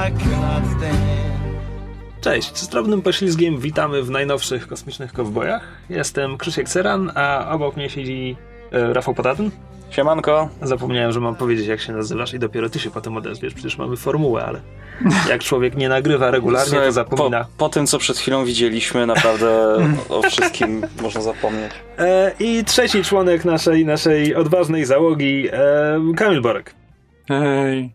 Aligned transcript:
Stand. 0.00 0.70
Cześć, 2.20 2.56
z 2.56 2.68
drobnym 2.68 3.02
poślizgiem 3.02 3.58
witamy 3.58 4.02
w 4.02 4.10
najnowszych 4.10 4.66
kosmicznych 4.66 5.12
kowbojach. 5.12 5.62
Jestem 5.90 6.38
Krzysiek 6.38 6.68
Ceran, 6.68 7.12
a 7.14 7.50
obok 7.50 7.76
mnie 7.76 7.90
siedzi 7.90 8.36
e, 8.72 8.92
Rafał 8.92 9.14
Potatyn. 9.14 9.50
Siemanko. 9.90 10.48
Zapomniałem, 10.62 11.12
że 11.12 11.20
mam 11.20 11.34
powiedzieć, 11.36 11.66
jak 11.66 11.80
się 11.80 11.92
nazywasz 11.92 12.34
i 12.34 12.38
dopiero 12.38 12.70
ty 12.70 12.78
się 12.78 12.90
potem 12.90 13.16
odezwiesz. 13.16 13.54
Przecież 13.54 13.78
mamy 13.78 13.96
formułę, 13.96 14.44
ale 14.44 14.60
jak 15.28 15.42
człowiek 15.42 15.76
nie 15.76 15.88
nagrywa 15.88 16.30
regularnie, 16.30 16.78
to 16.78 16.92
zapomina. 16.92 17.44
Po, 17.44 17.50
po 17.56 17.68
tym, 17.68 17.86
co 17.86 17.98
przed 17.98 18.18
chwilą 18.18 18.44
widzieliśmy, 18.44 19.06
naprawdę 19.06 19.76
o 20.08 20.22
wszystkim 20.22 20.82
można 21.02 21.20
zapomnieć. 21.20 21.72
E, 21.98 22.32
I 22.40 22.64
trzeci 22.64 23.04
członek 23.04 23.44
naszej, 23.44 23.84
naszej 23.86 24.34
odważnej 24.34 24.84
załogi, 24.84 25.48
e, 25.52 26.14
Kamil 26.16 26.40
Borek. 26.40 26.74
Hej. 27.28 27.90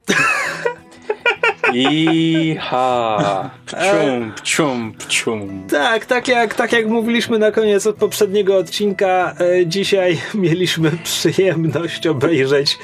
Iha. 1.74 3.50
Pcium, 3.66 4.34
pcium, 4.44 4.94
pcium. 4.94 5.68
Tak, 5.70 6.06
tak 6.06 6.28
jak, 6.28 6.54
tak 6.54 6.72
jak 6.72 6.88
mówiliśmy 6.88 7.40
na 7.40 7.52
koniec 7.52 7.88
od 7.88 7.96
poprzedniego 7.96 8.58
odcinka, 8.58 9.36
e, 9.40 9.68
dzisiaj 9.68 10.18
mieliśmy 10.34 10.92
przyjemność 11.04 12.08
obejrzeć 12.08 12.78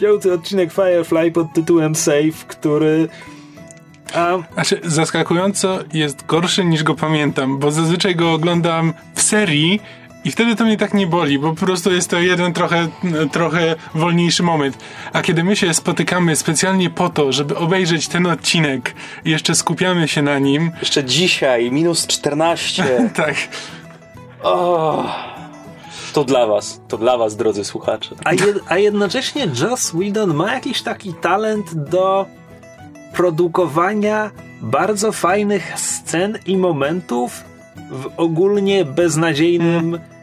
piąty 0.00 0.32
odcinek 0.32 0.72
Firefly 0.72 1.30
pod 1.30 1.52
tytułem 1.52 1.94
Save, 1.94 2.46
który... 2.48 3.08
A, 4.14 4.38
Znaczy, 4.54 4.80
zaskakująco 4.84 5.78
jest 5.92 6.26
gorszy 6.26 6.64
niż 6.64 6.82
go 6.82 6.94
pamiętam, 6.94 7.58
bo 7.58 7.70
zazwyczaj 7.70 8.16
go 8.16 8.32
oglądam 8.32 8.92
w 9.14 9.22
serii 9.22 9.80
i 10.26 10.30
wtedy 10.30 10.56
to 10.56 10.64
mnie 10.64 10.76
tak 10.76 10.94
nie 10.94 11.06
boli, 11.06 11.38
bo 11.38 11.50
po 11.54 11.66
prostu 11.66 11.92
jest 11.92 12.10
to 12.10 12.18
jeden 12.18 12.52
trochę, 12.52 12.88
trochę 13.32 13.76
wolniejszy 13.94 14.42
moment. 14.42 14.78
A 15.12 15.22
kiedy 15.22 15.44
my 15.44 15.56
się 15.56 15.74
spotykamy 15.74 16.36
specjalnie 16.36 16.90
po 16.90 17.08
to, 17.08 17.32
żeby 17.32 17.56
obejrzeć 17.56 18.08
ten 18.08 18.26
odcinek 18.26 18.94
i 19.24 19.30
jeszcze 19.30 19.54
skupiamy 19.54 20.08
się 20.08 20.22
na 20.22 20.38
nim, 20.38 20.70
Jeszcze 20.80 21.04
dzisiaj, 21.04 21.70
minus 21.70 22.06
14. 22.06 22.84
tak, 23.14 23.34
O, 24.42 25.04
to 26.12 26.24
dla 26.24 26.46
was, 26.46 26.80
to 26.88 26.98
dla 26.98 27.16
was, 27.18 27.36
drodzy 27.36 27.64
słuchacze. 27.64 28.14
a, 28.24 28.32
jed, 28.32 28.58
a 28.68 28.78
jednocześnie 28.78 29.48
Joss 29.62 29.90
Whedon 29.90 30.34
ma 30.34 30.54
jakiś 30.54 30.82
taki 30.82 31.14
talent 31.14 31.74
do 31.74 32.26
produkowania 33.14 34.30
bardzo 34.62 35.12
fajnych 35.12 35.72
scen 35.76 36.38
i 36.46 36.56
momentów 36.56 37.44
w 37.90 38.06
ogólnie 38.16 38.84
beznadziejnym. 38.84 39.90
b- 39.90 40.15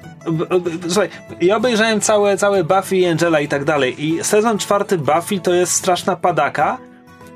Słuchaj, 0.87 1.09
ja 1.41 1.57
obejrzałem 1.57 2.01
całe, 2.01 2.37
całe 2.37 2.63
Buffy, 2.63 3.09
Angela 3.11 3.39
i 3.39 3.47
tak 3.47 3.63
dalej. 3.63 4.05
I 4.05 4.23
sezon 4.23 4.57
czwarty 4.57 4.97
Buffy 4.97 5.39
to 5.39 5.53
jest 5.53 5.71
straszna 5.73 6.15
padaka, 6.15 6.77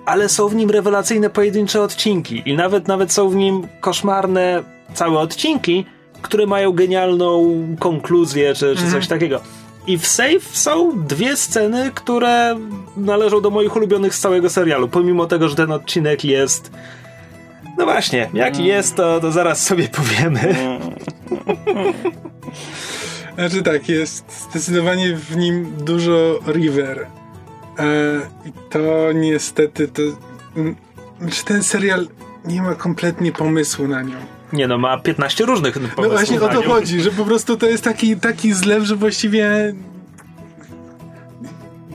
ale 0.05 0.29
są 0.29 0.47
w 0.47 0.55
nim 0.55 0.69
rewelacyjne 0.69 1.29
pojedyncze 1.29 1.81
odcinki. 1.81 2.43
I 2.45 2.55
nawet, 2.55 2.87
nawet 2.87 3.11
są 3.11 3.29
w 3.29 3.35
nim 3.35 3.67
koszmarne 3.81 4.63
całe 4.93 5.19
odcinki, 5.19 5.85
które 6.21 6.45
mają 6.45 6.71
genialną 6.71 7.57
konkluzję 7.79 8.53
czy, 8.53 8.75
czy 8.75 8.91
coś 8.91 9.07
takiego. 9.07 9.41
I 9.87 9.97
w 9.97 10.07
Save 10.07 10.43
są 10.51 11.03
dwie 11.07 11.37
sceny, 11.37 11.91
które 11.95 12.59
należą 12.97 13.41
do 13.41 13.49
moich 13.49 13.75
ulubionych 13.75 14.15
z 14.15 14.19
całego 14.19 14.49
serialu, 14.49 14.87
pomimo 14.87 15.25
tego, 15.25 15.49
że 15.49 15.55
ten 15.55 15.71
odcinek 15.71 16.25
jest. 16.25 16.71
No 17.77 17.85
właśnie, 17.85 18.29
jaki 18.33 18.65
jest, 18.65 18.95
to, 18.95 19.19
to 19.19 19.31
zaraz 19.31 19.63
sobie 19.63 19.87
powiemy. 19.87 20.55
Znaczy 23.35 23.63
tak, 23.63 23.89
jest 23.89 24.49
zdecydowanie 24.49 25.15
w 25.15 25.37
nim 25.37 25.73
dużo 25.85 26.39
River. 26.47 27.07
E, 27.79 27.85
I 28.45 28.51
to 28.69 29.11
niestety 29.13 29.87
to... 29.87 30.01
mm, 30.55 30.75
Znaczy 31.21 31.45
ten 31.45 31.63
serial 31.63 32.07
nie 32.45 32.61
ma 32.61 32.75
kompletnie 32.75 33.31
pomysłu 33.31 33.87
na 33.87 34.01
nią. 34.01 34.15
Nie 34.53 34.67
no, 34.67 34.77
ma 34.77 34.97
15 34.97 35.45
różnych 35.45 35.75
No 35.75 35.87
pomysłów 35.95 36.17
właśnie 36.17 36.41
o 36.41 36.49
to 36.49 36.61
chodzi, 36.61 37.01
że 37.01 37.11
po 37.11 37.25
prostu 37.25 37.57
to 37.57 37.65
jest 37.65 37.83
taki, 37.83 38.17
taki 38.17 38.53
zlew, 38.53 38.83
że 38.83 38.95
właściwie 38.95 39.73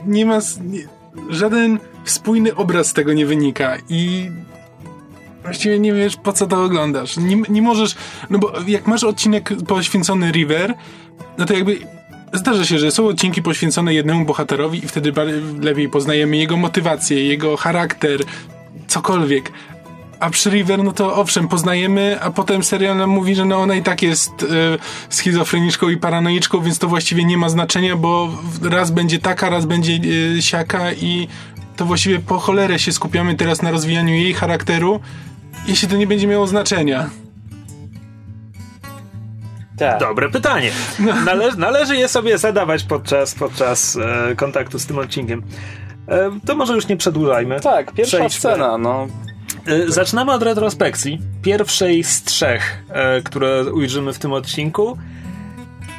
nie 0.05 0.25
ma... 0.25 0.39
Nie, 0.63 0.87
żaden 1.29 1.79
spójny 2.05 2.55
obraz 2.55 2.87
z 2.87 2.93
tego 2.93 3.13
nie 3.13 3.25
wynika 3.25 3.77
i 3.89 4.31
właściwie 5.43 5.79
nie 5.79 5.93
wiesz 5.93 6.15
po 6.15 6.33
co 6.33 6.47
to 6.47 6.63
oglądasz. 6.63 7.17
Nie, 7.17 7.41
nie 7.49 7.61
możesz... 7.61 7.95
No 8.29 8.39
bo 8.39 8.53
jak 8.67 8.87
masz 8.87 9.03
odcinek 9.03 9.49
poświęcony 9.67 10.31
River, 10.31 10.73
no 11.37 11.45
to 11.45 11.53
jakby 11.53 11.79
zdarza 12.33 12.65
się, 12.65 12.79
że 12.79 12.91
są 12.91 13.07
odcinki 13.07 13.41
poświęcone 13.41 13.93
jednemu 13.93 14.25
bohaterowi 14.25 14.85
i 14.85 14.87
wtedy 14.87 15.13
lepiej 15.61 15.89
poznajemy 15.89 16.37
jego 16.37 16.57
motywację, 16.57 17.27
jego 17.27 17.57
charakter, 17.57 18.19
cokolwiek. 18.87 19.51
A 20.19 20.29
przy 20.29 20.49
River, 20.49 20.83
no 20.83 20.91
to 20.91 21.15
owszem, 21.15 21.47
poznajemy, 21.47 22.17
a 22.21 22.31
potem 22.31 22.63
serial 22.63 22.97
nam 22.97 23.09
mówi, 23.09 23.35
że 23.35 23.45
no 23.45 23.57
ona 23.57 23.75
i 23.75 23.83
tak 23.83 24.01
jest 24.01 24.31
e, 24.43 24.45
schizofreniczką 25.09 25.89
i 25.89 25.97
paranoiczką, 25.97 26.61
więc 26.61 26.79
to 26.79 26.87
właściwie 26.87 27.25
nie 27.25 27.37
ma 27.37 27.49
znaczenia, 27.49 27.95
bo 27.95 28.29
raz 28.61 28.91
będzie 28.91 29.19
taka, 29.19 29.49
raz 29.49 29.65
będzie 29.65 29.99
e, 30.37 30.41
siaka 30.41 30.93
i 30.93 31.27
to 31.75 31.85
właściwie 31.85 32.19
po 32.19 32.39
cholerę 32.39 32.79
się 32.79 32.91
skupiamy 32.91 33.35
teraz 33.35 33.61
na 33.61 33.71
rozwijaniu 33.71 34.13
jej 34.13 34.33
charakteru, 34.33 34.99
jeśli 35.67 35.87
to 35.87 35.95
nie 35.97 36.07
będzie 36.07 36.27
miało 36.27 36.47
znaczenia. 36.47 37.09
Tak. 39.77 39.99
Dobre 39.99 40.29
pytanie. 40.29 40.71
Nale 41.25 41.55
należy 41.57 41.95
je 41.95 42.07
sobie 42.07 42.37
zadawać 42.37 42.83
podczas, 42.83 43.35
podczas 43.35 43.95
e, 44.31 44.35
kontaktu 44.35 44.79
z 44.79 44.85
tym 44.85 44.97
odcinkiem. 44.97 45.43
E, 46.07 46.31
to 46.45 46.55
może 46.55 46.73
już 46.75 46.87
nie 46.87 46.97
przedłużajmy. 46.97 47.59
Tak, 47.59 47.91
pierwsza 47.93 48.17
Przejdźmy. 48.17 48.39
scena, 48.39 48.77
no. 48.77 49.07
E, 49.67 49.91
Zaczynamy 49.91 50.31
od 50.31 50.43
retrospekcji. 50.43 51.21
Pierwszej 51.41 52.03
z 52.03 52.23
trzech, 52.23 52.83
e, 52.89 53.21
które 53.21 53.63
ujrzymy 53.73 54.13
w 54.13 54.19
tym 54.19 54.33
odcinku. 54.33 54.97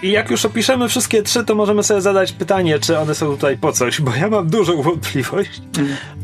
I 0.05 0.11
jak 0.11 0.31
już 0.31 0.45
opiszemy 0.45 0.89
wszystkie 0.89 1.23
trzy, 1.23 1.45
to 1.45 1.55
możemy 1.55 1.83
sobie 1.83 2.01
zadać 2.01 2.33
pytanie, 2.33 2.79
czy 2.79 2.99
one 2.99 3.15
są 3.15 3.27
tutaj 3.27 3.59
po 3.59 3.73
coś, 3.73 4.01
bo 4.01 4.15
ja 4.15 4.29
mam 4.29 4.49
dużą 4.49 4.83
wątpliwość. 4.83 5.63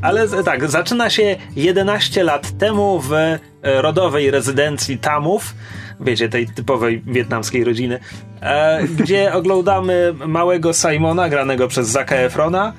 Ale 0.03 0.29
tak, 0.29 0.71
zaczyna 0.71 1.11
się 1.11 1.37
11 1.57 2.25
lat 2.25 2.59
temu 2.59 3.01
w 3.01 3.13
e, 3.13 3.39
rodowej 3.63 4.31
rezydencji 4.31 4.99
Tamów, 4.99 5.55
wiecie, 6.01 6.29
tej 6.29 6.47
typowej 6.47 7.03
wietnamskiej 7.07 7.65
rodziny, 7.65 8.01
e, 8.41 8.87
gdzie 8.99 9.33
oglądamy 9.33 10.15
małego 10.27 10.73
Simona, 10.73 11.29
granego 11.29 11.69
przez 11.69 11.89
Zaka 11.89 12.17
Efrona, 12.17 12.73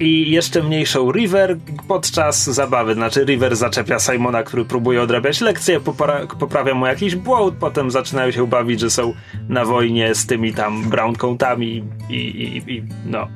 i 0.00 0.30
jeszcze 0.30 0.62
mniejszą 0.62 1.12
River 1.12 1.56
podczas 1.88 2.44
zabawy. 2.44 2.94
Znaczy, 2.94 3.24
River 3.24 3.56
zaczepia 3.56 3.98
Simona, 3.98 4.42
który 4.42 4.64
próbuje 4.64 5.02
odrabiać 5.02 5.40
lekcje, 5.40 5.80
popra- 5.80 6.26
poprawia 6.26 6.74
mu 6.74 6.86
jakiś 6.86 7.14
błąd, 7.14 7.54
potem 7.60 7.90
zaczynają 7.90 8.30
się 8.30 8.46
bawić, 8.46 8.80
że 8.80 8.90
są 8.90 9.14
na 9.48 9.64
wojnie 9.64 10.14
z 10.14 10.26
tymi 10.26 10.54
tam 10.54 10.90
brown 10.90 11.16
coatami 11.16 11.84
i, 12.10 12.14
i, 12.14 12.72
i 12.72 12.82
no. 13.06 13.28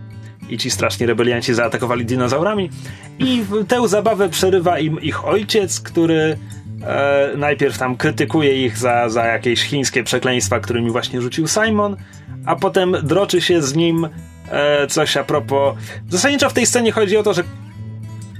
I 0.48 0.58
ci 0.58 0.70
straszni 0.70 1.06
rebelianci 1.06 1.54
zaatakowali 1.54 2.04
dinozaurami. 2.04 2.70
I 3.18 3.44
tę 3.68 3.88
zabawę 3.88 4.28
przerywa 4.28 4.78
im 4.78 5.02
ich 5.02 5.24
ojciec, 5.24 5.80
który 5.80 6.38
e, 6.82 7.30
najpierw 7.36 7.78
tam 7.78 7.96
krytykuje 7.96 8.66
ich 8.66 8.78
za, 8.78 9.08
za 9.08 9.24
jakieś 9.24 9.62
chińskie 9.62 10.04
przekleństwa, 10.04 10.60
którymi 10.60 10.90
właśnie 10.90 11.20
rzucił 11.20 11.48
Simon, 11.48 11.96
a 12.46 12.56
potem 12.56 12.96
droczy 13.02 13.40
się 13.40 13.62
z 13.62 13.74
nim 13.74 14.08
e, 14.50 14.86
coś 14.86 15.16
a 15.16 15.24
propos. 15.24 15.74
Zasadniczo 16.08 16.50
w 16.50 16.52
tej 16.52 16.66
scenie 16.66 16.92
chodzi 16.92 17.16
o 17.16 17.22
to, 17.22 17.34
że 17.34 17.42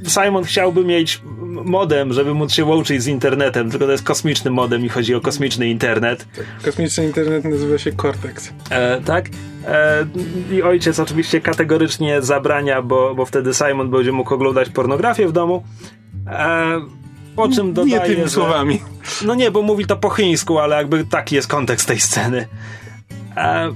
Simon 0.08 0.44
chciałby 0.44 0.84
mieć 0.84 1.22
modem, 1.64 2.12
żeby 2.12 2.34
móc 2.34 2.52
się 2.52 2.64
łączyć 2.64 3.02
z 3.02 3.06
internetem, 3.06 3.70
tylko 3.70 3.86
to 3.86 3.92
jest 3.92 4.04
kosmiczny 4.04 4.50
modem 4.50 4.84
i 4.84 4.88
chodzi 4.88 5.14
o 5.14 5.20
kosmiczny 5.20 5.68
internet. 5.68 6.26
Kosmiczny 6.64 7.04
internet 7.04 7.44
nazywa 7.44 7.78
się 7.78 7.92
Cortex. 7.92 8.52
E, 8.70 9.00
tak? 9.00 9.28
E, 9.66 10.06
I 10.52 10.62
ojciec 10.62 10.98
oczywiście 10.98 11.40
kategorycznie 11.40 12.22
zabrania, 12.22 12.82
bo, 12.82 13.14
bo 13.14 13.26
wtedy 13.26 13.54
Simon 13.54 13.90
będzie 13.90 14.12
mógł 14.12 14.34
oglądać 14.34 14.68
pornografię 14.68 15.28
w 15.28 15.32
domu. 15.32 15.64
E, 16.26 16.80
po 17.36 17.48
czym 17.48 17.72
dodaje, 17.72 17.94
Nie 17.94 18.00
tymi 18.00 18.22
że... 18.22 18.30
słowami. 18.30 18.80
No 19.24 19.34
nie, 19.34 19.50
bo 19.50 19.62
mówi 19.62 19.86
to 19.86 19.96
po 19.96 20.10
chińsku, 20.10 20.58
ale 20.58 20.76
jakby 20.76 21.04
taki 21.04 21.34
jest 21.34 21.48
kontekst 21.48 21.88
tej 21.88 22.00
sceny. 22.00 22.46
E, 23.36 23.72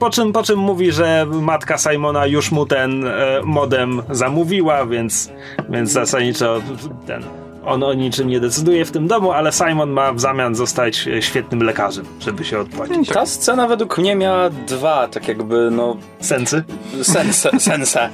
po 0.00 0.10
czym, 0.10 0.32
po 0.32 0.42
czym 0.42 0.58
mówi, 0.58 0.92
że 0.92 1.26
matka 1.30 1.78
Simona 1.78 2.26
już 2.26 2.52
mu 2.52 2.66
ten 2.66 3.06
e, 3.06 3.10
modem 3.44 4.02
zamówiła, 4.10 4.86
więc, 4.86 5.30
więc 5.68 5.90
zasadniczo 5.90 6.62
ten, 7.06 7.22
on 7.66 7.82
o 7.82 7.94
niczym 7.94 8.28
nie 8.28 8.40
decyduje 8.40 8.84
w 8.84 8.90
tym 8.90 9.08
domu, 9.08 9.32
ale 9.32 9.52
Simon 9.52 9.90
ma 9.90 10.12
w 10.12 10.20
zamian 10.20 10.54
zostać 10.54 11.08
świetnym 11.20 11.62
lekarzem, 11.62 12.04
żeby 12.20 12.44
się 12.44 12.58
odpłacić. 12.58 13.08
Ta 13.08 13.26
scena 13.26 13.68
według 13.68 13.98
mnie 13.98 14.14
miała 14.14 14.50
dwa, 14.50 15.08
tak 15.08 15.28
jakby, 15.28 15.70
no, 15.70 15.96
Sensy? 16.20 16.62
sens, 17.02 17.48
sensa. 17.58 18.08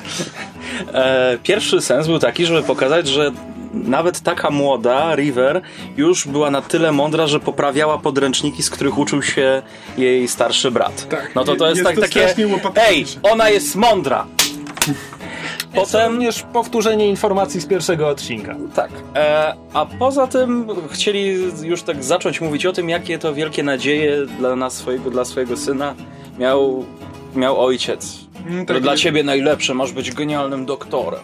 E, 0.93 1.39
pierwszy 1.43 1.81
sens 1.81 2.07
był 2.07 2.19
taki, 2.19 2.47
żeby 2.47 2.63
pokazać, 2.63 3.09
że 3.09 3.33
nawet 3.85 4.21
taka 4.21 4.51
młoda 4.51 5.15
River 5.15 5.63
już 5.97 6.27
była 6.29 6.51
na 6.51 6.63
tyle 6.63 6.93
mądra, 6.93 7.27
że 7.27 7.41
poprawiała 7.41 7.99
podręczniki, 7.99 8.63
z 8.63 8.71
których 8.71 8.99
uczył 8.99 9.23
się 9.23 9.63
jej 9.99 10.29
starszy 10.29 10.71
brat. 10.71 11.09
Tak, 11.09 11.35
no 11.35 11.45
to 11.45 11.57
to 11.57 11.67
jest, 11.69 11.77
jest 11.77 11.87
tak 11.87 11.95
to 11.95 12.01
takie. 12.03 12.35
Ej, 12.89 13.05
ona 13.23 13.49
jest 13.51 13.77
mądra! 13.77 14.27
Jest 15.75 15.93
potem 15.93 16.13
również 16.13 16.43
powtórzenie 16.43 17.09
informacji 17.09 17.61
z 17.61 17.67
pierwszego 17.67 18.09
odcinka. 18.09 18.57
Tak. 18.75 18.91
E, 19.15 19.55
a 19.73 19.87
poza 19.87 20.27
tym 20.27 20.69
chcieli 20.91 21.35
już 21.63 21.83
tak 21.83 22.05
zacząć 22.05 22.41
mówić 22.41 22.67
o 22.67 22.73
tym, 22.73 22.89
jakie 22.89 23.19
to 23.19 23.35
wielkie 23.35 23.63
nadzieje 23.63 24.27
dla 24.39 24.57
nas, 24.57 24.73
swojego, 24.75 25.11
dla 25.11 25.25
swojego 25.25 25.57
syna 25.57 25.95
miał, 26.39 26.85
miał 27.35 27.61
ojciec. 27.65 28.19
Mm, 28.47 28.67
To 28.67 28.75
tak, 28.75 28.83
dla 28.83 28.97
ciebie 28.97 29.25
najlepsze, 29.25 29.75
masz 29.75 29.93
być 29.93 30.13
genialnym 30.13 30.67
doktorem. 30.67 31.21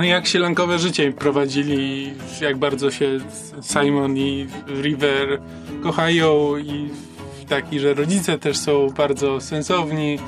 No 0.00 0.06
jak 0.06 0.26
sielankowe 0.26 0.78
życie 0.78 1.12
prowadzili, 1.12 2.12
jak 2.40 2.56
bardzo 2.56 2.90
się 2.90 3.18
Simon 3.62 4.16
i 4.16 4.46
River 4.82 5.40
kochają 5.82 6.56
i 6.56 6.88
taki, 7.48 7.80
że 7.80 7.94
rodzice 7.94 8.38
też 8.38 8.56
są 8.56 8.90
bardzo 8.96 9.40
sensowni 9.40 10.18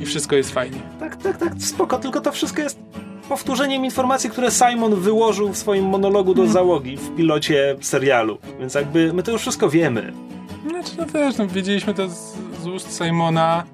i 0.00 0.06
wszystko 0.06 0.36
jest 0.36 0.50
fajnie. 0.50 0.78
Tak, 1.00 1.16
tak, 1.16 1.36
tak, 1.36 1.52
spoko, 1.58 1.98
tylko 1.98 2.20
to 2.20 2.32
wszystko 2.32 2.62
jest 2.62 2.78
powtórzeniem 3.28 3.84
informacji, 3.84 4.30
które 4.30 4.50
Simon 4.50 4.94
wyłożył 4.94 5.52
w 5.52 5.56
swoim 5.56 5.84
monologu 5.84 6.34
do 6.34 6.46
załogi 6.46 6.96
w 6.96 7.16
pilocie 7.16 7.76
serialu. 7.80 8.38
Więc 8.60 8.74
jakby 8.74 9.12
my 9.12 9.22
to 9.22 9.32
już 9.32 9.40
wszystko 9.40 9.68
wiemy. 9.68 10.12
Znaczy 10.70 10.92
no 10.98 11.04
też, 11.04 11.36
no, 11.36 11.46
wiedzieliśmy 11.46 11.94
to 11.94 12.08
z, 12.08 12.36
z 12.62 12.66
ust 12.66 12.98
Simona 12.98 13.64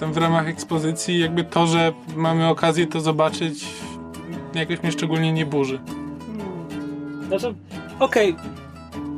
tam 0.00 0.12
w 0.12 0.16
ramach 0.16 0.48
ekspozycji, 0.48 1.18
jakby 1.18 1.44
to, 1.44 1.66
że 1.66 1.92
mamy 2.16 2.48
okazję 2.48 2.86
to 2.86 3.00
zobaczyć 3.00 3.64
jakoś 4.60 4.82
mnie 4.82 4.92
szczególnie 4.92 5.32
nie 5.32 5.46
burzy. 5.46 5.78
Znaczy, 7.28 7.54
okej, 7.98 8.36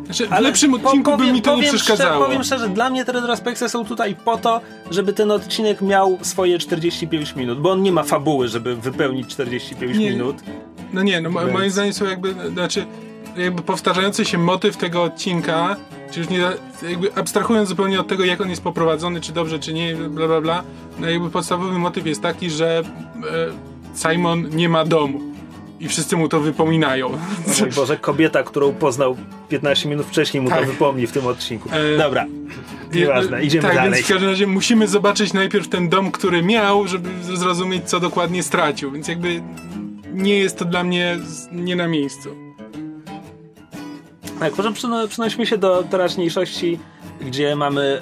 Znaczy, 0.05 0.27
w 0.27 0.33
ale 0.33 0.41
lepszym 0.49 0.71
po- 0.71 0.77
odcinku 0.89 1.11
by 1.11 1.17
powiem- 1.17 1.35
mi 1.35 1.43
to 1.43 1.57
nie 1.57 1.63
przeszkadzało. 1.63 2.11
Szczerze, 2.15 2.25
powiem 2.27 2.45
szczerze, 2.45 2.69
dla 2.69 2.91
mnie 2.91 3.05
te 3.05 3.13
retrospekcje 3.13 3.69
są 3.69 3.85
tutaj 3.85 4.17
po 4.25 4.37
to, 4.37 4.61
żeby 4.91 5.13
ten 5.13 5.31
odcinek 5.31 5.81
miał 5.83 6.19
swoje 6.23 6.59
45 6.59 7.37
minut, 7.37 7.61
bo 7.61 7.71
on 7.71 7.83
nie 7.83 7.93
ma 7.93 8.03
fabuły, 8.03 8.49
żeby 8.49 8.77
wypełnić 8.77 9.27
45 9.29 9.99
Nie. 9.99 10.11
minut. 10.11 10.37
No 10.93 11.03
nie, 11.03 11.21
no 11.21 11.31
Więc- 11.31 11.53
moim 11.53 11.71
zdaniem 11.71 11.93
są 11.93 12.05
jakby, 12.05 12.35
znaczy 12.53 12.87
jakby 13.37 13.63
powtarzający 13.63 14.25
się 14.25 14.39
motyw 14.39 14.77
tego 14.77 15.03
odcinka, 15.03 15.77
czy 16.11 16.21
już 16.21 16.29
nie, 16.29 16.39
jakby 16.91 17.15
abstrahując 17.15 17.69
zupełnie 17.69 18.01
od 18.01 18.09
tego, 18.09 18.25
jak 18.25 18.41
on 18.41 18.51
jest 18.51 18.63
poprowadzony, 18.63 19.21
czy 19.21 19.33
dobrze, 19.33 19.59
czy 19.59 19.73
nie, 19.75 19.95
bla 19.95 20.27
bla 20.27 20.41
bla, 20.41 20.63
no 21.01 21.11
jakby 21.11 21.31
podstawowy 21.31 21.79
motyw 21.79 22.07
jest 22.07 22.23
taki, 22.23 22.51
że 22.51 22.79
e, 22.79 22.83
Simon 24.03 24.49
nie 24.57 24.69
ma 24.69 24.85
domu 24.85 25.21
i 25.81 25.89
wszyscy 25.89 26.17
mu 26.17 26.29
to 26.29 26.41
wypominają. 26.41 27.07
O 27.07 27.19
mój 27.61 27.71
Boże, 27.77 27.97
kobieta, 27.97 28.43
którą 28.43 28.73
poznał 28.73 29.17
15 29.49 29.89
minut 29.89 30.07
wcześniej 30.07 30.41
mu 30.43 30.49
Tak. 30.49 30.61
to 30.61 30.67
wypomni 30.67 31.07
w 31.07 31.13
tym 31.13 31.27
odcinku. 31.27 31.69
E, 31.73 31.99
Dobra, 31.99 32.27
nieważne, 32.95 33.43
idziemy 33.45 33.63
tak, 33.63 33.75
dalej. 33.77 33.93
więc 33.93 34.05
w 34.07 34.09
każdym 34.09 34.31
razie 34.31 34.47
musimy 34.47 34.89
zobaczyć 34.89 35.33
najpierw 35.33 35.69
ten 35.69 35.89
dom, 35.89 36.11
który 36.13 36.43
miał, 36.43 36.89
żeby 36.89 37.09
zrozumieć, 37.37 37.85
co 37.85 38.01
dokładnie 38.01 38.43
stracił, 38.43 38.91
więc 38.93 39.09
jakby 39.09 39.43
nie 40.13 40.39
jest 40.39 40.59
to 40.59 40.65
dla 40.65 40.85
mnie 40.85 41.19
nie 41.53 41.77
na 41.77 41.89
miejscu. 41.89 42.29
Tak, 44.41 44.57
może 44.57 44.71
przyno- 44.73 45.09
przenosimy 45.09 45.47
się 45.47 45.59
do 45.59 45.83
teraźniejszości, 45.91 46.79
gdzie 47.21 47.57
mamy 47.57 48.01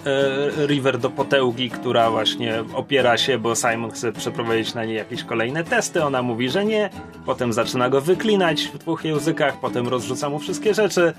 e, 0.61 0.67
River 0.67 0.99
do 0.99 1.11
potęgi, 1.11 1.71
która 1.71 2.11
właśnie 2.11 2.65
opiera 2.75 3.19
się, 3.19 3.39
bo 3.39 3.55
Simon 3.55 3.91
chce 3.91 4.13
przeprowadzić 4.13 4.75
na 4.75 4.85
niej 4.85 4.97
jakieś 4.97 5.25
kolejne 5.25 5.65
testy. 5.65 6.05
Ona 6.05 6.23
mówi, 6.23 6.49
że 6.51 6.65
nie. 6.65 6.91
Potem 7.27 7.53
zaczyna 7.53 7.89
go 7.89 8.01
wyklinać 8.01 8.63
w 8.63 8.79
dwóch 8.79 9.05
językach, 9.05 9.61
potem 9.61 9.89
rozrzuca 9.89 10.29
mu 10.29 10.39
wszystkie 10.39 10.75
rzeczy 10.75 11.13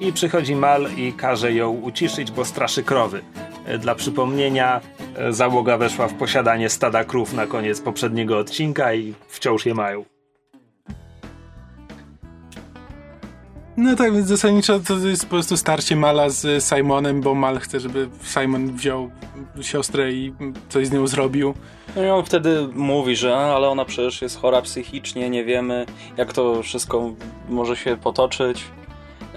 i 0.00 0.12
przychodzi 0.12 0.56
Mal 0.56 0.86
i 0.96 1.12
każe 1.12 1.52
ją 1.52 1.70
uciszyć, 1.70 2.30
bo 2.30 2.44
straszy 2.44 2.82
krowy. 2.82 3.20
E, 3.66 3.78
Dla 3.78 3.94
przypomnienia, 3.94 4.80
e, 5.16 5.32
załoga 5.32 5.78
weszła 5.78 6.08
w 6.08 6.14
posiadanie 6.14 6.68
stada 6.68 7.04
krów 7.04 7.32
na 7.32 7.46
koniec 7.46 7.80
poprzedniego 7.80 8.38
odcinka 8.38 8.94
i 8.94 9.14
wciąż 9.28 9.66
je 9.66 9.74
mają. 9.74 10.11
No 13.76 13.96
tak, 13.96 14.14
więc 14.14 14.26
zasadniczo 14.26 14.80
to 14.80 14.98
jest 14.98 15.22
po 15.22 15.30
prostu 15.30 15.56
starcie 15.56 15.96
Mala 15.96 16.28
z 16.28 16.64
Simonem, 16.64 17.20
bo 17.20 17.34
Mal 17.34 17.58
chce, 17.58 17.80
żeby 17.80 18.08
Simon 18.22 18.76
wziął 18.76 19.10
siostrę 19.62 20.12
i 20.12 20.32
coś 20.68 20.86
z 20.86 20.92
nią 20.92 21.06
zrobił. 21.06 21.54
No 21.96 22.04
i 22.04 22.08
on 22.08 22.24
wtedy 22.24 22.68
mówi, 22.74 23.16
że 23.16 23.36
ale 23.36 23.68
ona 23.68 23.84
przecież 23.84 24.22
jest 24.22 24.40
chora 24.40 24.62
psychicznie, 24.62 25.30
nie 25.30 25.44
wiemy 25.44 25.86
jak 26.16 26.32
to 26.32 26.62
wszystko 26.62 27.12
może 27.48 27.76
się 27.76 27.96
potoczyć 27.96 28.64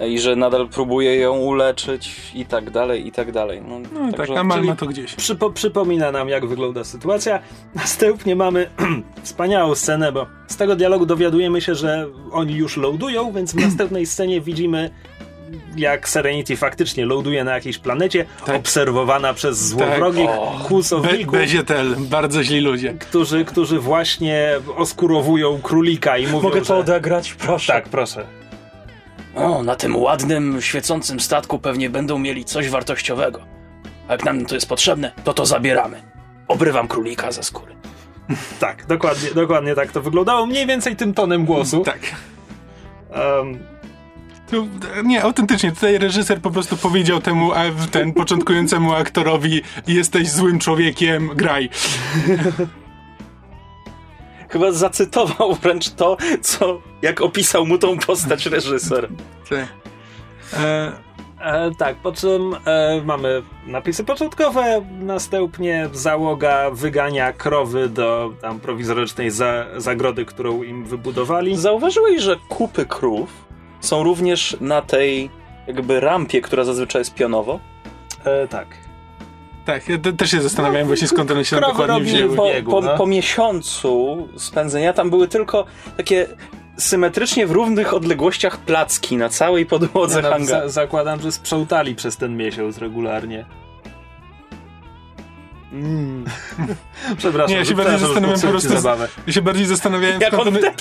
i 0.08 0.18
że 0.18 0.36
nadal 0.36 0.68
próbuje 0.68 1.16
ją 1.16 1.38
uleczyć 1.38 2.10
i 2.34 2.46
tak 2.46 2.70
dalej, 2.70 3.06
i 3.06 3.12
tak 3.12 3.32
dalej. 3.32 3.62
No, 3.68 3.78
No 3.92 4.12
tak, 4.12 4.30
a 4.30 4.44
Mal 4.44 4.58
czyli- 4.58 4.68
ma 4.68 4.76
to 4.76 4.86
gdzieś. 4.86 5.14
Przypo, 5.14 5.50
przypomina 5.50 6.12
nam, 6.12 6.28
jak 6.28 6.46
wygląda 6.46 6.84
sytuacja. 6.84 7.38
Następnie 7.74 8.36
mamy 8.36 8.70
wspaniałą 9.22 9.74
scenę, 9.74 10.12
bo 10.12 10.26
z 10.48 10.56
tego 10.56 10.76
dialogu 10.76 11.06
dowiadujemy 11.06 11.60
się, 11.60 11.74
że 11.74 12.06
oni 12.32 12.54
już 12.54 12.76
loadują, 12.76 13.32
więc 13.32 13.52
w 13.52 13.56
następnej 13.66 14.06
scenie 14.06 14.40
widzimy, 14.40 14.90
jak 15.76 16.08
Serenity 16.08 16.56
faktycznie 16.56 17.06
loaduje 17.06 17.44
na 17.44 17.54
jakiejś 17.54 17.78
planecie, 17.78 18.24
Tak. 18.46 18.56
obserwowana 18.56 19.34
przez 19.34 19.68
złowrogich 19.68 20.26
Tak. 20.26 20.38
O. 20.40 20.58
Be 20.58 20.64
kłusowników, 20.64 21.32
Bezietel, 21.32 21.96
bardzo 21.98 22.42
źli 22.44 22.60
ludzie. 22.60 22.94
którzy, 23.00 23.44
którzy 23.44 23.80
właśnie 23.80 24.48
oskurowują 24.76 25.60
królika 25.62 26.18
i 26.18 26.26
mówią, 26.26 26.42
Mogę 26.48 26.60
że... 26.60 26.66
to 26.66 26.78
odegrać? 26.78 27.34
Proszę. 27.34 27.72
Tak, 27.72 27.88
proszę. 27.88 28.26
O, 29.36 29.62
na 29.62 29.76
tym 29.76 29.96
ładnym, 29.96 30.62
świecącym 30.62 31.20
statku 31.20 31.58
pewnie 31.58 31.90
będą 31.90 32.18
mieli 32.18 32.44
coś 32.44 32.68
wartościowego. 32.68 33.40
A 34.08 34.12
jak 34.12 34.24
nam 34.24 34.46
to 34.46 34.54
jest 34.54 34.68
potrzebne, 34.68 35.12
to 35.24 35.34
to 35.34 35.46
zabieramy. 35.46 36.02
Obrywam 36.48 36.88
królika 36.88 37.32
ze 37.32 37.42
skóry. 37.42 37.76
Tak, 38.60 38.86
dokładnie, 38.86 39.30
dokładnie 39.34 39.74
tak 39.74 39.92
to 39.92 40.02
wyglądało. 40.02 40.46
Mniej 40.46 40.66
więcej 40.66 40.96
tym 40.96 41.14
tonem 41.14 41.44
głosu. 41.44 41.82
Tak. 41.84 42.00
Um, 43.38 43.58
Tu, 44.50 44.68
nie, 45.04 45.22
autentycznie, 45.22 45.72
tutaj 45.72 45.98
reżyser 45.98 46.40
po 46.40 46.50
prostu 46.50 46.76
powiedział 46.76 47.20
temu, 47.20 47.50
ten 47.90 48.12
początkującemu 48.12 48.94
aktorowi 48.94 49.62
jesteś 49.86 50.30
złym 50.30 50.58
człowiekiem, 50.58 51.30
graj. 51.34 51.68
Chyba 54.48 54.72
zacytował 54.72 55.54
wręcz 55.54 55.90
to, 55.90 56.16
co 56.42 56.80
jak 57.02 57.20
opisał 57.20 57.66
mu 57.66 57.78
tą 57.78 57.98
postać 57.98 58.46
reżyser. 58.46 59.08
Tak. 59.50 59.68
E, 60.52 61.06
E, 61.40 61.70
tak, 61.78 61.96
po 61.96 62.12
czym 62.12 62.56
e, 62.64 63.02
mamy 63.04 63.42
napisy 63.66 64.04
początkowe, 64.04 64.86
następnie 65.00 65.88
załoga 65.92 66.70
wygania 66.70 67.32
krowy 67.32 67.88
do 67.88 68.32
tam 68.40 68.60
prowizorycznej 68.60 69.30
za, 69.30 69.66
zagrody, 69.76 70.24
którą 70.24 70.62
im 70.62 70.84
wybudowali. 70.84 71.56
Zauważyłeś, 71.56 72.22
że 72.22 72.36
kupy 72.48 72.86
krów 72.86 73.30
są 73.80 74.02
również 74.02 74.56
na 74.60 74.82
tej 74.82 75.30
jakby 75.66 76.00
rampie, 76.00 76.40
która 76.40 76.64
zazwyczaj 76.64 77.00
jest 77.00 77.14
pionowo? 77.14 77.60
E, 78.24 78.48
tak. 78.48 78.85
Tak, 79.66 79.88
ja 79.88 79.98
te, 79.98 80.12
też 80.12 80.30
się 80.30 80.42
zastanawiałem 80.42 80.86
właśnie 80.86 81.08
skąd 81.08 81.30
one 81.30 81.44
się 81.44 81.60
dokładnie 81.60 82.00
wzięły. 82.00 82.36
po- 82.36 82.42
po, 82.42 82.48
biegu, 82.48 82.70
po, 82.70 82.80
no. 82.80 82.96
po 82.96 83.06
miesiącu 83.06 84.28
spędzenia 84.36 84.92
tam 84.92 85.10
były 85.10 85.28
tylko 85.28 85.64
takie 85.96 86.26
symetrycznie 86.76 87.46
w 87.46 87.50
równych 87.50 87.94
odległościach 87.94 88.58
placki 88.58 89.16
na 89.16 89.28
całej 89.28 89.66
podłodze 89.66 90.22
no, 90.22 90.30
hangaru. 90.30 90.68
za, 90.68 90.82
zakładam, 90.82 91.20
że 91.20 91.32
sprzątali 91.32 91.94
przez 91.94 92.16
ten 92.16 92.36
miesiąc 92.36 92.78
regularnie. 92.78 93.44
Mm. 95.72 96.24
Przepraszam, 97.18 97.50
Nie, 97.50 97.56
ja 97.56 97.64
się 97.64 97.74
bardziej 97.74 97.98
zastanawiam 97.98 98.40
po 98.40 98.46
prostu- 98.46 98.68
zabawę. 98.80 99.08
Ja 99.26 99.32
się 99.32 99.42
bardziej 99.42 99.66
zastanawiałem, 99.66 100.20
Jak 100.20 100.32
skąd 100.34 100.48
on 100.48 100.56
one, 100.56 100.72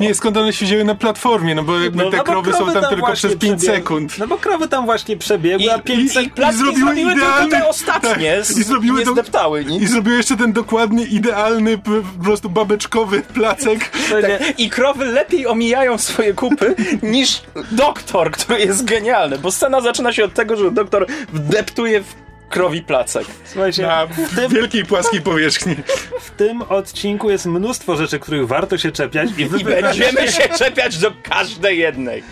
nie, 0.00 0.14
skąd 0.14 0.36
one 0.36 0.52
się 0.52 0.66
wzięły 0.66 0.84
na 0.84 0.94
platformie, 0.94 1.54
no 1.54 1.62
bo 1.62 1.80
jakby 1.80 2.04
No, 2.04 2.10
te 2.10 2.16
no 2.16 2.24
krowy 2.24 2.52
są 2.52 2.72
tam 2.72 2.82
tam 2.82 2.94
tylko 2.94 3.12
przez 3.12 3.36
5 3.36 3.40
przebiegły. 3.40 3.74
sekund. 3.78 4.18
No 4.18 4.26
bo 4.26 4.38
krowy 4.38 4.68
tam 4.68 4.84
właśnie 4.84 5.16
przebiegły, 5.16 5.72
a 5.72 5.76
I, 5.76 5.80
5 5.82 6.00
i, 6.00 6.04
i 6.04 6.08
sekund... 6.08 6.34
placki 6.34 6.58
zrobiły 6.58 6.86
zrobiły 6.86 7.12
tylko 7.14 7.26
idealny- 7.26 7.50
te 7.50 7.68
ostatnie, 7.68 8.32
tak, 8.36 8.46
z, 8.46 8.58
i 8.58 8.62
zrobiły 8.62 9.00
nie 9.04 9.06
zdeptały 9.12 9.62
I 9.62 9.66
nic. 9.66 9.90
zrobił 9.90 10.14
jeszcze 10.16 10.36
ten 10.36 10.52
dokładnie 10.52 11.04
idealny, 11.04 11.78
po 11.78 11.90
prostu 12.24 12.50
babeczkowy 12.50 13.22
placek. 13.22 13.90
Tak, 14.22 14.60
I 14.60 14.70
krowy 14.70 15.04
lepiej 15.04 15.46
omijają 15.46 15.98
swoje 15.98 16.34
kupy 16.34 16.74
niż 17.02 17.42
doktor, 17.72 18.30
który 18.30 18.58
jest 18.60 18.84
genialny, 18.84 19.38
bo 19.38 19.50
scena 19.52 19.80
zaczyna 19.80 20.12
się 20.12 20.24
od 20.24 20.34
tego, 20.34 20.56
że 20.56 20.70
doktor 20.70 21.06
wdeptuje 21.32 22.02
w 22.02 22.31
krowi 22.52 22.82
placek. 22.82 23.26
Słuchajcie, 23.44 23.82
Na 23.82 24.06
w 24.06 24.34
tym, 24.36 24.50
wielkiej 24.52 24.84
płaskiej 24.84 25.20
powierzchni. 25.20 25.74
w 26.20 26.30
tym 26.30 26.62
odcinku 26.62 27.30
jest 27.30 27.46
mnóstwo 27.46 27.96
rzeczy, 27.96 28.18
których 28.18 28.46
warto 28.46 28.78
się 28.78 28.92
czepiać 28.92 29.30
i 29.38 29.46
wy 29.46 29.58
I 29.60 29.64
będziemy 29.64 30.28
się 30.32 30.48
czepiać 30.58 30.98
do 30.98 31.12
każdej 31.22 31.78
jednej. 31.78 32.22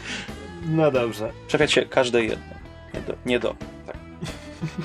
No 0.66 0.90
dobrze. 0.90 1.30
Czepiać 1.48 1.72
się 1.72 1.82
każdej 1.82 2.28
jednej. 2.28 2.60
Nie 2.94 3.00
do. 3.00 3.14
Nie 3.26 3.38
do. 3.38 3.54
Tak. 3.86 3.96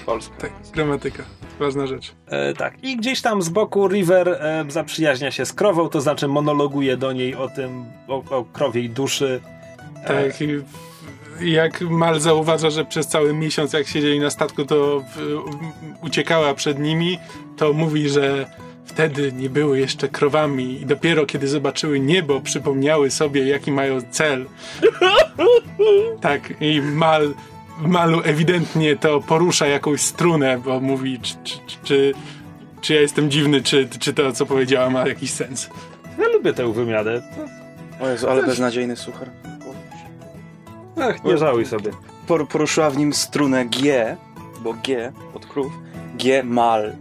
Polska. 0.06 0.36
Tak, 0.38 0.52
gramatyka. 0.74 1.24
Ważna 1.60 1.88
rzecz. 1.88 2.14
E, 2.28 2.54
tak. 2.54 2.84
I 2.84 2.98
gdzieś 2.98 3.22
tam 3.22 3.42
z 3.42 3.50
boku 3.50 3.88
River 3.88 4.30
e, 4.30 4.66
zaprzyjaźnia 4.70 5.32
się 5.32 5.46
z 5.46 5.54
krową, 5.54 5.90
to 5.90 6.02
znaczy 6.02 6.28
monologuje 6.28 6.98
do 6.98 7.14
niej 7.14 7.36
o 7.36 7.50
tym, 7.50 7.86
o, 8.08 8.16
o 8.16 8.44
krowiej 8.54 8.90
duszy. 8.90 9.42
E, 10.04 10.08
Tak, 10.08 10.42
i 10.42 10.44
i 10.44 10.64
jak 11.42 11.82
Mal 11.82 12.20
zauważa, 12.20 12.70
że 12.70 12.86
przez 12.86 13.08
cały 13.08 13.34
miesiąc, 13.34 13.74
jak 13.74 13.88
siedzieli 13.88 14.20
na 14.20 14.30
statku, 14.30 14.66
to 14.66 15.00
w, 15.00 15.40
uciekała 16.02 16.54
przed 16.54 16.80
nimi, 16.80 17.20
to 17.58 17.74
mówi, 17.74 18.10
że 18.10 18.46
wtedy 18.86 19.32
nie 19.32 19.50
były 19.50 19.80
jeszcze 19.80 20.10
krowami 20.10 20.82
i 20.82 20.86
dopiero 20.86 21.26
kiedy 21.26 21.48
zobaczyły 21.48 22.00
niebo, 22.00 22.42
przypomniały 22.42 23.12
sobie, 23.12 23.48
jaki 23.48 23.72
mają 23.72 24.02
cel. 24.12 24.46
Tak, 26.22 26.54
i 26.62 26.82
Mal, 26.82 27.34
Malu 27.80 28.22
ewidentnie 28.24 28.96
to 28.96 29.22
porusza 29.22 29.68
jakąś 29.68 30.02
strunę, 30.02 30.62
bo 30.66 30.80
mówi, 30.80 31.20
czy, 31.20 31.34
czy, 31.44 31.60
czy, 31.68 31.78
czy, 31.84 32.14
czy 32.82 32.94
ja 32.94 33.02
jestem 33.02 33.32
dziwny, 33.32 33.62
czy, 33.62 33.90
czy 34.00 34.14
to, 34.14 34.32
co 34.32 34.46
powiedziała, 34.46 34.90
ma 34.90 35.08
jakiś 35.08 35.32
sens. 35.32 35.70
Ja 36.20 36.28
lubię 36.28 36.54
tę 36.54 36.74
wymianę. 36.74 37.22
O 38.02 38.10
Jezu, 38.10 38.30
ale 38.30 38.44
beznadziejny 38.44 38.96
suchar. 38.96 39.30
Ach, 41.02 41.24
nie 41.24 41.38
żałuj 41.38 41.66
sobie. 41.66 41.92
Por, 42.28 42.48
poruszyła 42.48 42.90
w 42.90 42.98
nim 42.98 43.14
strunę 43.14 43.66
G, 43.66 44.18
bo 44.64 44.74
G 44.74 45.12
od 45.34 45.46
krów, 45.46 45.74
G 46.18 46.44
mal. 46.44 46.94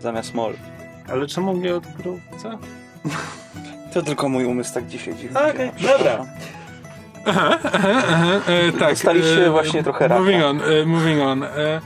Zamiast 0.00 0.34
mol. 0.34 0.54
Ale 1.08 1.26
czemu 1.26 1.54
mnie 1.54 1.74
odkrył? 1.74 2.20
Co? 2.42 2.50
No 2.50 2.58
To 3.94 4.02
tylko 4.02 4.28
mój 4.28 4.44
umysł 4.44 4.74
tak 4.74 4.86
dzisiaj 4.86 5.14
dziwnie. 5.14 5.40
Okej, 5.40 5.70
działa. 5.76 5.98
dobra. 5.98 6.26
E, 8.46 8.72
tak. 8.72 8.90
Dostaliście 8.90 9.50
właśnie 9.50 9.82
trochę 9.82 10.08
raka. 10.08 10.20
Moving 10.20 10.44
on, 10.44 10.60
e, 10.60 10.86
moving 10.86 11.22
on. 11.22 11.42
E, 11.42 11.80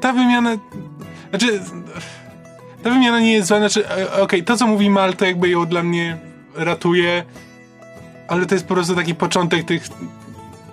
ta 0.00 0.12
wymiana... 0.12 0.56
Znaczy... 1.30 1.60
Ta 2.82 2.90
wymiana 2.90 3.20
nie 3.20 3.32
jest 3.32 3.48
zła, 3.48 3.58
znaczy, 3.58 3.88
e, 3.88 4.22
okej, 4.22 4.44
to 4.44 4.56
co 4.56 4.66
mówi 4.66 4.90
Mal, 4.90 5.14
to 5.14 5.24
jakby 5.24 5.48
ją 5.48 5.66
dla 5.66 5.82
mnie 5.82 6.18
ratuje, 6.54 7.24
ale 8.32 8.46
to 8.46 8.54
jest 8.54 8.66
po 8.66 8.74
prostu 8.74 8.94
taki 8.94 9.14
początek 9.14 9.64
tych 9.64 9.82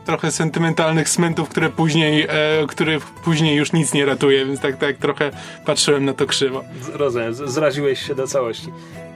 trochę 0.06 0.32
sentymentalnych 0.32 1.10
smentów, 1.10 1.50
które 1.50 1.70
później, 1.70 2.28
e, 2.30 2.68
które 2.68 2.98
później 3.24 3.56
już 3.56 3.74
nic 3.74 3.94
nie 3.94 4.06
ratuje, 4.06 4.46
więc 4.46 4.60
tak, 4.60 4.78
tak 4.78 4.98
trochę 4.98 5.32
patrzyłem 5.66 6.06
na 6.06 6.14
to 6.14 6.26
krzywo. 6.26 6.64
Rozumiem, 6.94 7.34
zraziłeś 7.34 8.08
się 8.08 8.16
do 8.16 8.28
całości. 8.28 8.68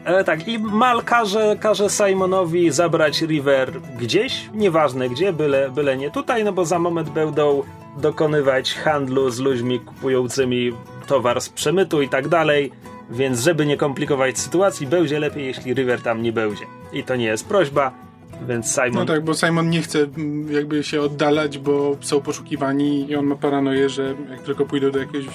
E, 0.05 0.23
tak, 0.23 0.47
i 0.47 0.59
Mal 0.59 1.03
każe, 1.03 1.55
każe 1.59 1.89
Simonowi 1.89 2.71
zabrać 2.71 3.21
River 3.21 3.71
gdzieś, 3.99 4.49
nieważne 4.53 5.09
gdzie, 5.09 5.33
byle, 5.33 5.69
byle 5.69 5.97
nie 5.97 6.11
tutaj, 6.11 6.43
no 6.43 6.53
bo 6.53 6.65
za 6.65 6.79
moment 6.79 7.09
będą 7.09 7.63
dokonywać 7.97 8.73
handlu 8.73 9.29
z 9.29 9.39
ludźmi 9.39 9.79
kupującymi 9.79 10.71
towar 11.07 11.41
z 11.41 11.49
przemytu 11.49 12.01
i 12.01 12.09
tak 12.09 12.27
dalej, 12.27 12.71
więc 13.09 13.39
żeby 13.39 13.65
nie 13.65 13.77
komplikować 13.77 14.39
sytuacji, 14.39 14.87
będzie 14.87 15.19
lepiej, 15.19 15.45
jeśli 15.45 15.73
River 15.73 16.01
tam 16.01 16.21
nie 16.21 16.31
będzie. 16.31 16.65
I 16.93 17.03
to 17.03 17.15
nie 17.15 17.25
jest 17.25 17.47
prośba, 17.47 18.02
więc 18.47 18.71
Simon... 18.73 18.91
No 18.93 19.05
tak, 19.05 19.23
bo 19.23 19.33
Simon 19.33 19.69
nie 19.69 19.81
chce 19.81 19.99
mm, 19.99 20.51
jakby 20.53 20.83
się 20.83 21.01
oddalać, 21.01 21.57
bo 21.57 21.95
są 22.01 22.21
poszukiwani 22.21 23.09
i 23.09 23.15
on 23.15 23.25
ma 23.25 23.35
paranoję, 23.35 23.89
że 23.89 24.15
jak 24.31 24.41
tylko 24.41 24.65
pójdą 24.65 24.91
do 24.91 24.99
jakiegoś, 24.99 25.25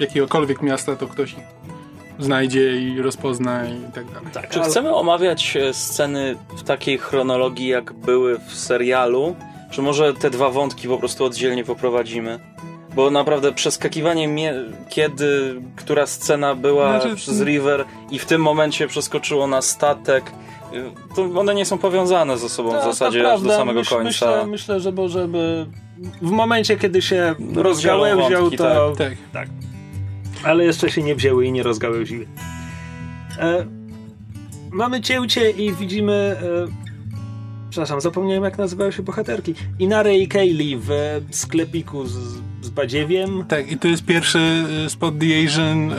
jakiegokolwiek 0.00 0.62
miasta, 0.62 0.96
to 0.96 1.06
ktoś 1.06 1.32
ich 1.32 1.38
znajdzie 2.18 2.76
i 2.80 3.02
rozpozna 3.02 3.64
i 3.68 3.92
tak 3.94 4.04
dalej. 4.06 4.28
tak, 4.32 4.48
Czy 4.48 4.60
ale- 4.60 4.68
chcemy 4.70 4.94
omawiać 4.94 5.56
e, 5.56 5.74
sceny 5.74 6.36
w 6.56 6.62
takiej 6.62 6.98
chronologii, 6.98 7.68
jak 7.68 7.92
były 7.92 8.38
w 8.48 8.54
serialu? 8.54 9.36
Czy 9.70 9.82
może 9.82 10.14
te 10.14 10.30
dwa 10.30 10.50
wątki 10.50 10.88
po 10.88 10.98
prostu 10.98 11.24
oddzielnie 11.24 11.64
poprowadzimy? 11.64 12.38
Bo 12.94 13.10
naprawdę 13.10 13.52
przeskakiwanie, 13.52 14.28
mie- 14.28 14.64
kiedy 14.88 15.54
która 15.76 16.06
scena 16.06 16.54
była 16.54 17.00
Znaczy- 17.00 17.16
przez 17.16 17.42
River 17.42 17.84
i 18.10 18.18
w 18.18 18.26
tym 18.26 18.42
momencie 18.42 18.88
przeskoczyło 18.88 19.46
na 19.46 19.62
statek, 19.62 20.24
to 21.14 21.22
one 21.40 21.54
nie 21.54 21.64
są 21.64 21.78
powiązane 21.78 22.38
ze 22.38 22.48
sobą 22.48 22.70
To- 22.70 22.80
w 22.80 22.80
to 22.80 22.92
zasadzie 22.92 23.32
aż 23.32 23.42
do 23.42 23.50
samego 23.50 23.80
Myśl- 23.80 23.90
końca. 23.90 24.04
Myślę, 24.04 24.46
myślę 24.46 24.80
żeby, 24.80 25.08
żeby 25.08 25.66
w 26.22 26.30
momencie, 26.30 26.76
kiedy 26.76 27.02
się 27.02 27.34
wątki, 28.16 28.56
to... 28.56 28.92
Tak. 28.98 29.12
Tak. 29.32 29.48
Ale 30.44 30.64
jeszcze 30.64 30.90
się 30.90 31.02
nie 31.02 31.14
wzięły 31.14 31.46
i 31.46 31.52
nie 31.52 31.62
rozgałęziły. 31.62 32.26
E, 33.38 33.66
mamy 34.70 35.00
cięcie 35.00 35.50
i 35.50 35.72
widzimy... 35.72 36.36
E, 36.72 36.87
przepraszam, 37.70 38.00
zapomniałem 38.00 38.44
jak 38.44 38.58
nazywały 38.58 38.92
się 38.92 39.02
bohaterki. 39.02 39.54
Inare 39.78 40.14
i 40.16 40.28
Kaylee 40.28 40.76
w 40.76 40.90
sklepiku 41.30 42.06
z, 42.06 42.12
z 42.62 42.68
badziewiem. 42.70 43.44
Tak, 43.48 43.72
i 43.72 43.78
to 43.78 43.88
jest 43.88 44.04
pierwszy 44.04 44.38
y, 44.86 44.90
spot 44.90 45.14
The 45.18 45.26
Asian. 45.46 45.90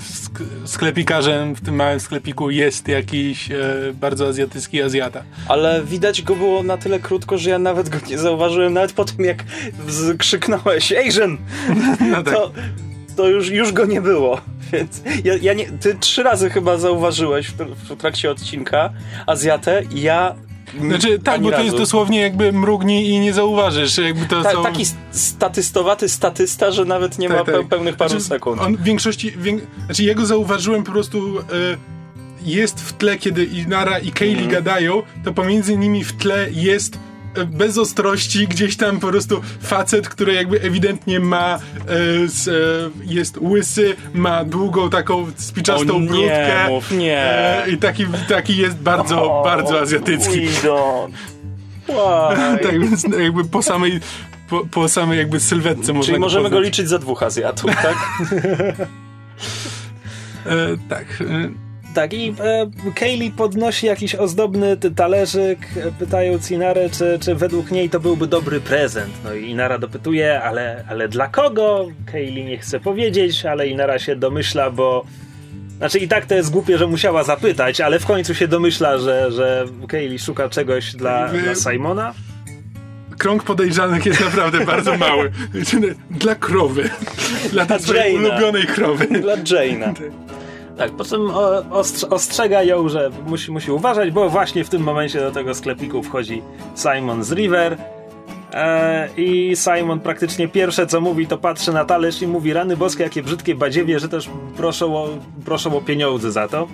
sk- 0.00 0.44
sklepikarzem 0.64 1.54
w 1.54 1.60
tym 1.60 1.74
małym 1.74 2.00
sklepiku 2.00 2.50
jest 2.50 2.88
jakiś 2.88 3.48
bardzo 3.94 4.26
azjatycki 4.28 4.82
Azjata. 4.82 5.22
Ale 5.48 5.82
widać 5.84 6.22
go 6.22 6.36
było 6.36 6.62
na 6.62 6.76
tyle 6.76 6.98
krótko, 6.98 7.38
że 7.38 7.50
ja 7.50 7.58
nawet 7.58 7.88
go 7.88 7.98
nie 8.10 8.18
zauważyłem, 8.18 8.72
nawet 8.72 8.92
po 8.92 9.04
tym 9.04 9.24
jak 9.24 9.44
krzyknąłeś 10.18 10.92
Asian! 10.92 11.38
No 12.10 12.22
tak. 12.22 12.34
to, 12.34 12.52
to 13.16 13.28
już, 13.28 13.48
już 13.50 13.72
go 13.72 13.84
nie 13.86 14.00
było. 14.00 14.40
Więc 14.72 15.02
ja, 15.24 15.34
ja 15.42 15.52
nie, 15.52 15.66
ty 15.66 15.94
trzy 16.00 16.22
razy 16.22 16.50
chyba 16.50 16.76
zauważyłeś 16.78 17.48
w, 17.48 17.56
w 17.56 17.96
trakcie 17.96 18.30
odcinka 18.30 18.90
Azjatę 19.26 19.82
i 19.94 20.02
ja. 20.02 20.34
Znaczy, 20.80 21.18
tak, 21.18 21.40
bo 21.40 21.46
to 21.48 21.52
razu. 21.52 21.64
jest 21.64 21.76
dosłownie 21.76 22.20
jakby 22.20 22.52
mrugnij 22.52 23.08
i 23.08 23.18
nie 23.20 23.32
zauważysz. 23.32 23.98
Jakby 23.98 24.26
to 24.26 24.42
Ta, 24.42 24.52
są... 24.52 24.62
Taki 24.62 24.84
statystowaty 25.10 26.08
statysta, 26.08 26.70
że 26.72 26.84
nawet 26.84 27.18
nie 27.18 27.28
ma 27.28 27.34
Tak, 27.34 27.46
tak. 27.46 27.54
pe- 27.54 27.68
pełnych 27.68 27.96
paru 27.96 28.10
Znaczy, 28.10 28.24
sekund. 28.24 28.60
On 28.60 28.76
w 28.76 28.82
większości, 28.82 29.30
wię... 29.36 29.58
znaczy 29.86 30.02
ja 30.02 30.14
go 30.14 30.26
zauważyłem 30.26 30.84
po 30.84 30.92
prostu, 30.92 31.38
e, 31.38 31.42
jest 32.42 32.80
w 32.80 32.92
tle, 32.92 33.18
kiedy 33.18 33.44
Inara 33.44 33.98
i 33.98 34.10
Kaylee 34.12 34.32
Mhm. 34.44 34.50
gadają, 34.50 35.02
to 35.24 35.32
pomiędzy 35.32 35.76
nimi 35.76 36.04
w 36.04 36.12
tle 36.12 36.46
jest 36.52 36.98
bez 37.46 37.78
ostrości 37.78 38.48
gdzieś 38.48 38.76
tam 38.76 39.00
po 39.00 39.08
prostu 39.08 39.40
facet, 39.60 40.08
który 40.08 40.34
jakby 40.34 40.60
ewidentnie 40.60 41.20
ma, 41.20 41.54
e, 41.54 41.58
e, 41.58 41.60
jest 43.04 43.38
łysy, 43.38 43.96
ma 44.14 44.44
długą 44.44 44.90
taką 44.90 45.26
spiczastą 45.36 45.96
O 45.96 46.00
nie, 46.00 46.08
brudkę. 46.08 46.66
mów, 46.68 46.90
nie. 46.90 47.18
E, 47.18 47.70
I 47.70 47.78
taki, 47.78 48.06
taki 48.28 48.56
jest 48.56 48.76
bardzo, 48.76 49.42
bardzo 49.44 49.80
azjatycki. 49.80 50.48
Tak 52.62 52.80
więc 52.80 53.04
jakby 53.18 53.44
po 53.44 53.62
samej, 53.62 54.00
po, 54.50 54.66
po 54.66 54.88
samej 54.88 55.18
jakby 55.18 55.40
sylwetce 55.40 55.92
można 55.92 56.06
Czyli 56.06 56.18
możemy 56.18 56.50
go 56.50 56.60
liczyć 56.60 56.88
za 56.88 56.98
dwóch 56.98 57.22
Azjatów, 57.22 57.70
tak? 57.82 57.96
E, 60.46 60.76
tak. 60.88 61.04
E, 61.20 61.67
Tak, 61.98 62.12
i 62.12 62.34
e, 62.40 62.70
Kaylee 62.94 63.30
podnosi 63.30 63.86
jakiś 63.86 64.14
ozdobny 64.14 64.76
talerzyk, 64.96 65.58
e, 65.76 65.92
pytając 65.98 66.50
Inarę, 66.50 66.90
czy, 66.90 67.18
czy 67.20 67.34
według 67.34 67.70
niej 67.70 67.90
to 67.90 68.00
byłby 68.00 68.26
dobry 68.26 68.60
prezent. 68.60 69.10
No 69.24 69.34
i 69.34 69.50
Inara 69.50 69.78
dopytuje, 69.78 70.42
ale, 70.42 70.84
ale 70.88 71.08
dla 71.08 71.28
kogo? 71.28 71.86
Kaylee 72.12 72.44
nie 72.44 72.58
chce 72.58 72.80
powiedzieć, 72.80 73.46
ale 73.46 73.68
Inara 73.68 73.98
się 73.98 74.16
domyśla, 74.16 74.70
bo... 74.70 75.04
Znaczy 75.78 75.98
i 75.98 76.08
tak 76.08 76.26
to 76.26 76.34
jest 76.34 76.50
głupie, 76.50 76.78
że 76.78 76.86
musiała 76.86 77.24
zapytać, 77.24 77.80
ale 77.80 77.98
w 78.00 78.06
końcu 78.06 78.34
się 78.34 78.48
domyśla, 78.48 78.98
że, 78.98 79.32
że 79.32 79.64
Kaylee 79.88 80.18
szuka 80.18 80.48
czegoś 80.48 80.92
dla, 80.96 81.28
Wy- 81.28 81.42
dla 81.42 81.54
Simona. 81.54 82.14
krąg 83.18 83.42
podejrzanych 83.42 84.06
jest 84.06 84.20
naprawdę 84.20 84.64
bardzo 84.64 84.96
mały. 84.96 85.32
Dla 86.10 86.34
krowy. 86.34 86.90
Dla 87.52 87.78
swojej 87.78 88.14
Jane'a. 88.16 88.18
ulubionej 88.28 88.66
krowy. 88.66 89.06
Dla 89.20 89.36
Jane'a. 89.36 89.92
Tak, 90.78 90.90
po 90.92 91.04
czym 91.04 91.30
ostrzega 92.10 92.62
ją, 92.62 92.88
że 92.88 93.10
musi, 93.26 93.50
musi 93.52 93.70
uważać, 93.70 94.10
bo 94.10 94.28
właśnie 94.28 94.64
w 94.64 94.68
tym 94.68 94.82
momencie 94.82 95.20
do 95.20 95.30
tego 95.30 95.54
sklepiku 95.54 96.02
wchodzi 96.02 96.42
Simon 96.76 97.24
z 97.24 97.32
River. 97.32 97.76
E, 98.52 99.08
I 99.16 99.56
Simon 99.56 100.00
praktycznie 100.00 100.48
pierwsze 100.48 100.86
co 100.86 101.00
mówi, 101.00 101.26
to 101.26 101.38
patrzy 101.38 101.72
na 101.72 101.84
talerz 101.84 102.22
i 102.22 102.26
mówi: 102.26 102.52
Rany 102.52 102.76
boskie, 102.76 103.02
jakie 103.02 103.22
brzydkie 103.22 103.54
badziewie, 103.54 103.98
że 103.98 104.08
też 104.08 104.30
proszą 104.56 104.96
o, 104.96 105.08
proszą 105.44 105.76
o 105.76 105.80
pieniądze 105.80 106.32
za 106.32 106.48
to. 106.48 106.68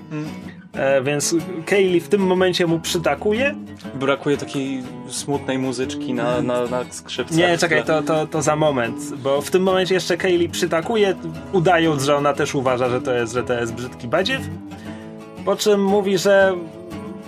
E, 0.77 1.03
więc 1.03 1.35
Kaylee 1.67 2.01
w 2.01 2.09
tym 2.09 2.21
momencie 2.21 2.67
mu 2.67 2.81
przytakuje. 2.81 3.55
Brakuje 3.95 4.37
takiej 4.37 4.83
smutnej 5.09 5.59
muzyczki 5.59 6.15
na, 6.15 6.43
na, 6.43 6.67
na 6.67 6.85
skrzypcach. 6.91 7.39
Nie, 7.39 7.59
czekaj, 7.59 7.85
to, 7.85 8.03
to, 8.03 8.27
to 8.27 8.43
za 8.43 8.57
moment, 8.57 8.97
bo 9.17 9.43
w 9.43 9.51
tym 9.51 9.63
momencie 9.63 9.95
jeszcze 9.95 10.17
Kaylee 10.17 10.49
przytakuje, 10.49 11.15
udając, 11.53 12.03
że 12.03 12.17
ona 12.17 12.33
też 12.33 12.55
uważa, 12.55 12.89
że 12.89 13.01
to 13.01 13.15
jest, 13.15 13.33
że 13.33 13.43
to 13.43 13.55
jest 13.55 13.75
brzydki 13.75 14.09
badziew. 14.09 14.43
Po 15.45 15.57
czym 15.57 15.85
mówi, 15.85 16.19
że 16.19 16.55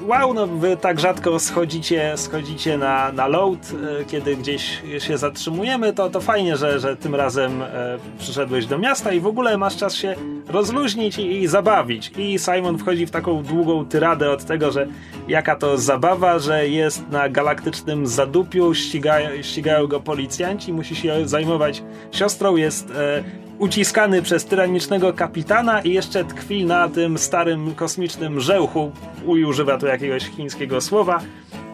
wow, 0.07 0.35
no 0.35 0.47
wy 0.47 0.77
tak 0.77 1.01
rzadko 1.01 1.39
schodzicie, 1.39 2.13
schodzicie 2.17 2.79
na, 2.79 3.13
na 3.13 3.27
load, 3.27 3.73
e, 4.01 4.05
kiedy 4.05 4.37
gdzieś 4.37 4.83
się 4.99 5.19
zatrzymujemy, 5.19 5.93
to, 5.93 6.11
to 6.11 6.21
fajnie, 6.21 6.57
że, 6.57 6.81
że 6.81 6.97
tym 6.97 7.15
razem 7.15 7.63
e, 7.63 7.99
przyszedłeś 8.19 8.67
do 8.67 8.79
miasta 8.79 9.13
i 9.13 9.21
w 9.21 9.27
ogóle 9.27 9.59
masz 9.59 9.77
czas 9.77 9.95
się 9.95 10.15
rozluźnić 10.49 11.19
i, 11.19 11.43
i 11.43 11.47
zabawić. 11.47 12.13
I 12.19 12.39
Simon 12.39 12.79
wchodzi 12.79 13.07
w 13.07 13.11
taką 13.11 13.43
długą 13.43 13.87
tyradę 13.87 14.31
od 14.31 14.45
tego, 14.45 14.73
że 14.73 14.87
jaka 15.29 15.57
to 15.57 15.79
zabawa, 15.79 16.39
że 16.39 16.69
jest 16.69 17.09
na 17.09 17.29
galaktycznym 17.29 18.07
zadupiu, 18.07 18.75
ścigają, 18.75 19.43
ścigają 19.43 19.87
go 19.87 20.01
policjanci, 20.01 20.73
musi 20.73 20.97
się 20.97 21.29
zajmować 21.29 21.83
siostrą, 22.13 22.57
jest 22.57 22.91
e, 22.91 23.46
uciskany 23.59 24.23
przez 24.23 24.45
tyranicznego 24.45 25.13
kapitana 25.13 25.81
i 25.81 25.93
jeszcze 25.93 26.25
tkwi 26.25 26.65
na 26.65 26.89
tym 26.89 27.19
starym 27.19 27.75
kosmicznym 27.75 28.41
żełchu. 28.41 28.93
Uj 29.27 29.45
używa 29.45 29.79
tu 29.79 29.87
jakiegoś 29.87 30.25
chińskiego 30.25 30.81
słowa. 30.81 31.21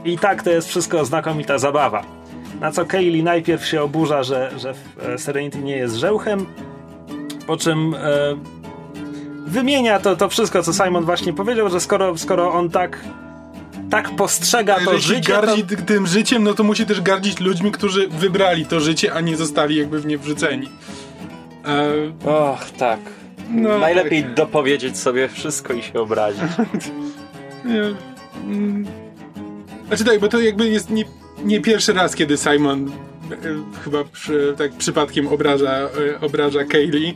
I 0.05 0.19
tak 0.19 0.43
to 0.43 0.51
jest 0.51 0.69
wszystko 0.69 1.05
znakomita 1.05 1.59
zabawa. 1.59 2.05
Na 2.61 2.73
co 2.73 2.85
Kaylee 2.85 3.23
najpierw 3.23 3.67
się 3.67 3.83
oburza, 3.83 4.23
że, 4.23 4.51
że 4.59 4.75
e, 5.03 5.19
Serenity 5.19 5.59
nie 5.59 5.77
jest 5.77 5.97
żełchem, 5.97 6.47
po 7.47 7.57
czym 7.57 7.95
e, 7.95 7.99
wymienia 9.47 10.01
to, 10.01 10.17
to 10.17 10.29
wszystko, 10.29 10.62
co 10.62 10.73
Simon 10.73 11.05
właśnie 11.05 11.33
powiedział, 11.33 11.71
że 11.71 11.81
skoro, 11.81 12.19
skoro 12.19 12.53
on 12.53 12.71
tak 12.71 12.99
tak 13.91 14.17
postrzega 14.17 14.75
to 14.75 14.93
Jeżeli 14.93 15.01
życie, 15.17 15.33
gardzi 15.33 15.62
to... 15.62 15.69
ty- 15.69 15.77
tym 15.77 16.07
życiem, 16.07 16.43
no 16.43 16.55
to 16.55 16.65
musi 16.65 16.87
też 16.87 17.01
gardzić 17.01 17.41
ludźmi, 17.41 17.73
którzy 17.73 18.09
wybrali 18.09 18.67
to 18.67 18.81
życie, 18.81 19.15
a 19.15 19.21
nie 19.21 19.37
zostali 19.37 19.77
jakby 19.77 20.01
w 20.01 20.07
nie 20.07 20.19
wrzuceni. 20.19 20.69
E, 21.64 22.28
Och, 22.28 22.71
tak. 22.71 23.00
no, 23.50 23.78
Najlepiej 23.78 24.25
dopowiedzieć 24.25 24.99
sobie 24.99 25.28
wszystko 25.28 25.73
i 25.73 25.83
się 25.83 26.00
obrazić. 26.00 26.42
Nie, 27.64 27.83
mm. 28.45 28.87
Znaczy 29.88 30.04
tak, 30.04 30.21
bo 30.21 30.28
to 30.28 30.40
jakby 30.40 30.69
jest 30.69 30.90
nie, 30.90 31.04
nie 31.45 31.61
pierwszy 31.61 31.92
raz, 31.92 32.14
kiedy 32.14 32.37
Simon 32.37 32.88
e, 32.88 32.92
chyba 33.85 34.04
przy, 34.04 34.54
tak 34.59 34.73
przypadkiem 34.73 35.28
obraża, 35.28 35.71
e, 35.71 36.21
obraża 36.21 36.64
Kaylee. 36.64 37.14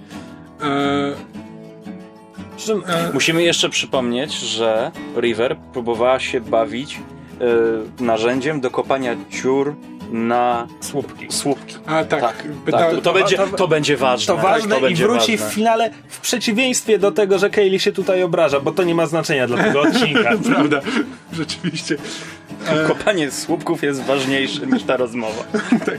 E, 0.63 0.67
e, 2.89 3.13
Musimy 3.15 3.43
jeszcze 3.43 3.69
przypomnieć, 3.69 4.33
że 4.33 4.91
River 5.17 5.57
próbowała 5.73 6.21
się 6.21 6.41
bawić 6.41 7.01
e, 8.01 8.05
narzędziem 8.05 8.61
do 8.61 8.71
kopania 8.71 9.17
dziur 9.31 9.75
na 10.11 10.67
słupki. 10.81 11.27
słupki. 11.31 11.77
a 11.87 12.05
tak, 12.05 12.21
Tak, 12.21 12.45
tak 12.71 12.91
to, 12.91 13.01
to, 13.01 13.13
będzie, 13.13 13.39
to- 13.57 13.69
będzie 13.69 13.97
ważne. 13.97 14.27
To 14.37 14.43
ważne 14.43 14.69
tak, 14.75 14.81
to 14.81 14.89
i 14.89 14.95
wróci 14.95 15.37
ważne. 15.37 15.51
w 15.51 15.55
finale 15.55 15.91
w 16.09 16.21
przeciwieństwie 16.21 16.99
do 16.99 17.11
tego, 17.13 17.39
że 17.39 17.51
Kaylee 17.51 17.79
się 17.81 17.93
tutaj 17.93 18.23
obraża, 18.23 18.61
bo 18.61 18.73
to 18.73 18.83
nie 18.83 18.95
ma 18.95 19.07
znaczenia 19.07 19.47
dla 19.47 19.65
tego 19.65 19.81
odcinka. 19.81 20.31
Prawda, 20.55 20.81
rzeczywiście. 21.33 21.97
Kopanie 22.89 23.31
słupków 23.31 23.83
jest 23.83 24.03
ważniejsze 24.03 24.67
niż 24.67 24.83
ta 24.83 24.97
rozmowa. 24.97 25.43
tak, 25.87 25.99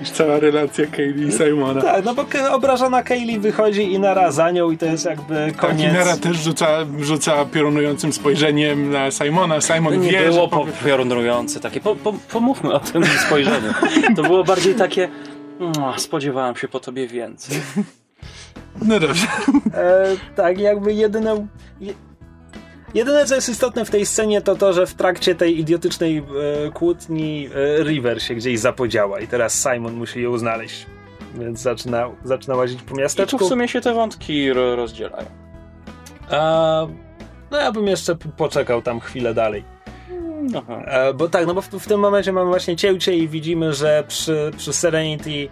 już 0.00 0.10
cała 0.10 0.38
relacja 0.40 0.86
Kaylee 0.86 1.26
i 1.28 1.32
Simona. 1.32 1.82
Tak, 1.82 2.04
no 2.04 2.14
bo 2.14 2.24
obrażona 2.52 3.02
Kaylee 3.02 3.38
wychodzi 3.38 3.92
i 3.92 3.98
naraza 3.98 4.50
nią 4.50 4.70
i 4.70 4.78
to 4.78 4.86
jest 4.86 5.04
jakby 5.04 5.34
Tak, 5.46 5.56
koniec. 5.56 5.92
Inara 5.92 6.16
też 6.16 6.36
rzuca, 6.36 6.68
rzuca 7.00 7.44
piorunującym 7.44 8.12
spojrzeniem 8.12 8.90
na 8.90 9.10
Simona. 9.10 9.60
Simon 9.60 10.00
nie 10.00 10.10
wie, 10.12 10.28
było 10.30 10.42
że 10.44 10.48
powie- 10.48 10.72
piorunujące 10.84 11.60
takie. 11.60 11.80
Po, 11.80 11.96
po, 11.96 12.12
pomówmy 12.32 12.72
o 12.72 12.80
tym 12.80 13.04
spojrzeniu. 13.26 13.72
To 14.16 14.22
było 14.22 14.44
bardziej 14.44 14.74
takie. 14.74 15.08
"Mua, 15.60 15.98
Spodziewałem 15.98 16.56
się 16.56 16.68
po 16.68 16.80
tobie 16.80 17.06
więcej. 17.06 17.56
No 18.82 19.00
dobrze. 19.00 19.26
E, 19.74 20.06
tak, 20.36 20.58
jakby 20.58 20.92
jedyne. 20.92 21.46
Je, 22.96 23.00
jedyne, 23.00 23.24
co 23.24 23.34
jest 23.34 23.48
istotne 23.48 23.84
w 23.84 23.90
tej 23.90 24.06
scenie, 24.06 24.40
to 24.40 24.54
to, 24.54 24.72
że 24.72 24.86
w 24.86 24.94
trakcie 24.94 25.34
tej 25.34 25.60
idiotycznej 25.60 26.18
e, 26.18 26.22
kłótni 26.70 27.48
e, 27.80 27.82
River 27.84 28.22
się 28.22 28.34
gdzieś 28.34 28.60
zapodziała 28.60 29.20
i 29.20 29.26
teraz 29.26 29.62
Simon 29.62 29.94
musi 29.94 30.22
ją 30.22 30.38
znaleźć. 30.38 30.86
Więc 31.34 31.60
zaczyna, 31.60 32.10
zaczyna 32.24 32.56
łazić 32.56 32.82
po 32.82 32.86
I 32.86 32.88
tu 32.88 33.00
miasteczku. 33.00 33.38
w 33.38 33.48
sumie 33.48 33.68
się 33.68 33.80
te 33.80 33.94
wątki 33.94 34.52
ro, 34.52 34.76
rozdzielają. 34.76 35.26
A, 36.30 36.86
no 37.50 37.58
ja 37.58 37.72
bym 37.72 37.86
jeszcze 37.86 38.16
poczekał 38.36 38.82
tam 38.82 39.00
chwilę 39.00 39.34
dalej. 39.34 39.64
Aha. 40.56 40.82
E, 40.86 41.14
bo 41.14 41.28
tak, 41.28 41.46
no 41.46 41.54
bo 41.54 41.60
w, 41.60 41.68
w 41.68 41.86
tym 41.86 42.00
momencie 42.00 42.32
mamy 42.32 42.46
właśnie 42.50 42.76
cięcie 42.76 43.16
i 43.16 43.28
widzimy, 43.28 43.72
że 43.72 44.04
przy, 44.08 44.50
przy 44.56 44.72
Serenity 44.72 45.48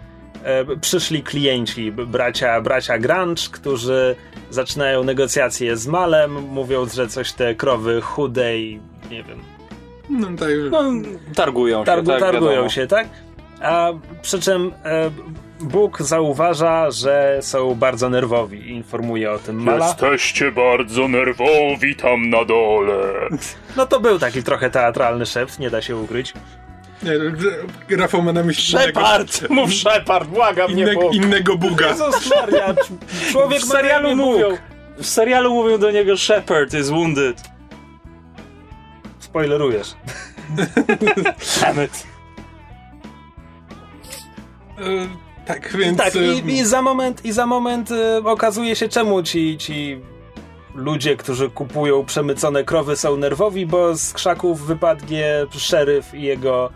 przyszli 0.81 1.23
klienci, 1.23 1.91
bracia, 1.91 2.61
bracia 2.61 2.97
Grunge, 2.99 3.41
którzy 3.51 4.15
zaczynają 4.49 5.03
negocjacje 5.03 5.77
z 5.77 5.87
Malem, 5.87 6.31
mówiąc, 6.33 6.93
że 6.93 7.07
coś 7.07 7.31
te 7.31 7.55
krowy 7.55 8.01
chude 8.01 8.57
i 8.57 8.79
nie 9.11 9.23
wiem, 9.23 9.39
No 10.09 10.27
tak, 10.39 10.49
No, 10.71 10.83
targują 11.35 11.79
się. 11.79 11.85
targu, 11.85 12.11
tak, 12.11 12.19
targują 12.19 12.51
wiadomo. 12.51 12.69
się, 12.69 12.87
tak? 12.87 13.07
A 13.61 13.89
przy 14.21 14.39
czym 14.39 14.71
e, 14.85 15.11
Bóg 15.59 16.01
zauważa, 16.01 16.91
że 16.91 17.37
są 17.41 17.75
bardzo 17.75 18.09
nerwowi 18.09 18.59
i 18.59 18.69
informuje 18.71 19.31
o 19.31 19.39
tym 19.39 19.63
Mala. 19.63 19.85
Jesteście 19.87 20.51
bardzo 20.51 21.07
nerwowi 21.07 21.95
tam 21.95 22.29
na 22.29 22.45
dole. 22.45 23.03
No 23.77 23.85
to 23.85 23.99
był 23.99 24.19
taki 24.19 24.43
trochę 24.43 24.69
teatralny 24.69 25.25
szept, 25.25 25.59
nie 25.59 25.69
da 25.69 25.81
się 25.81 25.95
ukryć. 25.97 26.33
Nie, 27.03 27.97
Rafał 27.97 28.21
ma 28.21 28.33
na 28.33 28.43
myśli 28.43 28.79
Shepard! 28.79 29.49
Mów 29.49 29.73
Shepard, 29.73 30.29
błagam, 30.29 30.75
nie 30.75 30.83
innego, 30.83 31.01
Bóg. 31.01 31.13
innego 31.15 31.57
buga. 31.57 31.87
Jezus 31.89 32.29
Maria, 32.35 32.73
cz- 32.73 33.31
człowiek 33.31 33.61
W 33.61 33.65
serialu 33.65 34.15
mówią, 34.15 34.57
w 34.97 35.05
serialu 35.05 35.53
mówią 35.53 35.77
do 35.77 35.91
niego 35.91 36.17
Shepard 36.17 36.73
is 36.73 36.89
wounded. 36.89 37.41
Spoilerujesz. 39.19 39.95
Damn 41.61 41.83
it. 41.83 42.07
E, 44.77 45.07
tak, 45.45 45.77
więc... 45.77 45.97
Tak, 45.97 46.15
i, 46.15 46.51
i 46.51 46.65
za 46.65 46.81
moment, 46.81 47.25
i 47.25 47.31
za 47.31 47.45
moment 47.45 47.91
e, 47.91 48.17
okazuje 48.23 48.75
się, 48.75 48.89
czemu 48.89 49.23
ci, 49.23 49.57
ci 49.57 50.01
ludzie, 50.75 51.17
którzy 51.17 51.49
kupują 51.49 52.05
przemycone 52.05 52.63
krowy 52.63 52.95
są 52.95 53.17
nerwowi, 53.17 53.65
bo 53.65 53.95
z 53.95 54.13
krzaków 54.13 54.65
wypadnie 54.67 55.45
szeryf 55.57 56.13
i 56.13 56.21
jego, 56.21 56.69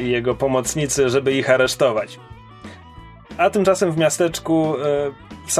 i 0.00 0.10
jego 0.10 0.34
pomocnicy, 0.34 1.08
żeby 1.08 1.32
ich 1.32 1.50
aresztować. 1.50 2.18
A 3.38 3.50
tymczasem 3.50 3.92
w 3.92 3.96
miasteczku 3.96 4.74
e, 4.78 5.10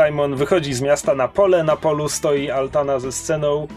Simon 0.07 0.35
wychodzi 0.37 0.75
z 0.75 0.81
miasta 0.81 1.15
na 1.15 1.29
pole, 1.29 1.65
na 1.65 1.77
polu 1.77 2.09
stoi 2.09 2.51
Altana 2.51 2.99
ze 2.99 3.13
sceną. 3.13 3.69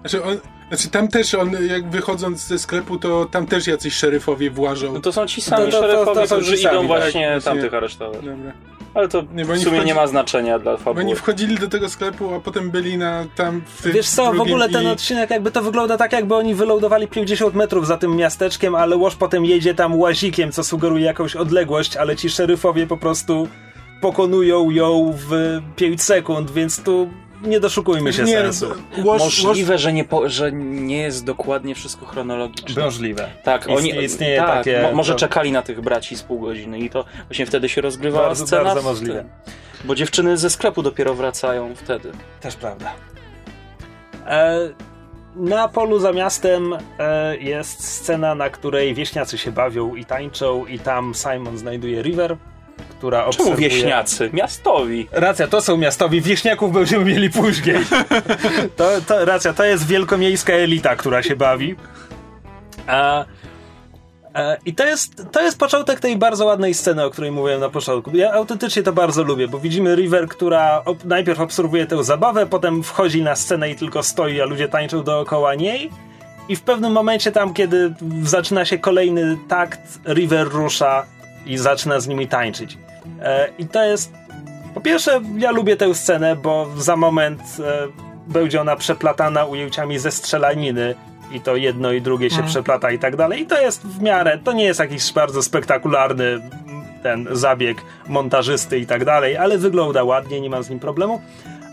Znaczy, 0.00 0.24
on, 0.24 0.38
znaczy 0.68 0.90
tam 0.90 1.08
też 1.08 1.34
on, 1.34 1.50
jak 1.68 1.90
wychodząc 1.90 2.46
ze 2.46 2.58
sklepu, 2.58 2.98
to 2.98 3.24
tam 3.30 3.46
też 3.46 3.66
jacyś 3.66 3.94
szeryfowie 3.94 4.50
włażą. 4.50 4.92
No 4.92 5.00
to 5.00 5.12
są 5.12 5.26
ci 5.26 5.40
sami 5.40 5.64
To- 5.64 5.70
to- 5.70 5.80
to- 5.80 5.92
szeryfowie, 5.92 6.26
którzy 6.26 6.56
ci 6.56 6.62
sami, 6.62 6.74
idą 6.74 6.80
tak, 6.80 6.86
właśnie 7.00 7.30
właśnie. 7.30 7.50
tamtych 7.52 7.74
aresztować. 7.74 8.24
Dobra. 8.24 8.52
Ale 8.94 9.08
to 9.08 9.22
Nie, 9.34 9.44
bo 9.44 9.52
w 9.54 9.58
sumie 9.58 9.76
wchodzi- 9.76 9.86
nie 9.86 9.94
ma 9.94 10.06
znaczenia 10.06 10.58
dla 10.58 10.72
Bo 10.72 10.78
fabuły. 10.78 11.04
oni 11.04 11.14
wchodzili 11.16 11.56
do 11.58 11.68
tego 11.68 11.88
sklepu, 11.88 12.34
a 12.34 12.40
potem 12.40 12.70
byli 12.70 12.98
na 12.98 13.24
tam 13.36 13.62
w 13.66 13.82
tym 13.82 13.92
Wiesz 13.92 14.08
co, 14.08 14.32
w 14.32 14.40
ogóle 14.40 14.68
ten 14.68 14.82
i... 14.84 14.86
odcinek 14.86 15.30
jakby 15.30 15.50
to 15.50 15.62
wygląda 15.62 15.96
tak, 15.96 16.12
jakby 16.12 16.34
oni 16.34 16.54
wylądowali 16.54 17.08
50 17.08 17.54
metrów 17.54 17.86
za 17.86 17.96
tym 17.96 18.16
miasteczkiem, 18.16 18.74
ale 18.74 18.96
Łoż 18.96 19.16
potem 19.16 19.44
jedzie 19.44 19.74
tam 19.74 19.98
łazikiem, 19.98 20.52
co 20.52 20.64
sugeruje 20.64 21.04
jakąś 21.04 21.36
odległość, 21.36 21.96
ale 21.96 22.16
ci 22.16 22.30
szeryfowie 22.30 22.86
po 22.86 22.96
prostu 22.96 23.48
pokonują 24.00 24.70
ją 24.70 25.14
w 25.28 25.60
5 25.76 26.02
sekund, 26.02 26.50
więc 26.50 26.82
tu 26.82 27.08
nie 27.42 27.60
doszukujmy 27.60 28.12
się 28.12 28.22
Nie, 28.22 28.32
sensu. 28.32 28.66
Łoż, 29.04 29.44
Możliwe, 29.44 29.78
że 29.78 29.92
nie, 29.92 30.04
po, 30.04 30.28
że 30.28 30.52
nie 30.52 30.98
jest 31.02 31.24
dokładnie 31.24 31.74
wszystko 31.74 32.06
chronologiczne. 32.06 32.84
Możliwe. 32.84 33.28
Tak, 33.44 33.62
Istnieje- 33.66 33.76
oni 33.78 34.04
istnieje 34.04 34.38
tak, 34.38 34.48
takie- 34.48 34.82
mo, 34.82 34.92
może 34.92 35.12
to- 35.12 35.18
czekali 35.18 35.52
na 35.52 35.62
tych 35.62 35.80
braci 35.80 36.16
z 36.16 36.22
pół 36.22 36.40
godziny 36.40 36.78
i 36.78 36.90
to 36.90 37.04
właśnie 37.26 37.46
wtedy 37.46 37.68
się 37.68 37.80
rozgrywała 37.80 38.26
Bardzo, 38.26 38.46
scena. 38.46 38.64
bardzo 38.64 38.82
możliwe. 38.82 39.14
tym. 39.14 39.28
Bo 39.84 39.94
dziewczyny 39.94 40.36
ze 40.36 40.50
sklepu 40.50 40.82
dopiero 40.82 41.14
wracają 41.14 41.74
wtedy. 41.74 42.12
Też 42.40 42.56
prawda. 42.56 42.92
E, 44.26 44.58
na 45.36 45.68
polu 45.68 45.98
za 45.98 46.12
miastem 46.12 46.76
e, 46.98 47.36
jest 47.36 47.84
scena, 47.84 48.34
na 48.34 48.50
której 48.50 48.94
wieśniacy 48.94 49.38
się 49.38 49.52
bawią 49.52 49.94
i 49.94 50.04
tańczą 50.04 50.66
i 50.66 50.78
tam 50.78 51.12
Simon 51.14 51.58
znajduje 51.58 52.02
River, 52.02 52.36
która 52.98 53.18
Czemu 53.18 53.28
obserwuje... 53.28 53.70
wieśniacy? 53.70 54.30
Miastowi. 54.32 55.08
Racja, 55.12 55.46
to 55.46 55.60
są 55.60 55.76
miastowi, 55.76 56.20
wieśniaków 56.20 56.72
będziemy 56.72 57.04
mieli 57.04 57.30
później. 57.30 57.78
To, 58.76 58.90
to, 59.06 59.24
racja, 59.24 59.52
to 59.52 59.64
jest 59.64 59.86
wielkomiejska 59.86 60.52
elita, 60.52 60.96
która 60.96 61.22
się 61.22 61.36
bawi. 61.36 61.76
A, 62.86 63.24
I 64.66 64.74
to 64.74 64.86
jest, 64.86 65.22
to 65.32 65.42
jest 65.42 65.58
początek 65.58 66.00
tej 66.00 66.16
bardzo 66.16 66.44
ładnej 66.44 66.74
sceny, 66.74 67.04
o 67.04 67.10
której 67.10 67.32
mówiłem 67.32 67.60
na 67.60 67.68
początku. 67.68 68.16
Ja 68.16 68.32
autentycznie 68.32 68.82
to 68.82 68.92
bardzo 68.92 69.22
lubię, 69.22 69.48
bo 69.48 69.58
widzimy 69.58 69.94
River, 69.94 70.28
która 70.28 70.82
ob, 70.84 71.04
najpierw 71.04 71.40
obserwuje 71.40 71.86
tę 71.86 72.04
zabawę, 72.04 72.46
potem 72.46 72.82
wchodzi 72.82 73.22
na 73.22 73.36
scenę 73.36 73.70
i 73.70 73.76
tylko 73.76 74.02
stoi, 74.02 74.40
a 74.40 74.44
ludzie 74.44 74.68
tańczą 74.68 75.02
dookoła 75.02 75.54
niej. 75.54 75.90
I 76.48 76.56
w 76.56 76.62
pewnym 76.62 76.92
momencie 76.92 77.32
tam, 77.32 77.54
kiedy 77.54 77.94
zaczyna 78.22 78.64
się 78.64 78.78
kolejny 78.78 79.38
takt, 79.48 79.80
River 80.08 80.48
rusza 80.48 81.06
i 81.48 81.58
zaczyna 81.58 82.00
z 82.00 82.08
nimi 82.08 82.28
tańczyć. 82.28 82.78
E, 83.22 83.48
I 83.58 83.66
to 83.66 83.84
jest 83.84 84.12
po 84.74 84.80
pierwsze, 84.80 85.20
ja 85.36 85.50
lubię 85.50 85.76
tę 85.76 85.94
scenę, 85.94 86.36
bo 86.36 86.66
za 86.76 86.96
moment 86.96 87.40
e, 87.40 87.88
będzie 88.26 88.60
ona 88.60 88.76
przeplatana 88.76 89.44
ujęciami 89.44 89.98
ze 89.98 90.10
strzelaniny 90.10 90.94
i 91.32 91.40
to 91.40 91.56
jedno 91.56 91.92
i 91.92 92.00
drugie 92.02 92.30
się 92.30 92.42
przeplata 92.42 92.90
i 92.90 92.98
tak 92.98 93.16
dalej. 93.16 93.42
I 93.42 93.46
to 93.46 93.60
jest 93.60 93.82
w 93.82 94.02
miarę, 94.02 94.38
to 94.44 94.52
nie 94.52 94.64
jest 94.64 94.80
jakiś 94.80 95.12
bardzo 95.12 95.42
spektakularny 95.42 96.40
ten 97.02 97.28
zabieg 97.32 97.78
montażysty 98.08 98.78
i 98.78 98.86
tak 98.86 99.04
dalej, 99.04 99.36
ale 99.36 99.58
wygląda 99.58 100.04
ładnie, 100.04 100.40
nie 100.40 100.50
mam 100.50 100.62
z 100.62 100.70
nim 100.70 100.80
problemu. 100.80 101.20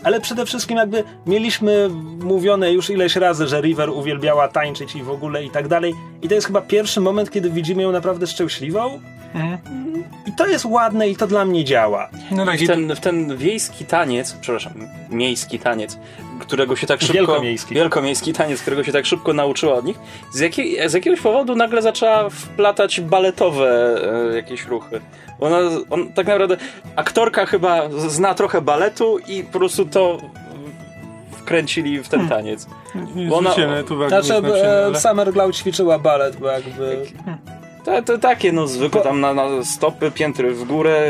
Ale 0.06 0.20
przede 0.20 0.46
wszystkim 0.46 0.76
jakby 0.76 1.04
mieliśmy 1.26 1.88
mówione 2.20 2.72
już 2.72 2.90
ileś 2.90 3.16
razy, 3.16 3.46
że 3.46 3.60
River 3.60 3.90
uwielbiała 3.90 4.48
tańczyć 4.48 4.96
i 4.96 5.02
w 5.02 5.10
ogóle 5.10 5.44
i 5.44 5.50
tak 5.50 5.68
dalej. 5.68 5.94
I 6.22 6.28
to 6.28 6.34
jest 6.34 6.46
chyba 6.46 6.60
pierwszy 6.60 7.00
moment, 7.00 7.30
kiedy 7.30 7.50
widzimy 7.50 7.82
ją 7.82 7.92
naprawdę 7.92 8.26
szczęśliwą. 8.26 9.00
I 10.26 10.32
to 10.32 10.46
jest 10.46 10.64
ładne 10.64 11.08
i 11.08 11.16
to 11.16 11.26
dla 11.26 11.44
mnie 11.44 11.64
działa. 11.64 12.08
No 12.30 12.46
tak, 12.46 12.60
W 12.60 12.66
ten, 12.66 12.94
w 12.94 13.00
ten 13.00 13.36
wiejski 13.36 13.84
taniec, 13.84 14.36
przepraszam, 14.40 14.72
miejski 15.10 15.58
taniec, 15.58 15.98
którego 16.40 16.76
się 16.76 16.86
tak 16.86 17.00
szybko... 17.00 17.14
Wielkomiejski. 17.14 17.74
Wielkomiejski 17.74 18.32
taniec, 18.32 18.60
którego 18.60 18.84
się 18.84 18.92
tak 18.92 19.06
szybko 19.06 19.32
nauczyła 19.32 19.74
od 19.74 19.84
nich. 19.84 19.98
Z, 20.32 20.40
jakiej, 20.40 20.88
z 20.90 20.92
jakiegoś 20.92 21.20
powodu 21.20 21.54
nagle 21.54 21.82
zaczęła 21.82 22.30
wplatać 22.30 23.00
baletowe 23.00 23.96
e, 24.32 24.36
jakieś 24.36 24.66
ruchy. 24.66 25.00
Ona, 25.40 25.56
on, 25.90 26.12
tak 26.12 26.26
naprawdę, 26.26 26.56
aktorka 26.96 27.46
chyba 27.46 27.90
zna 27.90 28.34
trochę 28.34 28.60
baletu 28.60 29.18
i 29.18 29.42
po 29.44 29.58
prostu 29.58 29.84
to 29.86 30.18
wkręcili 31.32 32.02
w 32.02 32.08
ten 32.08 32.28
taniec. 32.28 32.66
Nie 33.14 33.26
Bo 33.26 33.36
ona- 33.36 33.50
Znaczy, 34.08 34.34
e, 34.34 34.84
ale- 34.86 35.00
Summer 35.00 35.32
Glau 35.32 35.52
ćwiczyła 35.52 35.98
balet, 35.98 36.36
bo 36.36 36.46
jakby... 36.46 37.02
To, 37.84 38.02
to 38.02 38.18
takie, 38.18 38.52
no 38.52 38.66
zwykłe 38.66 39.00
tam 39.00 39.20
na, 39.20 39.34
na 39.34 39.64
stopy, 39.64 40.10
piętry 40.10 40.54
w 40.54 40.64
górę, 40.64 41.02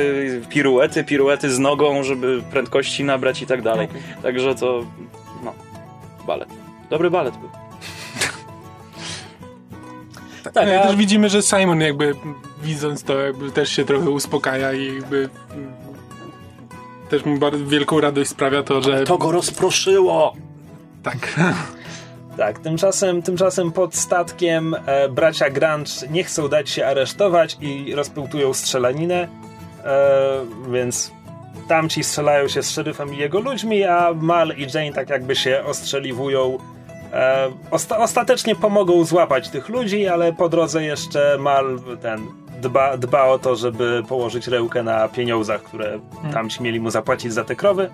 piruety, 0.48 1.04
piruety 1.04 1.50
z 1.50 1.58
nogą, 1.58 2.02
żeby 2.02 2.42
prędkości 2.50 3.04
nabrać 3.04 3.42
i 3.42 3.46
tak 3.46 3.62
dalej. 3.62 3.88
Także 4.22 4.54
to, 4.54 4.84
no, 5.44 5.52
balet. 6.26 6.48
Dobry 6.90 7.10
balet 7.10 7.36
był. 7.36 7.48
Tak, 10.52 10.66
No, 10.66 10.72
a- 10.80 10.86
też 10.86 10.96
widzimy, 10.96 11.28
że 11.28 11.42
Simon 11.42 11.80
jakby 11.80 12.14
widząc 12.62 13.02
to 13.02 13.18
jakby 13.18 13.50
też 13.50 13.70
się 13.70 13.84
trochę 13.84 14.10
uspokaja 14.10 14.72
i 14.72 14.94
jakby 14.94 15.28
też 17.10 17.24
mu 17.24 17.38
bardzo 17.38 17.66
wielką 17.66 18.00
radość 18.00 18.30
sprawia 18.30 18.62
to, 18.62 18.82
że 18.82 19.04
To 19.04 19.18
go 19.18 19.32
rozproszyło! 19.32 20.32
tak. 21.02 21.16
Tak, 22.36 22.58
tymczasem, 22.58 23.22
tymczasem 23.22 23.72
pod 23.72 23.94
statkiem 23.94 24.74
e, 24.86 25.08
bracia 25.08 25.50
Grunge 25.50 25.90
nie 26.10 26.24
chcą 26.24 26.48
dać 26.48 26.70
się 26.70 26.86
aresztować 26.86 27.56
i 27.60 27.94
rozpełtują 27.94 28.54
strzelaninę, 28.54 29.28
e, 29.84 29.98
więc 30.72 31.10
tamci 31.68 32.04
strzelają 32.04 32.48
się 32.48 32.62
z 32.62 32.70
szeryfem 32.70 33.14
i 33.14 33.16
jego 33.16 33.40
ludźmi, 33.40 33.84
a 33.84 34.14
Mal 34.14 34.54
i 34.56 34.66
Jane 34.74 34.92
tak 34.92 35.10
jakby 35.10 35.36
się 35.36 35.62
ostrzeliwują. 35.64 36.58
E, 37.12 37.48
osta- 37.70 37.98
ostatecznie 37.98 38.56
pomogą 38.56 39.04
złapać 39.04 39.48
tych 39.48 39.68
ludzi, 39.68 40.06
ale 40.08 40.32
po 40.32 40.48
drodze 40.48 40.84
jeszcze 40.84 41.36
Mal 41.40 41.78
ten 42.02 42.26
dba, 42.60 42.96
dba 42.96 43.24
o 43.24 43.38
to, 43.38 43.56
żeby 43.56 44.02
położyć 44.08 44.46
rełkę 44.46 44.82
na 44.82 45.08
pieniądzach, 45.08 45.62
które 45.62 45.98
tamci 46.32 46.62
mieli 46.62 46.80
mu 46.80 46.90
zapłacić 46.90 47.32
za 47.32 47.44
te 47.44 47.56
krowy. 47.56 47.90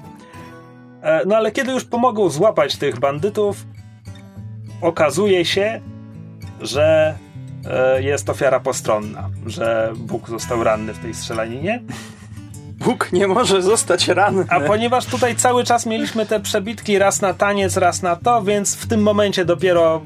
E, 1.02 1.22
no 1.26 1.36
ale 1.36 1.52
kiedy 1.52 1.72
już 1.72 1.84
pomogą 1.84 2.28
złapać 2.28 2.76
tych 2.76 2.98
bandytów, 2.98 3.66
okazuje 4.80 5.44
się, 5.44 5.80
że 6.60 7.14
e, 7.70 8.02
jest 8.02 8.30
ofiara 8.30 8.60
postronna, 8.60 9.30
że 9.46 9.92
Bóg 9.96 10.28
został 10.28 10.64
ranny 10.64 10.94
w 10.94 10.98
tej 10.98 11.14
strzelaninie. 11.14 11.82
Bóg 12.84 13.12
nie 13.12 13.28
może 13.28 13.62
zostać 13.62 14.08
ranny. 14.08 14.44
A 14.48 14.60
ponieważ 14.60 15.06
tutaj 15.06 15.36
cały 15.36 15.64
czas 15.64 15.86
mieliśmy 15.86 16.26
te 16.26 16.40
przebitki 16.40 16.98
raz 16.98 17.20
na 17.20 17.34
taniec, 17.34 17.76
raz 17.76 18.02
na 18.02 18.16
to, 18.16 18.42
więc 18.42 18.76
w 18.76 18.86
tym 18.86 19.02
momencie 19.02 19.44
dopiero 19.44 20.02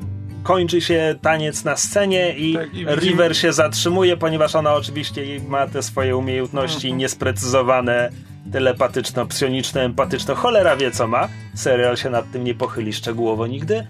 kończy 0.46 0.80
się 0.80 1.14
taniec 1.22 1.64
na 1.64 1.76
scenie 1.76 2.36
i, 2.36 2.54
Tak, 2.54 2.74
i 2.74 2.84
River 2.84 3.36
się 3.36 3.52
zatrzymuje, 3.52 4.16
ponieważ 4.16 4.54
ona 4.54 4.74
oczywiście 4.74 5.22
ma 5.48 5.66
te 5.66 5.82
swoje 5.82 6.16
umiejętności 6.16 6.86
Mhm. 6.86 6.98
niesprecyzowane, 6.98 8.10
telepatyczno-psioniczne, 8.52 9.80
empatyczno, 9.80 10.34
cholera 10.34 10.76
wie 10.76 10.90
co 10.90 11.06
ma. 11.06 11.28
Serial 11.54 11.96
się 11.96 12.10
nad 12.10 12.30
tym 12.32 12.44
nie 12.44 12.54
pochyli 12.54 12.92
szczegółowo 12.92 13.46
nigdy. 13.46 13.86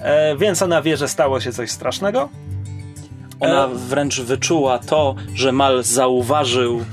E, 0.00 0.36
więc 0.36 0.62
ona 0.62 0.82
wie, 0.82 0.96
że 0.96 1.08
stało 1.08 1.40
się 1.40 1.52
coś 1.52 1.70
strasznego. 1.70 2.28
Ona 3.40 3.68
wręcz 3.68 4.20
wyczuła 4.20 4.78
to, 4.78 5.14
że 5.34 5.52
Mal 5.52 5.82
zauważył, 5.84 6.80
e, 6.80 6.84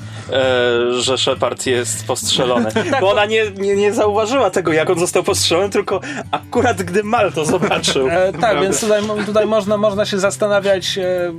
że 0.99 1.17
Shepard 1.17 1.65
jest 1.65 2.07
postrzelony. 2.07 2.69
Bo 3.01 3.11
ona 3.11 3.25
nie, 3.25 3.51
nie, 3.51 3.75
nie 3.75 3.93
zauważyła 3.93 4.49
tego, 4.49 4.73
jak 4.73 4.89
on 4.89 4.99
został 4.99 5.23
postrzelony, 5.23 5.69
tylko 5.69 5.99
akurat 6.31 6.83
gdy 6.83 7.03
Mal 7.03 7.33
to 7.33 7.45
zobaczył. 7.45 8.07
E, 8.09 8.33
tak, 8.33 8.61
więc 8.61 8.81
tutaj, 8.81 9.01
tutaj 9.25 9.45
można, 9.45 9.77
można 9.77 10.05
się 10.05 10.19
zastanawiać, 10.19 10.97
e, 10.97 11.33